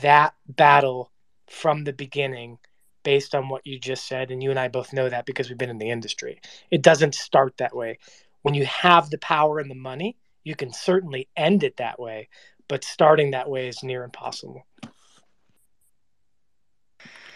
[0.00, 1.10] that battle
[1.48, 2.58] from the beginning
[3.02, 4.30] based on what you just said.
[4.30, 6.40] And you and I both know that because we've been in the industry.
[6.70, 7.98] It doesn't start that way.
[8.42, 12.28] When you have the power and the money, you can certainly end it that way,
[12.68, 14.66] but starting that way is near impossible.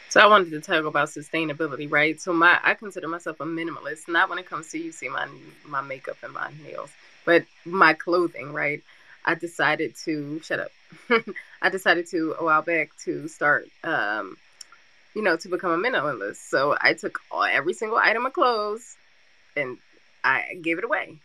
[0.09, 2.20] So I wanted to talk about sustainability, right?
[2.20, 5.28] So my I consider myself a minimalist, not when it comes to you see my
[5.66, 6.90] my makeup and my nails,
[7.24, 8.82] but my clothing, right?
[9.24, 10.70] I decided to shut up.
[11.62, 14.36] I decided to a while back to start um,
[15.14, 16.36] you know, to become a minimalist.
[16.36, 18.96] So I took all, every single item of clothes
[19.57, 19.78] and
[20.27, 21.18] I gave it away,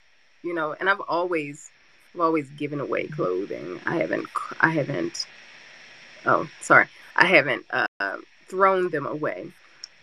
[0.44, 1.70] you know, and I've always,
[2.14, 3.80] I've always given away clothing.
[3.86, 4.28] I haven't,
[4.60, 5.26] I haven't,
[6.26, 9.52] oh, sorry, I haven't uh, thrown them away.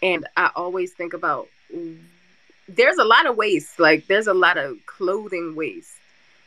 [0.02, 1.48] And I always think about
[2.68, 3.78] there's a lot of waste.
[3.78, 5.94] Like there's a lot of clothing waste.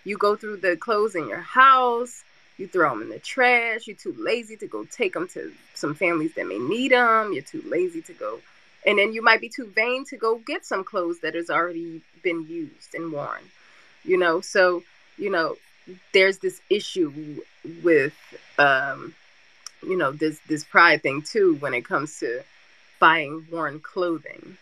[0.04, 2.24] You go through the clothes in your house,
[2.58, 3.88] you throw them in the trash.
[3.88, 7.32] You're too lazy to go take them to some families that may need them.
[7.34, 8.40] You're too lazy to go.
[8.86, 12.02] And then you might be too vain to go get some clothes that has already
[12.24, 13.42] been used and worn.
[14.04, 14.84] You know, so,
[15.18, 15.56] you know,
[16.14, 17.42] there's this issue
[17.84, 18.14] with
[18.58, 19.14] um,
[19.84, 22.44] you know, this this pride thing too when it comes to
[23.00, 24.58] buying worn clothing.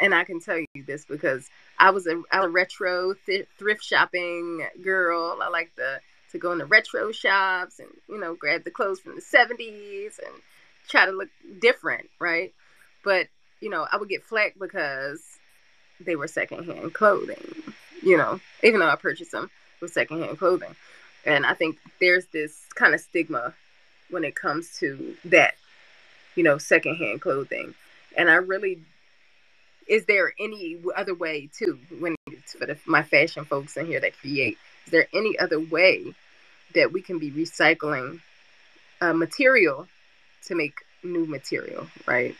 [0.00, 1.48] And I can tell you this because
[1.78, 5.38] I was a, I was a retro th- thrift shopping girl.
[5.42, 6.00] I like the
[6.32, 10.34] to go into retro shops and you know grab the clothes from the 70s and
[10.88, 11.28] try to look
[11.60, 12.52] different, right?
[13.02, 13.28] But
[13.60, 15.22] you know, I would get flack because
[16.00, 17.74] they were secondhand clothing.
[18.02, 19.50] You know, even though I purchased them
[19.80, 20.74] with secondhand clothing,
[21.26, 23.54] and I think there's this kind of stigma
[24.08, 25.54] when it comes to that,
[26.34, 27.74] you know, secondhand clothing.
[28.16, 28.80] And I really,
[29.86, 31.78] is there any other way too?
[31.98, 32.16] When
[32.58, 34.56] for the, my fashion folks in here that create,
[34.86, 36.14] is there any other way
[36.74, 38.20] that we can be recycling
[39.00, 39.86] uh, material
[40.46, 42.34] to make new material, right?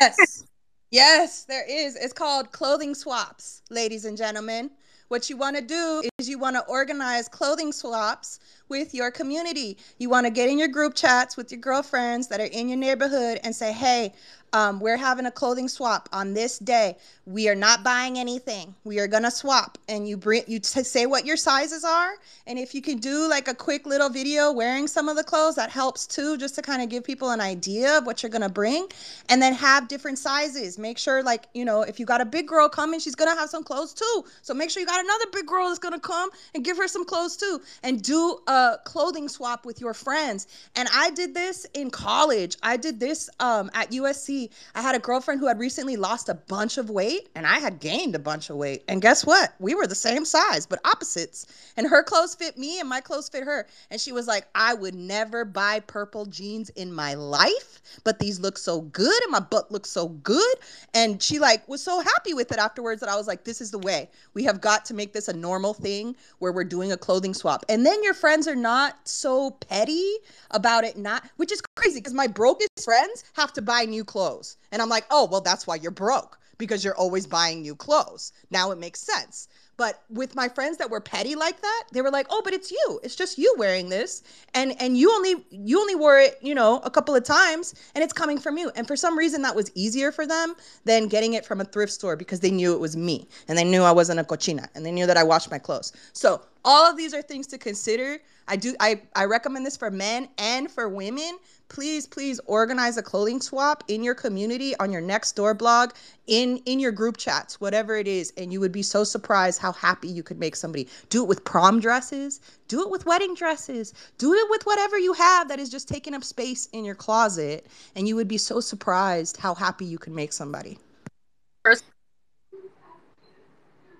[0.00, 0.44] Yes.
[0.90, 1.96] Yes, there is.
[1.96, 4.70] It's called clothing swaps, ladies and gentlemen.
[5.08, 9.78] What you want to do is you want to organize clothing swaps with your community.
[9.98, 12.78] You want to get in your group chats with your girlfriends that are in your
[12.78, 14.12] neighborhood and say, hey,
[14.52, 16.96] um, we're having a clothing swap on this day.
[17.26, 18.74] We are not buying anything.
[18.84, 22.12] We are gonna swap, and you bring you t- say what your sizes are,
[22.46, 25.56] and if you can do like a quick little video wearing some of the clothes,
[25.56, 28.48] that helps too, just to kind of give people an idea of what you're gonna
[28.48, 28.88] bring,
[29.28, 30.78] and then have different sizes.
[30.78, 33.50] Make sure like you know if you got a big girl coming, she's gonna have
[33.50, 34.24] some clothes too.
[34.42, 37.04] So make sure you got another big girl that's gonna come and give her some
[37.04, 40.46] clothes too, and do a clothing swap with your friends.
[40.76, 42.56] And I did this in college.
[42.62, 44.37] I did this um, at USC
[44.74, 47.80] I had a girlfriend who had recently lost a bunch of weight and I had
[47.80, 48.84] gained a bunch of weight.
[48.88, 49.54] And guess what?
[49.58, 51.46] We were the same size, but opposites.
[51.76, 53.66] And her clothes fit me and my clothes fit her.
[53.90, 58.38] And she was like, I would never buy purple jeans in my life, but these
[58.38, 60.56] look so good and my butt looks so good.
[60.94, 63.70] And she like was so happy with it afterwards that I was like, this is
[63.70, 64.08] the way.
[64.34, 67.64] We have got to make this a normal thing where we're doing a clothing swap.
[67.68, 70.16] And then your friends are not so petty
[70.50, 74.27] about it not, which is crazy because my brokest friends have to buy new clothes
[74.28, 74.56] clothes.
[74.72, 78.32] And I'm like, oh, well, that's why you're broke because you're always buying new clothes.
[78.50, 79.48] Now it makes sense.
[79.76, 82.72] But with my friends that were petty like that, they were like, "Oh, but it's
[82.72, 82.98] you.
[83.04, 86.80] It's just you wearing this, and and you only you only wore it, you know,
[86.80, 89.70] a couple of times, and it's coming from you." And for some reason, that was
[89.76, 92.96] easier for them than getting it from a thrift store because they knew it was
[92.96, 95.58] me, and they knew I wasn't a cochina, and they knew that I washed my
[95.60, 95.92] clothes.
[96.12, 98.18] So all of these are things to consider.
[98.48, 103.02] I do I I recommend this for men and for women please please organize a
[103.02, 105.90] clothing swap in your community on your next door blog
[106.26, 109.72] in in your group chats whatever it is and you would be so surprised how
[109.72, 110.88] happy you could make somebody.
[111.10, 115.12] Do it with prom dresses do it with wedding dresses do it with whatever you
[115.12, 118.60] have that is just taking up space in your closet and you would be so
[118.60, 120.78] surprised how happy you can make somebody.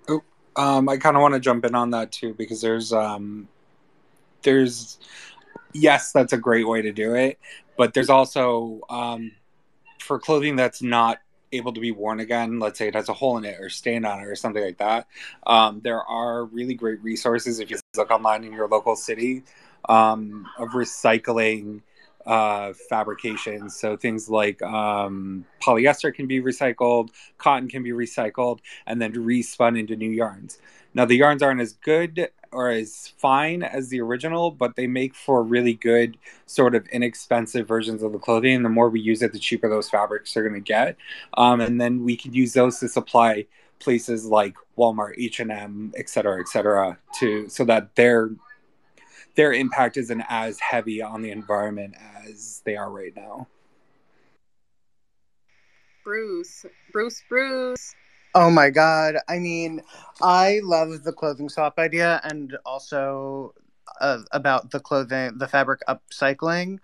[0.07, 0.23] Oh
[0.55, 3.47] um, i kind of want to jump in on that too because there's um
[4.41, 4.97] there's
[5.73, 7.39] yes, that's a great way to do it.
[7.77, 9.31] But there's also um,
[9.99, 11.19] for clothing that's not
[11.51, 14.05] able to be worn again, let's say it has a hole in it or stain
[14.05, 15.07] on it or something like that.
[15.47, 19.43] Um, there are really great resources if you look online in your local city
[19.87, 21.81] um, of recycling
[22.25, 23.75] uh, fabrications.
[23.75, 29.79] So things like um, polyester can be recycled, cotton can be recycled, and then respun
[29.79, 30.59] into new yarns.
[30.93, 35.15] Now the yarns aren't as good or as fine as the original, but they make
[35.15, 38.55] for really good, sort of inexpensive versions of the clothing.
[38.55, 40.97] And the more we use it, the cheaper those fabrics are going to get.
[41.37, 43.45] Um, and then we can use those to supply
[43.79, 48.31] places like Walmart, H and M, et cetera, et cetera, to so that their
[49.35, 51.95] their impact isn't as heavy on the environment
[52.25, 53.47] as they are right now.
[56.03, 57.93] Bruce, Bruce, Bruce.
[58.35, 59.15] Oh my god.
[59.27, 59.81] I mean,
[60.21, 63.53] I love the clothing swap idea and also
[63.99, 66.79] uh, about the clothing, the fabric upcycling.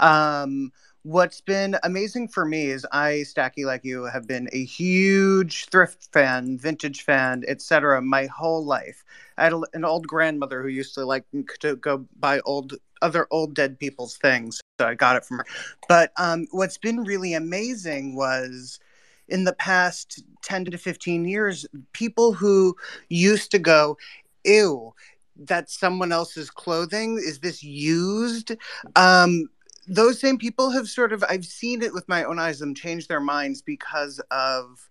[0.00, 0.72] Um,
[1.02, 6.08] what's been amazing for me is I, Stacky, like you, have been a huge thrift
[6.12, 8.02] fan, vintage fan, etc.
[8.02, 9.04] my whole life.
[9.36, 11.24] I had an old grandmother who used to like
[11.60, 15.46] to go buy old other old dead people's things, so I got it from her.
[15.88, 18.80] But um, what's been really amazing was
[19.28, 22.76] in the past 10 to 15 years, people who
[23.08, 23.96] used to go,
[24.44, 24.94] ew,
[25.36, 27.18] that's someone else's clothing.
[27.18, 28.56] Is this used?
[28.96, 29.48] Um,
[29.86, 33.08] those same people have sort of, I've seen it with my own eyes, them change
[33.08, 34.88] their minds because of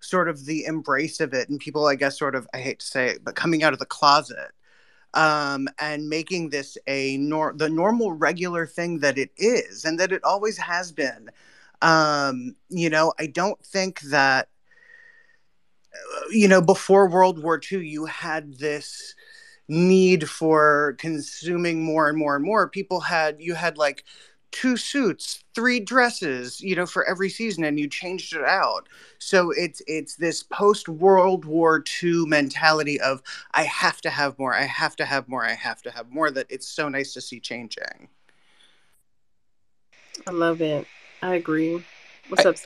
[0.00, 1.48] sort of the embrace of it.
[1.48, 3.78] And people, I guess, sort of, I hate to say it, but coming out of
[3.78, 4.52] the closet
[5.14, 10.12] um, and making this a nor- the normal regular thing that it is and that
[10.12, 11.30] it always has been
[11.82, 14.48] um, you know, I don't think that,
[16.30, 19.14] you know, before World War II, you had this
[19.68, 22.68] need for consuming more and more and more.
[22.68, 24.04] People had, you had like
[24.50, 28.88] two suits, three dresses, you know, for every season, and you changed it out.
[29.18, 33.22] So it's it's this post World War II mentality of
[33.52, 36.30] I have to have more, I have to have more, I have to have more.
[36.30, 38.08] That it's so nice to see changing.
[40.26, 40.86] I love it.
[41.22, 41.82] I agree.
[42.28, 42.56] What's I, up?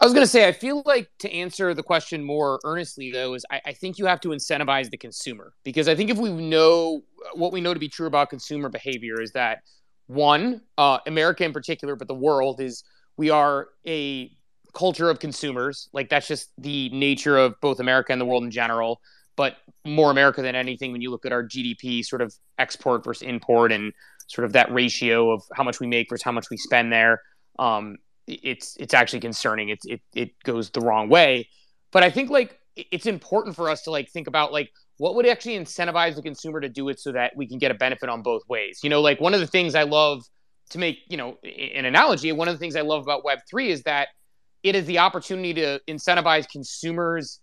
[0.00, 3.34] I was going to say, I feel like to answer the question more earnestly, though,
[3.34, 6.32] is I, I, think you have to incentivize the consumer because I think if we
[6.32, 7.02] know
[7.34, 9.60] what we know to be true about consumer behavior is that
[10.08, 12.82] one, uh, America in particular, but the world is
[13.16, 14.30] we are a
[14.74, 15.88] culture of consumers.
[15.92, 19.00] Like that's just the nature of both America and the world in general,
[19.36, 23.22] but more America than anything when you look at our GDP sort of export versus
[23.22, 23.92] import and
[24.26, 27.20] sort of that ratio of how much we make versus how much we spend there.
[27.58, 27.96] Um,
[28.26, 29.68] it's it's actually concerning.
[29.68, 31.48] It's it it goes the wrong way.
[31.92, 35.26] But I think like it's important for us to like think about like what would
[35.26, 38.22] actually incentivize the consumer to do it so that we can get a benefit on
[38.22, 40.22] both ways you know like one of the things i love
[40.70, 43.82] to make you know an analogy one of the things i love about web3 is
[43.82, 44.08] that
[44.62, 47.40] it is the opportunity to incentivize consumers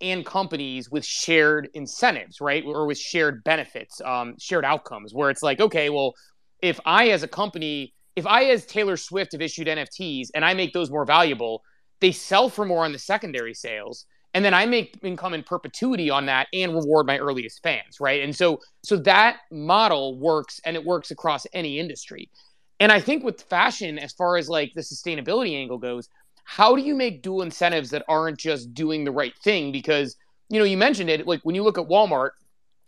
[0.00, 5.42] and companies with shared incentives right or with shared benefits um, shared outcomes where it's
[5.42, 6.14] like okay well
[6.62, 10.54] if i as a company if i as taylor swift have issued nfts and i
[10.54, 11.62] make those more valuable
[12.00, 16.10] they sell for more on the secondary sales and then I make income in perpetuity
[16.10, 18.22] on that and reward my earliest fans, right?
[18.22, 22.28] And so so that model works and it works across any industry.
[22.80, 26.08] And I think with fashion as far as like the sustainability angle goes,
[26.42, 30.16] how do you make dual incentives that aren't just doing the right thing because
[30.50, 32.30] you know, you mentioned it like when you look at Walmart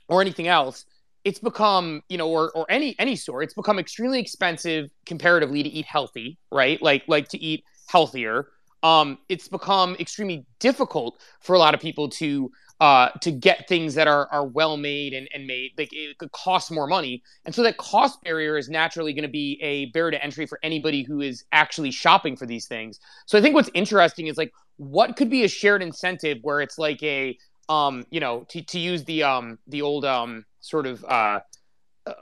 [0.08, 0.84] or anything else,
[1.26, 5.68] it's become, you know, or or any any store, it's become extremely expensive comparatively to
[5.68, 6.80] eat healthy, right?
[6.80, 8.46] Like like to eat healthier.
[8.84, 12.48] Um, it's become extremely difficult for a lot of people to
[12.78, 16.30] uh, to get things that are are well made and, and made like it could
[16.30, 17.24] cost more money.
[17.44, 20.60] And so that cost barrier is naturally going to be a barrier to entry for
[20.62, 23.00] anybody who is actually shopping for these things.
[23.26, 26.78] So i think what's interesting is like what could be a shared incentive where it's
[26.78, 27.36] like a
[27.68, 31.40] um you know to, to use the um the old um sort of uh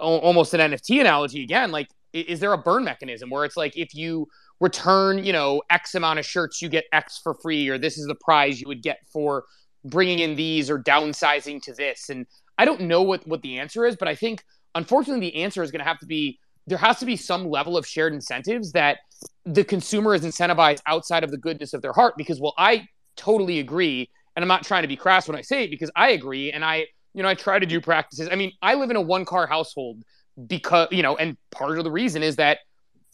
[0.01, 3.95] almost an nft analogy again like is there a burn mechanism where it's like if
[3.95, 4.29] you
[4.61, 8.07] return, you know, X amount of shirts, you get X for free, or this is
[8.07, 9.45] the prize you would get for
[9.85, 12.09] bringing in these or downsizing to this.
[12.09, 12.27] And
[12.57, 15.71] I don't know what what the answer is, but I think unfortunately the answer is
[15.71, 18.99] going to have to be there has to be some level of shared incentives that
[19.45, 22.87] the consumer is incentivized outside of the goodness of their heart because well I
[23.17, 26.11] totally agree and I'm not trying to be crass when I say it because I
[26.11, 28.29] agree and I you know I try to do practices.
[28.31, 30.03] I mean, I live in a one car household
[30.47, 32.59] because you know and part of the reason is that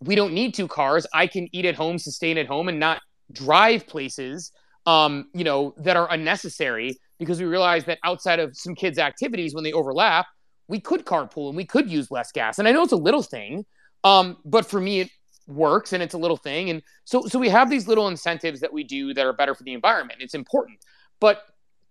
[0.03, 1.07] we don't need two cars.
[1.13, 4.53] I can eat at home, sustain at home, and not drive places,
[4.87, 9.55] um, you know, that are unnecessary because we realize that outside of some kids' activities,
[9.55, 10.27] when they overlap,
[10.69, 12.59] we could carpool and we could use less gas.
[12.59, 13.67] And I know it's a little thing,
[14.05, 15.11] um, but for me, it
[15.47, 16.71] works and it's a little thing.
[16.71, 19.65] And so, so we have these little incentives that we do that are better for
[19.65, 20.21] the environment.
[20.23, 20.79] It's important,
[21.21, 21.43] but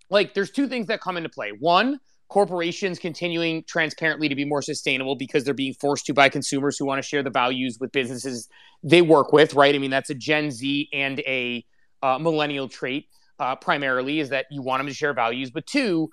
[0.10, 1.52] like, there's two things that come into play.
[1.52, 2.00] One,
[2.30, 6.86] corporations continuing transparently to be more sustainable because they're being forced to by consumers who
[6.86, 8.48] want to share the values with businesses
[8.84, 9.74] they work with, right?
[9.74, 11.66] I mean, that's a Gen Z and a
[12.02, 13.08] uh, millennial trait
[13.40, 15.50] uh, primarily is that you want them to share values.
[15.50, 16.10] But two,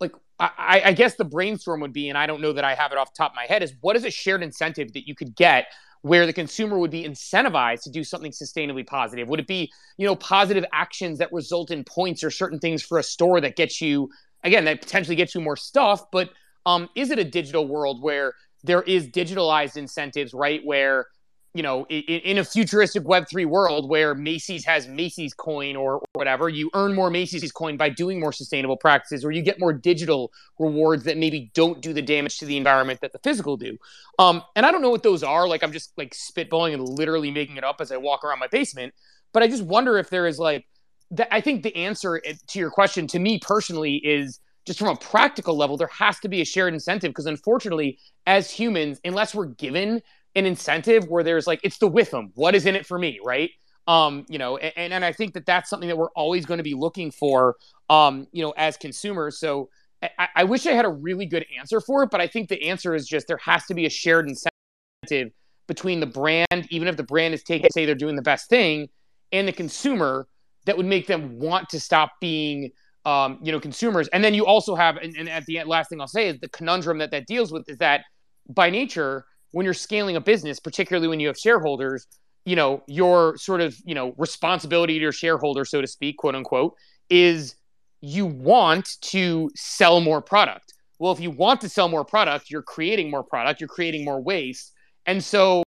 [0.00, 2.92] like, I, I guess the brainstorm would be, and I don't know that I have
[2.92, 5.34] it off top of my head, is what is a shared incentive that you could
[5.34, 5.66] get
[6.02, 9.28] where the consumer would be incentivized to do something sustainably positive?
[9.28, 12.98] Would it be, you know, positive actions that result in points or certain things for
[12.98, 14.10] a store that gets you
[14.44, 16.30] again, that potentially gets you more stuff, but
[16.66, 18.34] um, is it a digital world where
[18.64, 20.60] there is digitalized incentives, right?
[20.64, 21.06] Where,
[21.54, 26.02] you know, in, in a futuristic Web3 world where Macy's has Macy's coin or, or,
[26.12, 29.72] whatever, you earn more Macy's coin by doing more sustainable practices, or you get more
[29.72, 33.78] digital rewards that maybe don't do the damage to the environment that the physical do.
[34.18, 35.48] Um, and I don't know what those are.
[35.48, 38.48] Like, I'm just like spitballing and literally making it up as I walk around my
[38.48, 38.92] basement.
[39.32, 40.66] But I just wonder if there is like,
[41.10, 44.88] the, I think the answer eh, to your question, to me personally, is just from
[44.88, 49.34] a practical level, there has to be a shared incentive because unfortunately, as humans, unless
[49.34, 50.02] we're given
[50.38, 53.20] an incentive where there's like it's the with them, what is in it for me,
[53.24, 53.50] right?
[53.86, 56.64] Um, you know, and and I think that that's something that we're always going to
[56.64, 57.56] be looking for,
[57.90, 59.38] um, you know, as consumers.
[59.38, 59.68] So
[60.02, 62.62] I, I wish I had a really good answer for it, but I think the
[62.68, 65.32] answer is just there has to be a shared incentive
[65.66, 68.88] between the brand, even if the brand is taking say they're doing the best thing,
[69.32, 70.26] and the consumer
[70.66, 72.70] that would make them want to stop being
[73.04, 75.88] um, you know consumers and then you also have and, and at the end, last
[75.88, 78.02] thing i'll say is the conundrum that that deals with is that
[78.50, 82.06] by nature when you're scaling a business particularly when you have shareholders
[82.44, 86.34] you know your sort of you know responsibility to your shareholder so to speak quote
[86.34, 86.74] unquote
[87.10, 87.56] is
[88.00, 92.62] you want to sell more product well if you want to sell more product you're
[92.62, 94.72] creating more product you're creating more waste
[95.06, 95.62] and so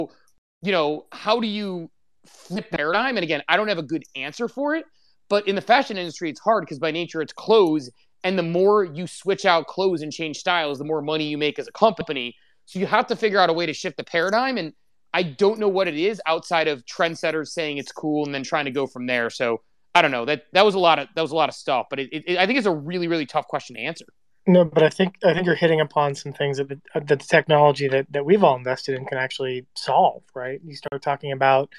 [0.62, 1.90] you know, how do you
[2.26, 3.18] flip paradigm?
[3.18, 4.86] And again, I don't have a good answer for it,
[5.30, 7.90] but in the fashion industry, it's hard because by nature it's clothes.
[8.24, 11.58] And the more you switch out clothes and change styles, the more money you make
[11.58, 12.36] as a company.
[12.70, 14.60] So you have to figure out a way to shift the paradigm.
[14.60, 14.74] And
[15.12, 18.66] I don't know what it is outside of trendsetters saying it's cool and then trying
[18.66, 19.32] to go from there.
[19.32, 19.62] So
[19.96, 20.24] I don't know.
[20.26, 22.38] That that was a lot of that was a lot of stuff, but it, it,
[22.38, 24.06] I think it's a really really tough question to answer.
[24.46, 27.18] No, but I think I think you're hitting upon some things that the, that the
[27.18, 30.22] technology that, that we've all invested in can actually solve.
[30.36, 30.62] Right?
[30.64, 31.74] You start talking about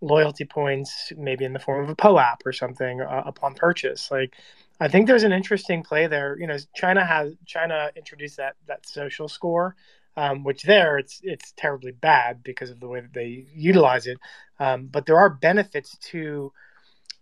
[0.00, 4.10] loyalty points, maybe in the form of a POAP or something uh, upon purchase.
[4.10, 4.34] Like,
[4.80, 6.36] I think there's an interesting play there.
[6.36, 9.76] You know, China has China introduced that that social score,
[10.16, 14.18] um, which there it's it's terribly bad because of the way that they utilize it.
[14.58, 16.52] Um, but there are benefits to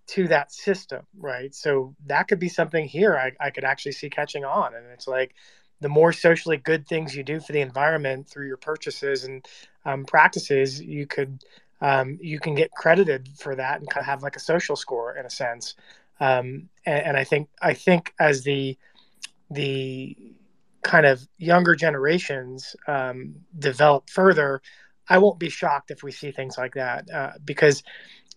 [0.06, 1.54] to that system, right?
[1.54, 4.74] So that could be something here I, I could actually see catching on.
[4.74, 5.34] And it's like
[5.80, 9.46] the more socially good things you do for the environment through your purchases and
[9.84, 11.42] um, practices, you could
[11.80, 15.16] um, you can get credited for that and kind of have like a social score
[15.16, 15.74] in a sense.
[16.20, 18.78] Um, and, and I think I think as the
[19.50, 20.16] the
[20.84, 24.62] kind of younger generations um, develop further,
[25.08, 27.82] I won't be shocked if we see things like that uh, because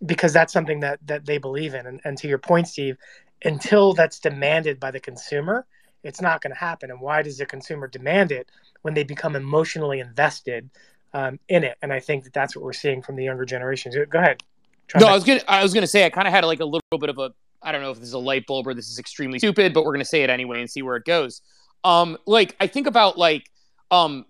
[0.06, 1.86] because that's something that that they believe in.
[1.86, 2.98] And, and to your point, Steve,
[3.44, 5.66] until that's demanded by the consumer,
[6.04, 6.90] it's not going to happen.
[6.90, 8.50] And why does the consumer demand it
[8.82, 10.70] when they become emotionally invested
[11.14, 11.78] um, in it?
[11.82, 13.96] And I think that that's what we're seeing from the younger generations.
[14.10, 14.42] Go ahead.
[14.88, 16.66] Try no, I was gonna I was gonna say I kind of had like a
[16.66, 17.32] little bit of a
[17.62, 19.84] I don't know if this is a light bulb or this is extremely stupid, but
[19.84, 21.42] we're gonna say it anyway and see where it goes.
[21.84, 23.50] Um, like I think about like
[23.92, 24.26] um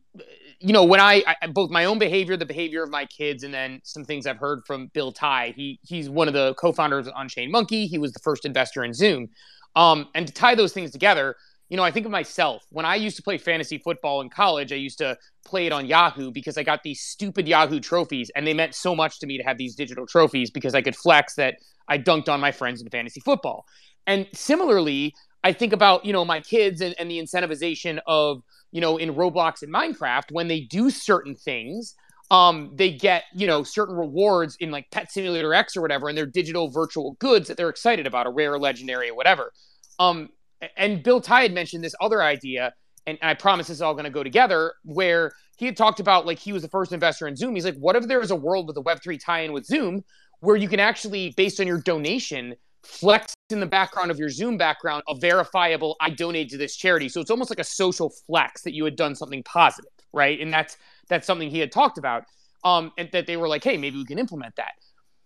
[0.60, 3.54] you know, when I, I, both my own behavior, the behavior of my kids, and
[3.54, 5.54] then some things I've heard from Bill Tai.
[5.56, 7.86] He he's one of the co-founders of Unchained Monkey.
[7.86, 9.30] He was the first investor in Zoom.
[9.76, 11.36] Um, and to tie those things together,
[11.70, 14.72] you know, I think of myself when I used to play fantasy football in college.
[14.72, 18.48] I used to play it on Yahoo because I got these stupid Yahoo trophies, and
[18.48, 21.36] they meant so much to me to have these digital trophies because I could flex
[21.36, 21.56] that
[21.88, 23.66] I dunked on my friends in fantasy football.
[24.08, 25.14] And similarly,
[25.48, 29.16] I think about you know my kids and, and the incentivization of you know, in
[29.16, 31.96] Roblox and Minecraft, when they do certain things,
[32.30, 36.18] um, they get, you know, certain rewards in like Pet Simulator X or whatever, and
[36.18, 39.54] they're digital virtual goods that they're excited about, a rare, legendary, or whatever.
[40.00, 40.30] Um,
[40.76, 42.74] and Bill Tai had mentioned this other idea,
[43.06, 46.02] and, and I promise this is all going to go together, where he had talked
[46.02, 47.56] about like he was the first investor in Zoom.
[47.56, 50.04] He's like, what if there is a world with a Web3 tie in with Zoom
[50.42, 54.58] where you can actually, based on your donation, flex in the background of your Zoom
[54.58, 57.10] background a verifiable I donated to this charity.
[57.10, 60.40] So it's almost like a social flex that you had done something positive, right?
[60.40, 62.26] And that's that's something he had talked about.
[62.64, 64.74] Um, and that they were like, hey, maybe we can implement that.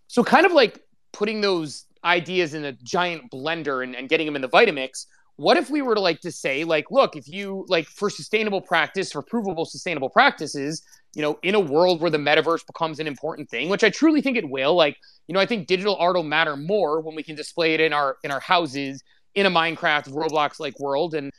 [0.08, 0.80] So kind of like
[1.14, 5.06] putting those ideas in a giant blender and, and getting them in the Vitamix.
[5.38, 8.62] What if we were to like to say, like, look, if you like for sustainable
[8.62, 10.84] practice, for provable sustainable practices,
[11.16, 14.22] you know, in a world where the metaverse becomes an important thing, which I truly
[14.22, 14.76] think it will.
[14.76, 17.80] Like, you know, I think digital art will matter more when we can display it
[17.80, 19.04] in our in our houses
[19.36, 21.32] in a Minecraft Roblox like world and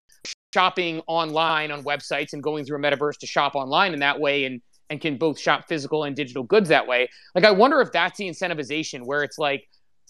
[0.54, 4.44] shopping online on websites and going through a metaverse to shop online in that way
[4.44, 4.60] and
[4.90, 7.08] and can both shop physical and digital goods that way.
[7.34, 9.66] Like I wonder if that's the incentivization where it's like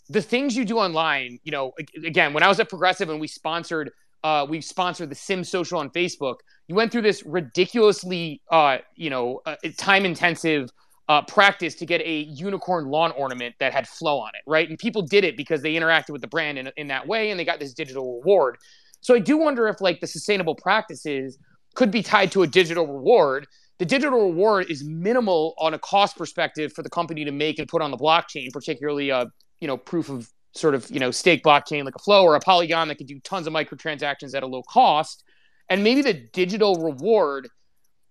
[0.08, 1.72] the things you do online, you know,
[2.04, 3.90] again, when I was at Progressive and we sponsored
[4.24, 6.36] uh, we sponsored the Sim Social on Facebook.
[6.68, 10.70] You went through this ridiculously, uh, you know, uh, time intensive
[11.08, 14.68] uh, practice to get a unicorn lawn ornament that had Flo on it, right?
[14.68, 17.38] And people did it because they interacted with the brand in, in that way and
[17.38, 18.56] they got this digital reward.
[19.00, 21.38] So I do wonder if like the sustainable practices
[21.74, 23.46] could be tied to a digital reward.
[23.78, 27.66] The digital reward is minimal on a cost perspective for the company to make and
[27.66, 29.26] put on the blockchain, particularly a
[29.62, 32.40] you know proof of sort of you know stake blockchain like a flow or a
[32.40, 35.24] polygon that could do tons of microtransactions at a low cost.
[35.70, 37.48] And maybe the digital reward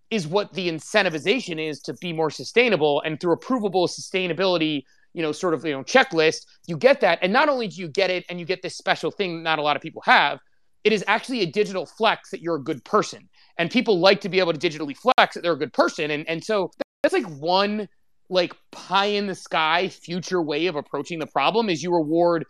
[0.09, 3.01] is what the incentivization is to be more sustainable.
[3.05, 4.83] And through a provable sustainability
[5.13, 7.19] you know sort of you know checklist you get that.
[7.21, 9.61] And not only do you get it and you get this special thing not a
[9.61, 10.39] lot of people have
[10.85, 13.29] it is actually a digital flex that you're a good person.
[13.57, 16.11] And people like to be able to digitally flex that they're a good person.
[16.11, 16.71] And and so
[17.03, 17.89] that's like one
[18.31, 22.45] like pie in the sky future way of approaching the problem is you reward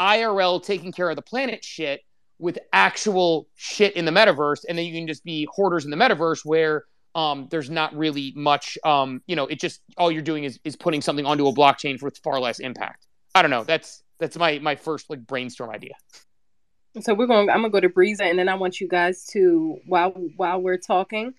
[0.00, 2.00] IRL taking care of the planet shit
[2.38, 5.96] with actual shit in the metaverse and then you can just be hoarders in the
[5.96, 6.84] metaverse where
[7.16, 10.76] um, there's not really much um, you know it just all you're doing is, is
[10.76, 13.06] putting something onto a blockchain with far less impact.
[13.34, 13.64] I don't know.
[13.64, 15.94] That's that's my my first like brainstorm idea.
[17.00, 19.78] So we're going i'm gonna go to Brisa and then i want you guys to
[19.86, 21.34] while while we're talking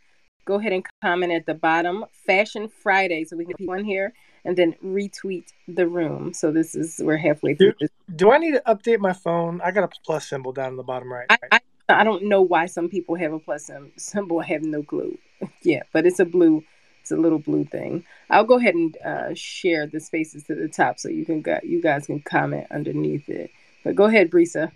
[0.46, 4.14] go ahead and comment at the bottom Fashion Friday so we can keep on here
[4.46, 6.34] and then retweet the room.
[6.34, 7.74] So this is we're halfway through.
[7.80, 9.60] Do, do I need to update my phone?
[9.62, 11.26] I got a plus symbol down in the bottom right.
[11.30, 11.60] I, I,
[11.90, 14.40] I don't know why some people have a plus symbol.
[14.40, 15.18] I have no clue.
[15.64, 16.64] yeah, but it's a blue
[17.02, 18.06] It's a little blue thing.
[18.30, 21.82] I'll go ahead and uh, share the spaces to the top so you can you
[21.82, 23.52] guys can comment underneath it.
[23.84, 24.72] But go ahead, Brisa.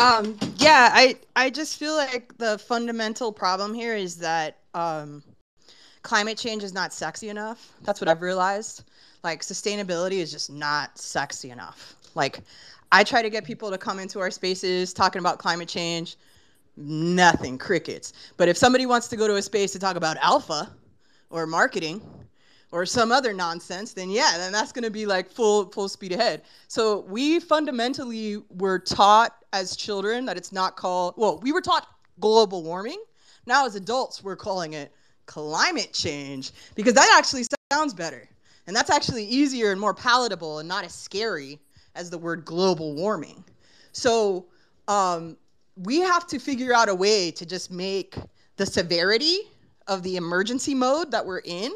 [0.00, 5.22] Um, yeah, I I just feel like the fundamental problem here is that um,
[6.02, 7.74] climate change is not sexy enough.
[7.82, 8.84] That's what I've realized.
[9.22, 11.96] Like sustainability is just not sexy enough.
[12.14, 12.40] Like
[12.90, 16.16] I try to get people to come into our spaces talking about climate change
[16.76, 18.14] nothing, crickets.
[18.38, 20.70] But if somebody wants to go to a space to talk about alpha
[21.28, 22.00] or marketing
[22.72, 26.12] or some other nonsense, then yeah, then that's going to be like full full speed
[26.12, 26.42] ahead.
[26.68, 31.88] So we fundamentally were taught as children that it's not called well, we were taught
[32.20, 33.02] global warming.
[33.46, 34.92] Now as adults, we're calling it
[35.26, 38.28] climate change because that actually sounds better.
[38.66, 41.58] And that's actually easier and more palatable and not as scary
[41.94, 43.42] as the word global warming.
[43.92, 44.46] So
[44.86, 45.36] um,
[45.76, 48.16] we have to figure out a way to just make
[48.56, 49.40] the severity
[49.86, 51.72] of the emergency mode that we're in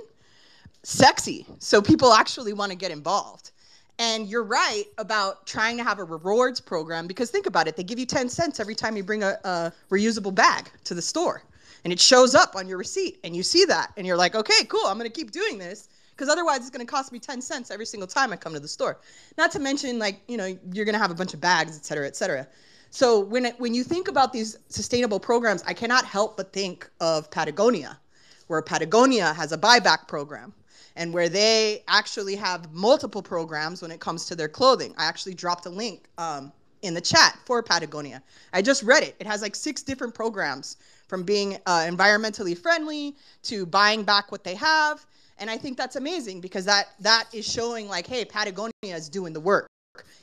[0.85, 3.51] sexy so people actually want to get involved.
[3.99, 7.85] And you're right about trying to have a rewards program because think about it, they
[7.85, 11.43] give you 10 cents every time you bring a, a reusable bag to the store.
[11.85, 14.65] And it shows up on your receipt and you see that and you're like, okay,
[14.69, 17.71] cool, I'm gonna keep doing this because otherwise it's going to cost me 10 cents
[17.71, 18.99] every single time I come to the store.
[19.37, 21.85] Not to mention, like, you know, you're going to have a bunch of bags, et
[21.85, 22.47] cetera, et cetera.
[22.91, 26.89] So when it, when you think about these sustainable programs, I cannot help but think
[27.01, 27.99] of Patagonia,
[28.47, 30.55] where Patagonia has a buyback program
[30.97, 34.95] and where they actually have multiple programs when it comes to their clothing.
[34.97, 36.53] I actually dropped a link um,
[36.83, 38.23] in the chat for Patagonia.
[38.53, 39.17] I just read it.
[39.19, 40.77] It has like six different programs
[41.09, 45.05] from being uh, environmentally friendly to buying back what they have.
[45.39, 49.33] And I think that's amazing because that that is showing like, hey, Patagonia is doing
[49.33, 49.67] the work.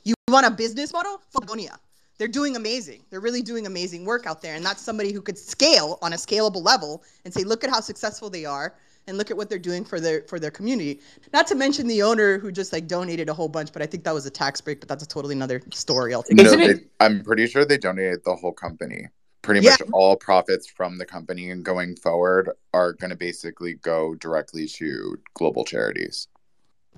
[0.04, 1.22] You want a business model?
[1.34, 1.78] Patagonia
[2.22, 3.02] they're doing amazing.
[3.10, 4.54] They're really doing amazing work out there.
[4.54, 7.80] And that's somebody who could scale on a scalable level and say, look at how
[7.80, 8.76] successful they are
[9.08, 11.00] and look at what they're doing for their for their community.
[11.34, 14.04] Not to mention the owner who just like donated a whole bunch, but I think
[14.04, 16.58] that was a tax break, but that's a totally another story altogether.
[16.58, 19.08] No, they, I'm pretty sure they donated the whole company.
[19.42, 19.72] Pretty yeah.
[19.72, 24.68] much all profits from the company and going forward are going to basically go directly
[24.68, 26.28] to global charities.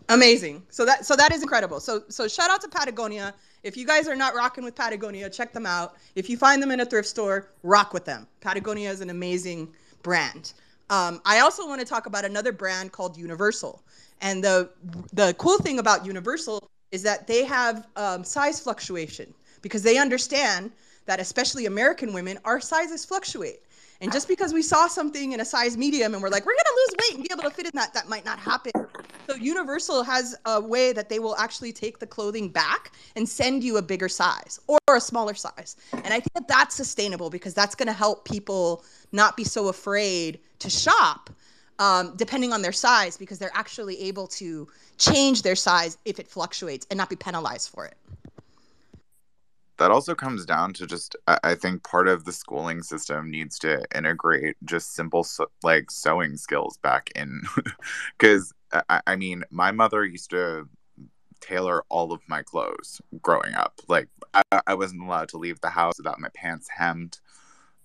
[0.09, 0.63] Amazing.
[0.69, 1.79] So that so that is incredible.
[1.79, 3.33] So so shout out to Patagonia.
[3.63, 5.95] If you guys are not rocking with Patagonia, check them out.
[6.15, 8.27] If you find them in a thrift store, rock with them.
[8.41, 9.69] Patagonia is an amazing
[10.01, 10.53] brand.
[10.89, 13.83] Um, I also want to talk about another brand called Universal.
[14.21, 14.69] And the
[15.11, 20.71] the cool thing about Universal is that they have um, size fluctuation because they understand
[21.05, 23.61] that especially American women, our sizes fluctuate.
[24.03, 26.75] And just because we saw something in a size medium and we're like, we're gonna
[26.75, 28.73] lose weight and be able to fit in that, that might not happen.
[29.29, 33.63] So Universal has a way that they will actually take the clothing back and send
[33.63, 35.77] you a bigger size or a smaller size.
[35.93, 40.41] And I think that that's sustainable because that's gonna help people not be so afraid
[40.59, 41.29] to shop
[41.79, 44.67] um, depending on their size because they're actually able to
[44.97, 47.95] change their size if it fluctuates and not be penalized for it
[49.83, 53.83] that also comes down to just i think part of the schooling system needs to
[53.93, 55.27] integrate just simple
[55.61, 57.41] like sewing skills back in.
[58.17, 58.53] Because
[58.89, 60.69] I, mean my mother used to
[61.41, 63.81] tailor all of my clothes growing up.
[63.89, 67.19] Like I, I wasn't allowed to leave the house without my pants hemmed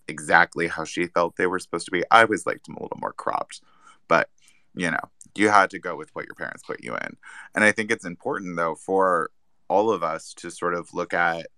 [0.06, 2.04] exactly how she felt they were supposed to be.
[2.12, 3.60] I always liked them a little more cropped
[4.06, 4.30] but
[4.74, 5.04] you know
[5.34, 7.16] you had to go with what your parents put you in.
[7.56, 9.30] And i think it's important though for
[9.68, 11.48] all of us to sort of look at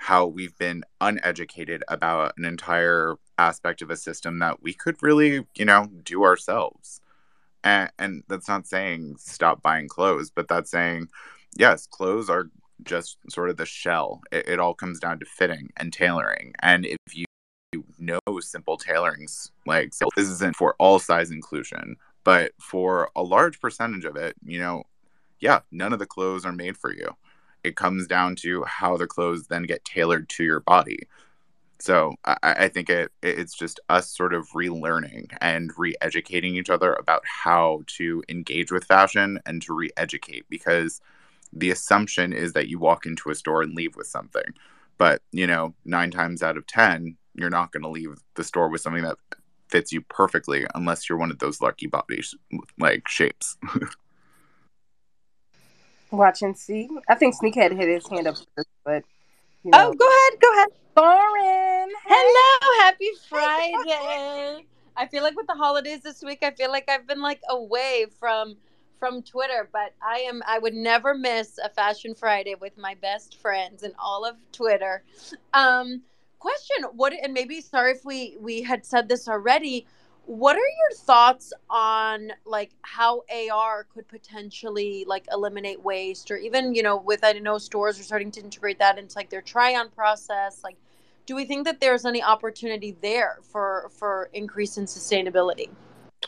[0.00, 5.44] how we've been uneducated about an entire aspect of a system that we could really,
[5.54, 7.02] you know, do ourselves.
[7.62, 11.08] And, and that's not saying stop buying clothes, but that's saying,
[11.54, 12.46] yes, clothes are
[12.82, 14.22] just sort of the shell.
[14.32, 16.54] It, it all comes down to fitting and tailoring.
[16.62, 17.26] And if you,
[17.98, 24.06] know simple tailorings, like this isn't for all size inclusion, but for a large percentage
[24.06, 24.82] of it, you know,
[25.40, 27.14] yeah, none of the clothes are made for you
[27.64, 31.08] it comes down to how the clothes then get tailored to your body.
[31.78, 36.92] So I, I think it it's just us sort of relearning and re-educating each other
[36.94, 41.00] about how to engage with fashion and to re-educate because
[41.52, 44.54] the assumption is that you walk into a store and leave with something.
[44.98, 48.68] But, you know, nine times out of 10, you're not going to leave the store
[48.68, 49.16] with something that
[49.68, 52.34] fits you perfectly unless you're one of those lucky bodies
[52.78, 53.56] like shapes.
[56.12, 56.88] Watch and see.
[57.08, 59.04] I think Sneakhead hit his hand up first, but
[59.62, 59.88] you know.
[59.88, 61.88] oh, go ahead, go ahead, Lauren.
[62.04, 64.66] Hello, happy Friday.
[64.96, 68.06] I feel like with the holidays this week, I feel like I've been like away
[68.18, 68.56] from
[68.98, 73.36] from Twitter, but I am I would never miss a Fashion Friday with my best
[73.38, 75.02] friends and all of Twitter.
[75.54, 76.02] Um,
[76.38, 77.12] question: What?
[77.12, 79.86] And maybe sorry if we we had said this already.
[80.30, 86.72] What are your thoughts on like how AR could potentially like eliminate waste or even,
[86.72, 89.74] you know, with I know stores are starting to integrate that into like their try
[89.74, 90.62] on process.
[90.62, 90.76] Like
[91.26, 95.68] do we think that there's any opportunity there for for increase in sustainability?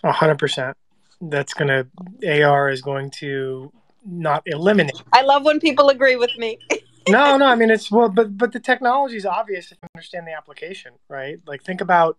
[0.04, 0.76] Hundred percent.
[1.20, 1.86] That's gonna
[2.26, 3.72] AR is going to
[4.04, 5.00] not eliminate.
[5.12, 6.58] I love when people agree with me.
[7.08, 7.46] no, no.
[7.46, 10.94] I mean, it's well, but but the technology is obvious if you understand the application,
[11.08, 11.38] right?
[11.46, 12.18] Like think about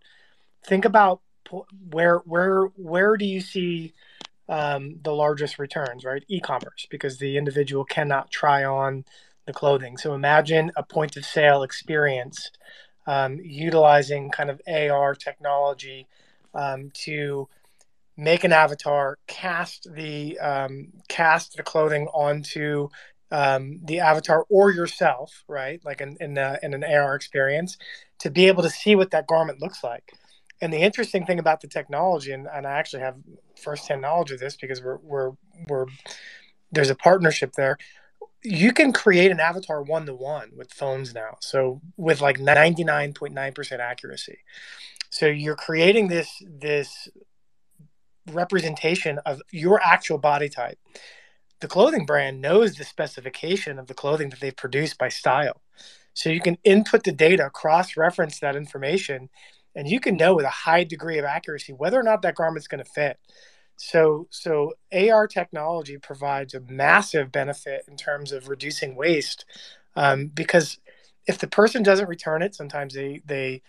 [0.66, 1.20] think about
[1.90, 3.92] where where where do you see
[4.48, 6.24] um, the largest returns, right?
[6.28, 9.04] E-commerce, because the individual cannot try on
[9.46, 9.96] the clothing.
[9.96, 12.50] So imagine a point of sale experience
[13.06, 16.08] um, utilizing kind of AR technology
[16.54, 17.48] um, to
[18.16, 22.88] make an avatar, cast the um, cast the clothing onto
[23.30, 25.80] um, the avatar or yourself, right?
[25.84, 27.76] Like in in, in an AR experience,
[28.20, 30.12] to be able to see what that garment looks like.
[30.60, 33.16] And the interesting thing about the technology, and, and I actually have
[33.60, 35.32] firsthand knowledge of this because we're we're
[35.68, 35.86] we're
[36.72, 37.76] there's a partnership there.
[38.42, 42.84] You can create an avatar one to one with phones now, so with like ninety
[42.84, 44.38] nine point nine percent accuracy.
[45.10, 47.08] So you're creating this this
[48.30, 50.78] representation of your actual body type.
[51.60, 55.60] The clothing brand knows the specification of the clothing that they've produced by style.
[56.14, 59.30] So you can input the data, cross reference that information,
[59.74, 62.68] and you can know with a high degree of accuracy whether or not that garment's
[62.68, 63.18] going to fit.
[63.76, 69.44] So, so AR technology provides a massive benefit in terms of reducing waste,
[69.96, 70.78] um, because
[71.26, 73.62] if the person doesn't return it, sometimes they they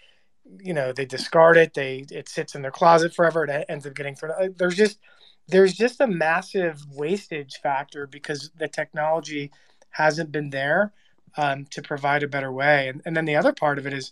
[0.59, 3.95] you know they discard it they it sits in their closet forever it ends up
[3.95, 4.99] getting thrown uh, there's just
[5.47, 9.51] there's just a massive wastage factor because the technology
[9.91, 10.93] hasn't been there
[11.37, 14.11] um, to provide a better way and, and then the other part of it is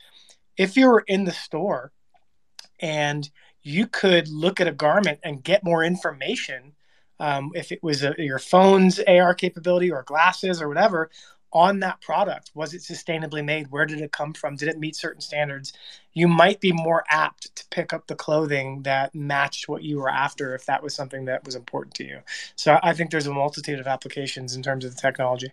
[0.58, 1.92] if you were in the store
[2.80, 3.30] and
[3.62, 6.74] you could look at a garment and get more information
[7.20, 11.10] um, if it was a, your phone's ar capability or glasses or whatever
[11.54, 13.70] on that product was it sustainably made?
[13.70, 14.56] Where did it come from?
[14.56, 15.72] Did it meet certain standards?
[16.14, 20.10] You might be more apt to pick up the clothing that matched what you were
[20.10, 22.20] after if that was something that was important to you.
[22.56, 25.52] So i think there's a multitude of applications in terms of the technology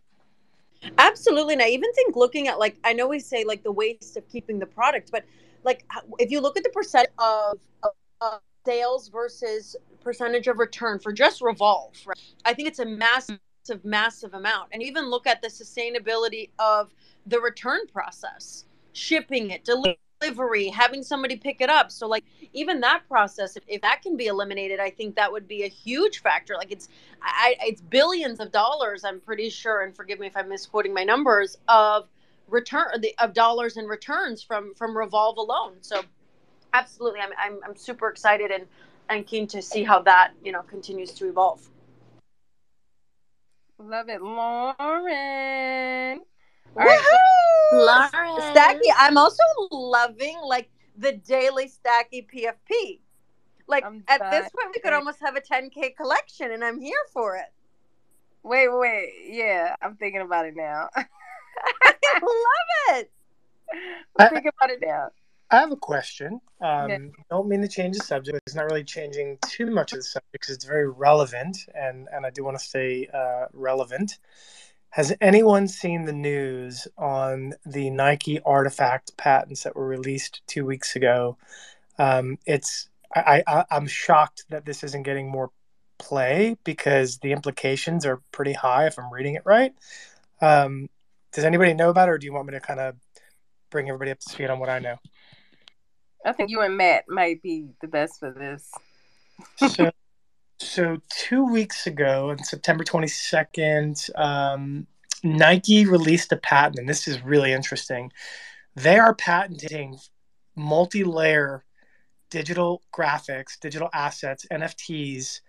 [0.98, 4.16] absolutely and i even think looking at like i know we say like the waste
[4.16, 5.24] of keeping the product but
[5.64, 5.84] like
[6.18, 7.90] if you look at the percent of, of,
[8.20, 12.18] of sales versus percentage of return for just revolve right?
[12.44, 13.38] i think it's a massive
[13.84, 14.68] massive, amount.
[14.72, 16.92] And even look at the sustainability of
[17.26, 19.64] the return process, shipping it,
[20.20, 21.90] delivery, having somebody pick it up.
[21.90, 25.48] So, like, even that process, if, if that can be eliminated, I think that would
[25.48, 26.54] be a huge factor.
[26.54, 26.88] Like, it's
[27.22, 31.04] I, it's billions of dollars, I'm pretty sure, and forgive me if I'm misquoting my
[31.04, 32.08] numbers of
[32.48, 32.88] return
[33.18, 35.74] of dollars and returns from from Revolve alone.
[35.80, 36.02] So,
[36.74, 38.66] absolutely, I'm I'm, I'm super excited and
[39.08, 41.66] and keen to see how that you know continues to evolve.
[43.78, 46.20] Love it, Lauren.
[46.74, 47.00] Right.
[47.72, 48.10] Lauren.
[48.54, 53.00] Stacky, I'm also loving like the daily Stacky PFP.
[53.66, 56.92] Like I'm at this point, we could almost have a 10k collection, and I'm here
[57.12, 57.52] for it.
[58.42, 60.88] Wait, wait, yeah, I'm thinking about it now.
[60.96, 61.04] I
[62.22, 63.10] love it.
[64.18, 65.10] I'm thinking about it now.
[65.52, 66.40] I have a question.
[66.60, 66.98] Um, yeah.
[67.28, 68.40] Don't mean to change the subject.
[68.46, 72.24] It's not really changing too much of the subject because it's very relevant, and and
[72.24, 74.18] I do want to stay uh, relevant.
[74.90, 80.96] Has anyone seen the news on the Nike RTFKT patents that were released two weeks
[80.96, 81.36] ago?
[81.98, 85.50] Um, it's I, I I'm shocked that this isn't getting more
[85.98, 89.72] play because the implications are pretty high if I'm reading it right.
[90.40, 90.88] Um,
[91.32, 92.96] does anybody know about it, or do you want me to kind of
[93.70, 94.96] bring everybody up to speed on what I know?
[96.26, 98.70] I think you and Matt might be the best for this.
[99.72, 99.90] so,
[100.60, 104.86] so two weeks ago, on September 22nd, um,
[105.24, 108.12] Nike released a patent, and this is really interesting.
[108.76, 109.98] They are patenting
[110.54, 111.64] multi layer
[112.30, 115.40] digital graphics, digital assets, NFTs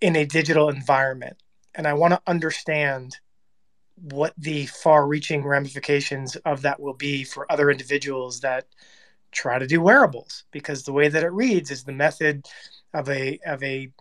[0.00, 1.36] in a digital environment.
[1.74, 3.16] And I want to understand
[3.94, 8.66] what the far reaching ramifications of that will be for other individuals that
[9.30, 12.46] try to do wearables because the way that it reads is the method
[12.94, 13.92] of a of a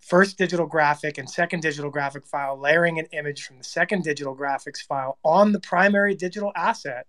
[0.00, 4.36] first digital graphic and second digital graphic file layering an image from the second digital
[4.36, 7.06] graphics file on the primary digital asset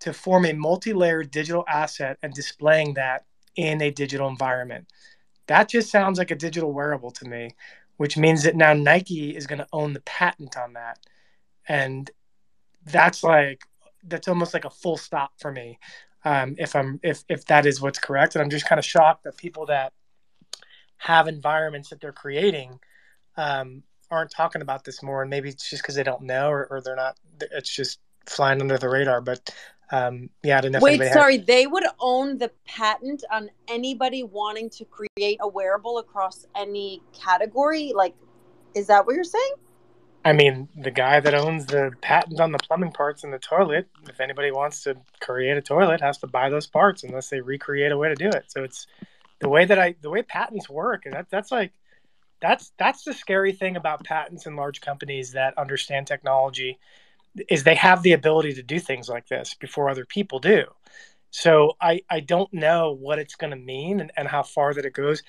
[0.00, 3.24] to form a multi-layered digital asset and displaying that
[3.56, 4.86] in a digital environment.
[5.48, 7.56] That just sounds like a digital wearable to me,
[7.96, 10.98] which means that now Nike is going to own the patent on that.
[11.68, 12.10] And
[12.84, 13.62] that's like
[14.04, 15.78] that's almost like a full stop for me
[16.24, 19.24] Um, if I'm if if that is what's correct, and I'm just kind of shocked
[19.24, 19.92] that people that
[20.98, 22.78] have environments that they're creating
[23.36, 26.66] um, aren't talking about this more, and maybe it's just because they don't know or,
[26.70, 27.16] or they're not.
[27.52, 29.20] It's just flying under the radar.
[29.20, 29.54] But
[29.90, 30.80] um, yeah, I didn't know.
[30.80, 35.48] Wait, anybody had- sorry, they would own the patent on anybody wanting to create a
[35.48, 37.92] wearable across any category?
[37.94, 38.14] Like,
[38.74, 39.54] is that what you're saying?
[40.24, 43.88] I mean, the guy that owns the patent on the plumbing parts in the toilet,
[44.08, 47.92] if anybody wants to create a toilet, has to buy those parts unless they recreate
[47.92, 48.44] a way to do it.
[48.48, 48.86] So it's
[49.40, 51.72] the way that I the way patents work, and that that's like
[52.40, 56.78] that's that's the scary thing about patents and large companies that understand technology
[57.48, 60.64] is they have the ability to do things like this before other people do.
[61.30, 64.84] So I I don't know what it's going to mean and, and how far that
[64.84, 65.22] it goes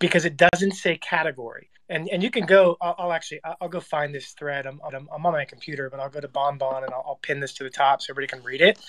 [0.00, 1.70] because it doesn't say category.
[1.88, 2.76] And and you can go.
[2.80, 4.66] I'll, I'll actually I'll, go find this thread.
[4.66, 7.38] I'm, I'm I'm on my computer, but I'll go to Bonbon and I'll, I'll pin
[7.38, 8.80] this to the top so everybody can read it.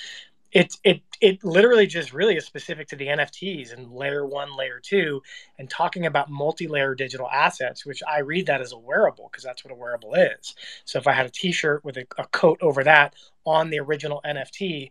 [0.51, 4.79] It it it literally just really is specific to the NFTs and layer one, layer
[4.79, 5.21] two,
[5.59, 9.65] and talking about multi-layer digital assets, which I read that as a wearable because that's
[9.65, 10.55] what a wearable is.
[10.85, 13.15] So if I had a T-shirt with a, a coat over that
[13.45, 14.89] on the original NFT,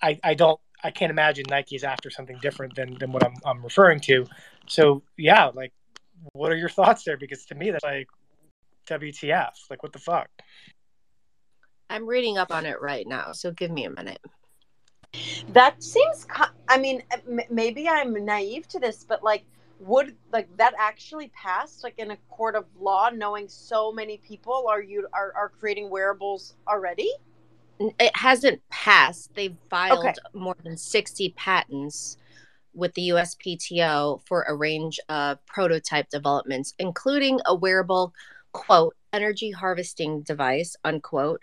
[0.00, 3.34] I, I don't I can't imagine Nike is after something different than than what I'm
[3.44, 4.26] I'm referring to.
[4.68, 5.72] So yeah, like
[6.32, 7.16] what are your thoughts there?
[7.16, 8.08] Because to me that's like
[8.86, 9.52] WTF?
[9.70, 10.28] Like what the fuck?
[11.90, 14.20] I'm reading up on it right now, so give me a minute.
[15.48, 16.26] That seems.
[16.68, 17.02] I mean,
[17.50, 19.44] maybe I'm naive to this, but like,
[19.80, 24.66] would like that actually pass like in a court of law, knowing so many people
[24.68, 27.12] are you are, are creating wearables already?
[27.78, 29.30] It hasn't passed.
[29.34, 30.14] They've filed Okay.
[30.34, 32.16] more than 60 patents
[32.74, 38.12] with the USPTO for a range of prototype developments, including a wearable,
[38.52, 41.40] quote, energy harvesting device, unquote,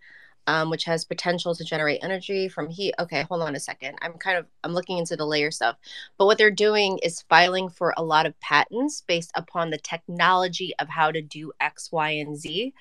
[0.47, 2.93] um, which has potential to generate energy from heat.
[2.99, 3.97] Okay, hold on a second.
[4.01, 5.77] I'm kind of I'm looking into the layer stuff.
[6.17, 10.73] But what they're doing is filing for a lot of patents based upon the technology
[10.79, 12.73] of how to do X, Y, and Z.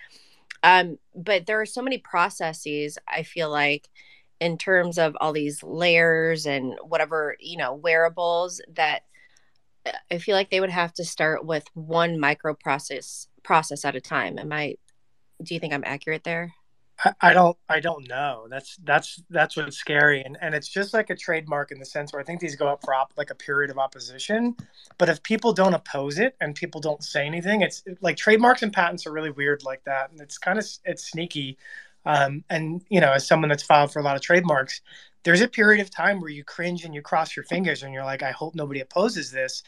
[0.62, 3.88] Um, but there are so many processes, I feel like,
[4.40, 9.04] in terms of all these layers and whatever, you know, wearables that
[9.86, 14.00] uh, I feel like they would have to start with one microprocess process at a
[14.00, 14.38] time.
[14.38, 14.76] Am I
[15.42, 16.54] do you think I'm accurate there?
[17.20, 18.46] I, don't I don't know.
[18.48, 22.12] That's that's that's what's scary, and and it's just like a trademark in the sense
[22.12, 24.56] where I think these go up for op, like a period of opposition.
[24.96, 28.72] But if people don't oppose it and people don't say anything, it's like trademarks and
[28.72, 31.58] patents are really weird like that, and it's kind of it's sneaky.
[32.06, 34.80] Um, and you know, as someone that's filed for a lot of trademarks,
[35.24, 38.04] there's a period of time where you cringe and you cross your fingers and you're
[38.04, 39.62] like, I hope nobody opposes this,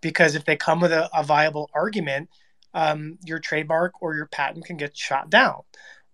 [0.00, 2.28] because if they come with a, a viable argument,
[2.74, 5.62] um, your trademark or your patent can get shot down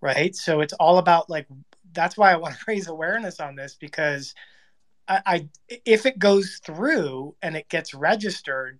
[0.01, 0.35] right?
[0.35, 1.47] So it's all about like
[1.93, 4.33] that's why I want to raise awareness on this because
[5.07, 5.49] I, I
[5.85, 8.79] if it goes through and it gets registered,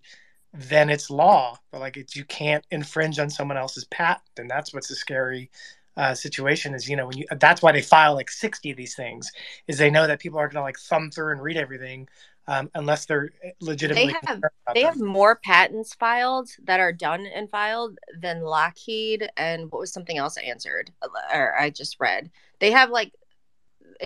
[0.54, 1.58] then it's law.
[1.72, 5.50] But like it's you can't infringe on someone else's patent, and that's what's a scary
[5.98, 6.74] uh, situation.
[6.74, 9.32] Is you know when you that's why they file like sixty of these things
[9.68, 12.08] is they know that people aren't going to like thumb through and read everything
[12.50, 13.30] um, unless they're
[13.62, 14.42] legitimately They have
[14.74, 14.90] they them.
[14.90, 20.18] have more patents filed that are done and filed than Lockheed and what was something
[20.18, 20.92] else I answered
[21.32, 22.32] or I just read.
[22.60, 23.14] They have like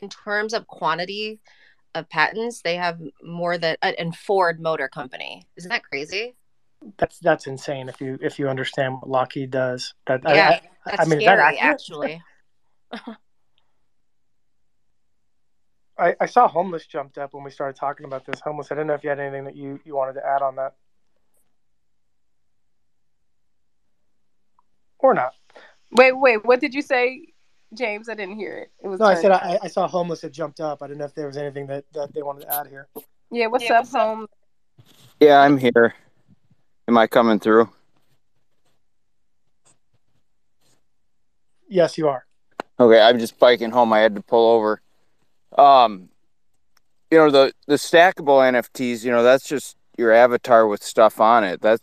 [0.01, 1.39] in terms of quantity
[1.95, 5.47] of patents, they have more than uh, and Ford Motor Company.
[5.55, 6.35] Isn't that crazy?
[6.97, 9.93] That's that's insane if you if you understand what Lockheed does.
[10.07, 12.21] That Yeah, I, that's I mean, is that scary actually.
[15.97, 18.39] I, I saw homeless jumped up when we started talking about this.
[18.41, 18.71] Homeless.
[18.71, 20.73] I didn't know if you had anything that you, you wanted to add on that,
[24.99, 25.33] or not.
[25.91, 26.43] Wait, wait.
[26.45, 27.27] What did you say,
[27.75, 28.09] James?
[28.09, 28.71] I didn't hear it.
[28.83, 28.99] It was.
[28.99, 29.31] No, I said.
[29.31, 30.81] I, I saw homeless had jumped up.
[30.81, 32.87] I didn't know if there was anything that, that they wanted to add here.
[33.31, 33.47] Yeah.
[33.47, 34.27] What's up, home?
[35.19, 35.93] Yeah, I'm here.
[36.87, 37.69] Am I coming through?
[41.69, 42.25] Yes, you are.
[42.79, 43.93] Okay, I'm just biking home.
[43.93, 44.81] I had to pull over.
[45.57, 46.09] Um,
[47.11, 49.03] you know the the stackable NFTs.
[49.03, 51.61] You know that's just your avatar with stuff on it.
[51.61, 51.79] That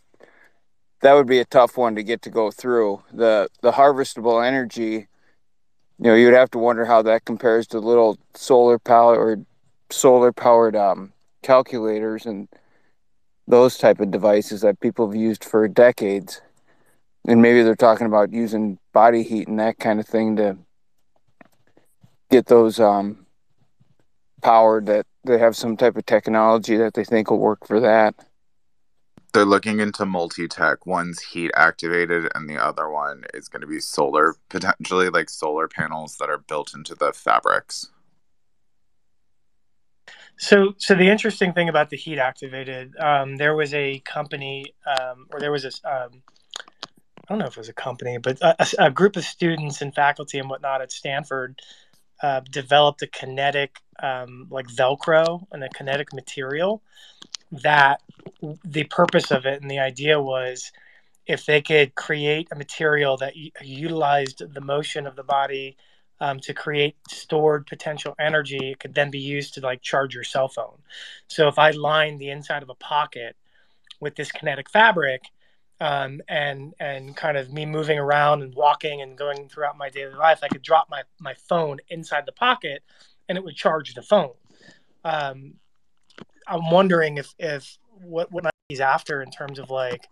[1.01, 3.03] that would be a tough one to get to go through.
[3.13, 5.07] The the harvestable energy.
[5.97, 9.45] You know, you'd have to wonder how that compares to little solar powered
[9.91, 12.47] solar powered um, calculators and
[13.47, 16.41] those type of devices that people have used for decades.
[17.27, 20.57] And maybe they're talking about using body heat and that kind of thing to
[22.31, 23.25] get those um,
[24.41, 28.15] powered that they have some type of technology that they think will work for that.
[29.33, 30.85] They're looking into multi tech.
[30.85, 35.69] One's heat activated, and the other one is going to be solar, potentially like solar
[35.69, 37.89] panels that are built into the fabrics.
[40.37, 45.27] So, so the interesting thing about the heat activated, um, there was a company, um,
[45.31, 46.23] or there was a, um,
[47.17, 49.93] I don't know if it was a company, but a, a, group of students and
[49.93, 51.61] faculty and whatnot at Stanford
[52.21, 56.81] uh, developed a kinetic, um, like Velcro and a kinetic material
[57.51, 58.01] that
[58.63, 60.71] the purpose of it and the idea was
[61.27, 65.77] if they could create a material that utilized the motion of the body
[66.19, 70.23] um, to create stored potential energy, it could then be used to like charge your
[70.23, 70.77] cell phone.
[71.27, 73.35] So if I line the inside of a pocket
[73.99, 75.21] with this kinetic fabric,
[75.81, 80.13] um, and and kind of me moving around and walking and going throughout my daily
[80.13, 82.83] life, I could drop my my phone inside the pocket,
[83.27, 84.33] and it would charge the phone.
[85.03, 85.55] Um,
[86.47, 90.07] I'm wondering if if what what he's after in terms of like,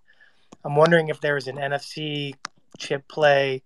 [0.65, 2.33] I'm wondering if there's an NFC
[2.79, 3.61] chip play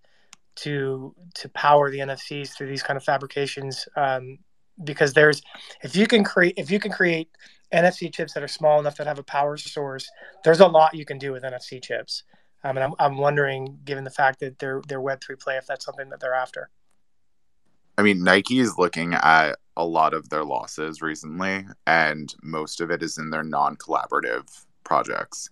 [0.56, 3.88] to to power the NFCs through these kind of fabrications.
[3.96, 4.40] Um,
[4.84, 5.42] because there's
[5.84, 7.30] if you can create if you can create
[7.74, 10.10] NFC chips that are small enough that have a power source,
[10.44, 12.24] there's a lot you can do with NFC chips.
[12.64, 15.68] Um, and I'm, I'm wondering, given the fact that they're they're Web three play, if
[15.68, 16.70] that's something that they're after.
[17.98, 22.90] I mean, Nike is looking at a lot of their losses recently, and most of
[22.90, 25.50] it is in their non collaborative projects.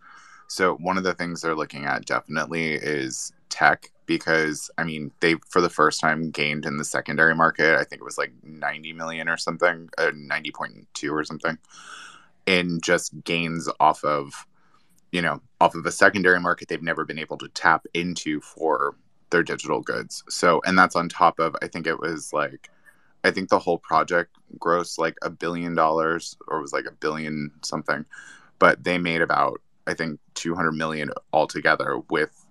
[0.47, 5.35] So, one of the things they're looking at definitely is tech because, I mean, they
[5.49, 7.77] for the first time gained in the secondary market.
[7.77, 11.57] I think it was like 90 million or something, uh, 90.2 or something,
[12.45, 14.45] in just gains off of,
[15.11, 18.95] you know, off of a secondary market they've never been able to tap into for
[19.29, 20.23] their digital goods.
[20.29, 22.69] So, and that's on top of, I think it was like,
[23.23, 27.51] I think the whole project grossed like a billion dollars or was like a billion
[27.63, 28.05] something,
[28.59, 32.45] but they made about, I think, 200 million altogether with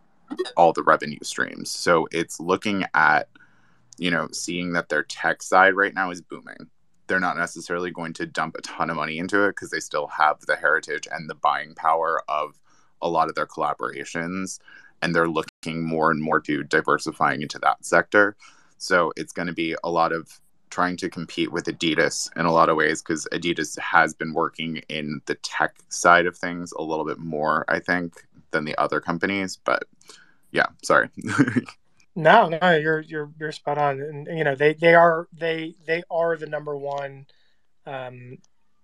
[0.56, 1.70] all the revenue streams.
[1.70, 3.28] So it's looking at,
[3.98, 6.68] you know, seeing that their tech side right now is booming.
[7.10, 10.06] They're not necessarily going to dump a ton of money into it because they still
[10.06, 12.60] have the heritage and the buying power of
[13.02, 14.60] a lot of their collaborations
[15.02, 18.36] and they're looking more and more to diversifying into that sector.
[18.78, 22.52] So it's going to be a lot of trying to compete with Adidas in a
[22.52, 26.82] lot of ways because Adidas has been working in the tech side of things a
[26.82, 29.58] little bit more, I think, than the other companies.
[29.64, 29.82] But
[30.52, 31.08] yeah, sorry.
[32.16, 36.02] no, no, you're you're you're spot on, and you know they they are they they
[36.10, 37.26] are the number one
[37.86, 38.38] um,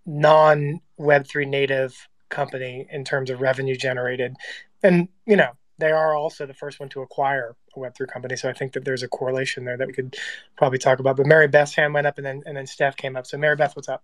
[0.05, 4.37] non Web three native company in terms of revenue generated,
[4.83, 8.37] and you know they are also the first one to acquire a Web3 company.
[8.37, 10.17] So I think that there's a correlation there that we could
[10.57, 11.17] probably talk about.
[11.17, 13.27] But Mary Beth's hand went up and then and then Steph came up.
[13.27, 14.03] So Mary Beth, what's up?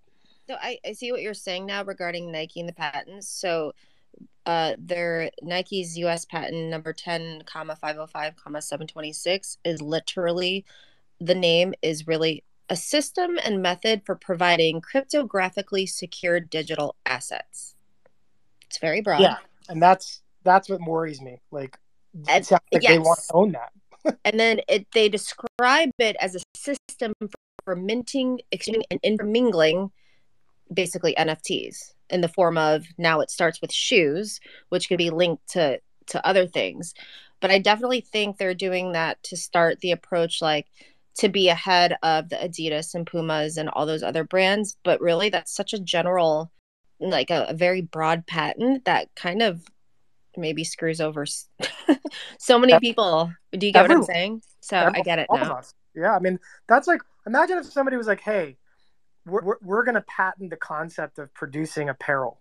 [0.49, 3.29] So I, I see what you're saying now regarding Nike and the patents.
[3.29, 3.73] So
[4.47, 10.65] uh their Nike's US patent number 10, comma 505, comma 726 is literally
[11.21, 17.75] the name is really a system and method for providing cryptographically secured digital assets.
[18.67, 19.21] It's very broad.
[19.21, 19.37] Yeah.
[19.69, 21.41] And that's that's what worries me.
[21.51, 21.79] Like,
[22.29, 22.93] it sounds like yes.
[22.93, 24.19] they want to own that.
[24.25, 27.29] and then it, they describe it as a system for,
[27.65, 29.91] for minting, exchanging, and intermingling
[30.73, 35.49] basically NFTs in the form of now it starts with shoes, which could be linked
[35.53, 36.95] to to other things.
[37.41, 40.69] But I definitely think they're doing that to start the approach like
[41.19, 44.77] to be ahead of the Adidas and Pumas and all those other brands.
[44.85, 46.53] But really, that's such a general,
[47.01, 49.63] like a, a very broad patent that kind of
[50.37, 51.27] maybe screws over
[52.39, 53.33] so many people.
[53.53, 54.03] Do you get Everyone.
[54.03, 54.43] what I'm saying?
[54.61, 55.61] So I get it now.
[55.95, 58.57] Yeah, I mean that's like imagine if somebody was like, "Hey,
[59.27, 62.41] we're we're, we're going to patent the concept of producing apparel,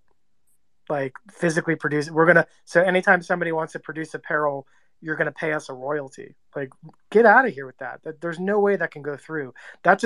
[0.90, 2.10] like physically produce.
[2.12, 4.68] We're gonna so anytime somebody wants to produce apparel."
[5.04, 6.36] You're going to pay us a royalty.
[6.56, 6.70] Like,
[7.10, 8.04] get out of here with that.
[8.04, 9.52] That there's no way that can go through.
[9.82, 10.04] That's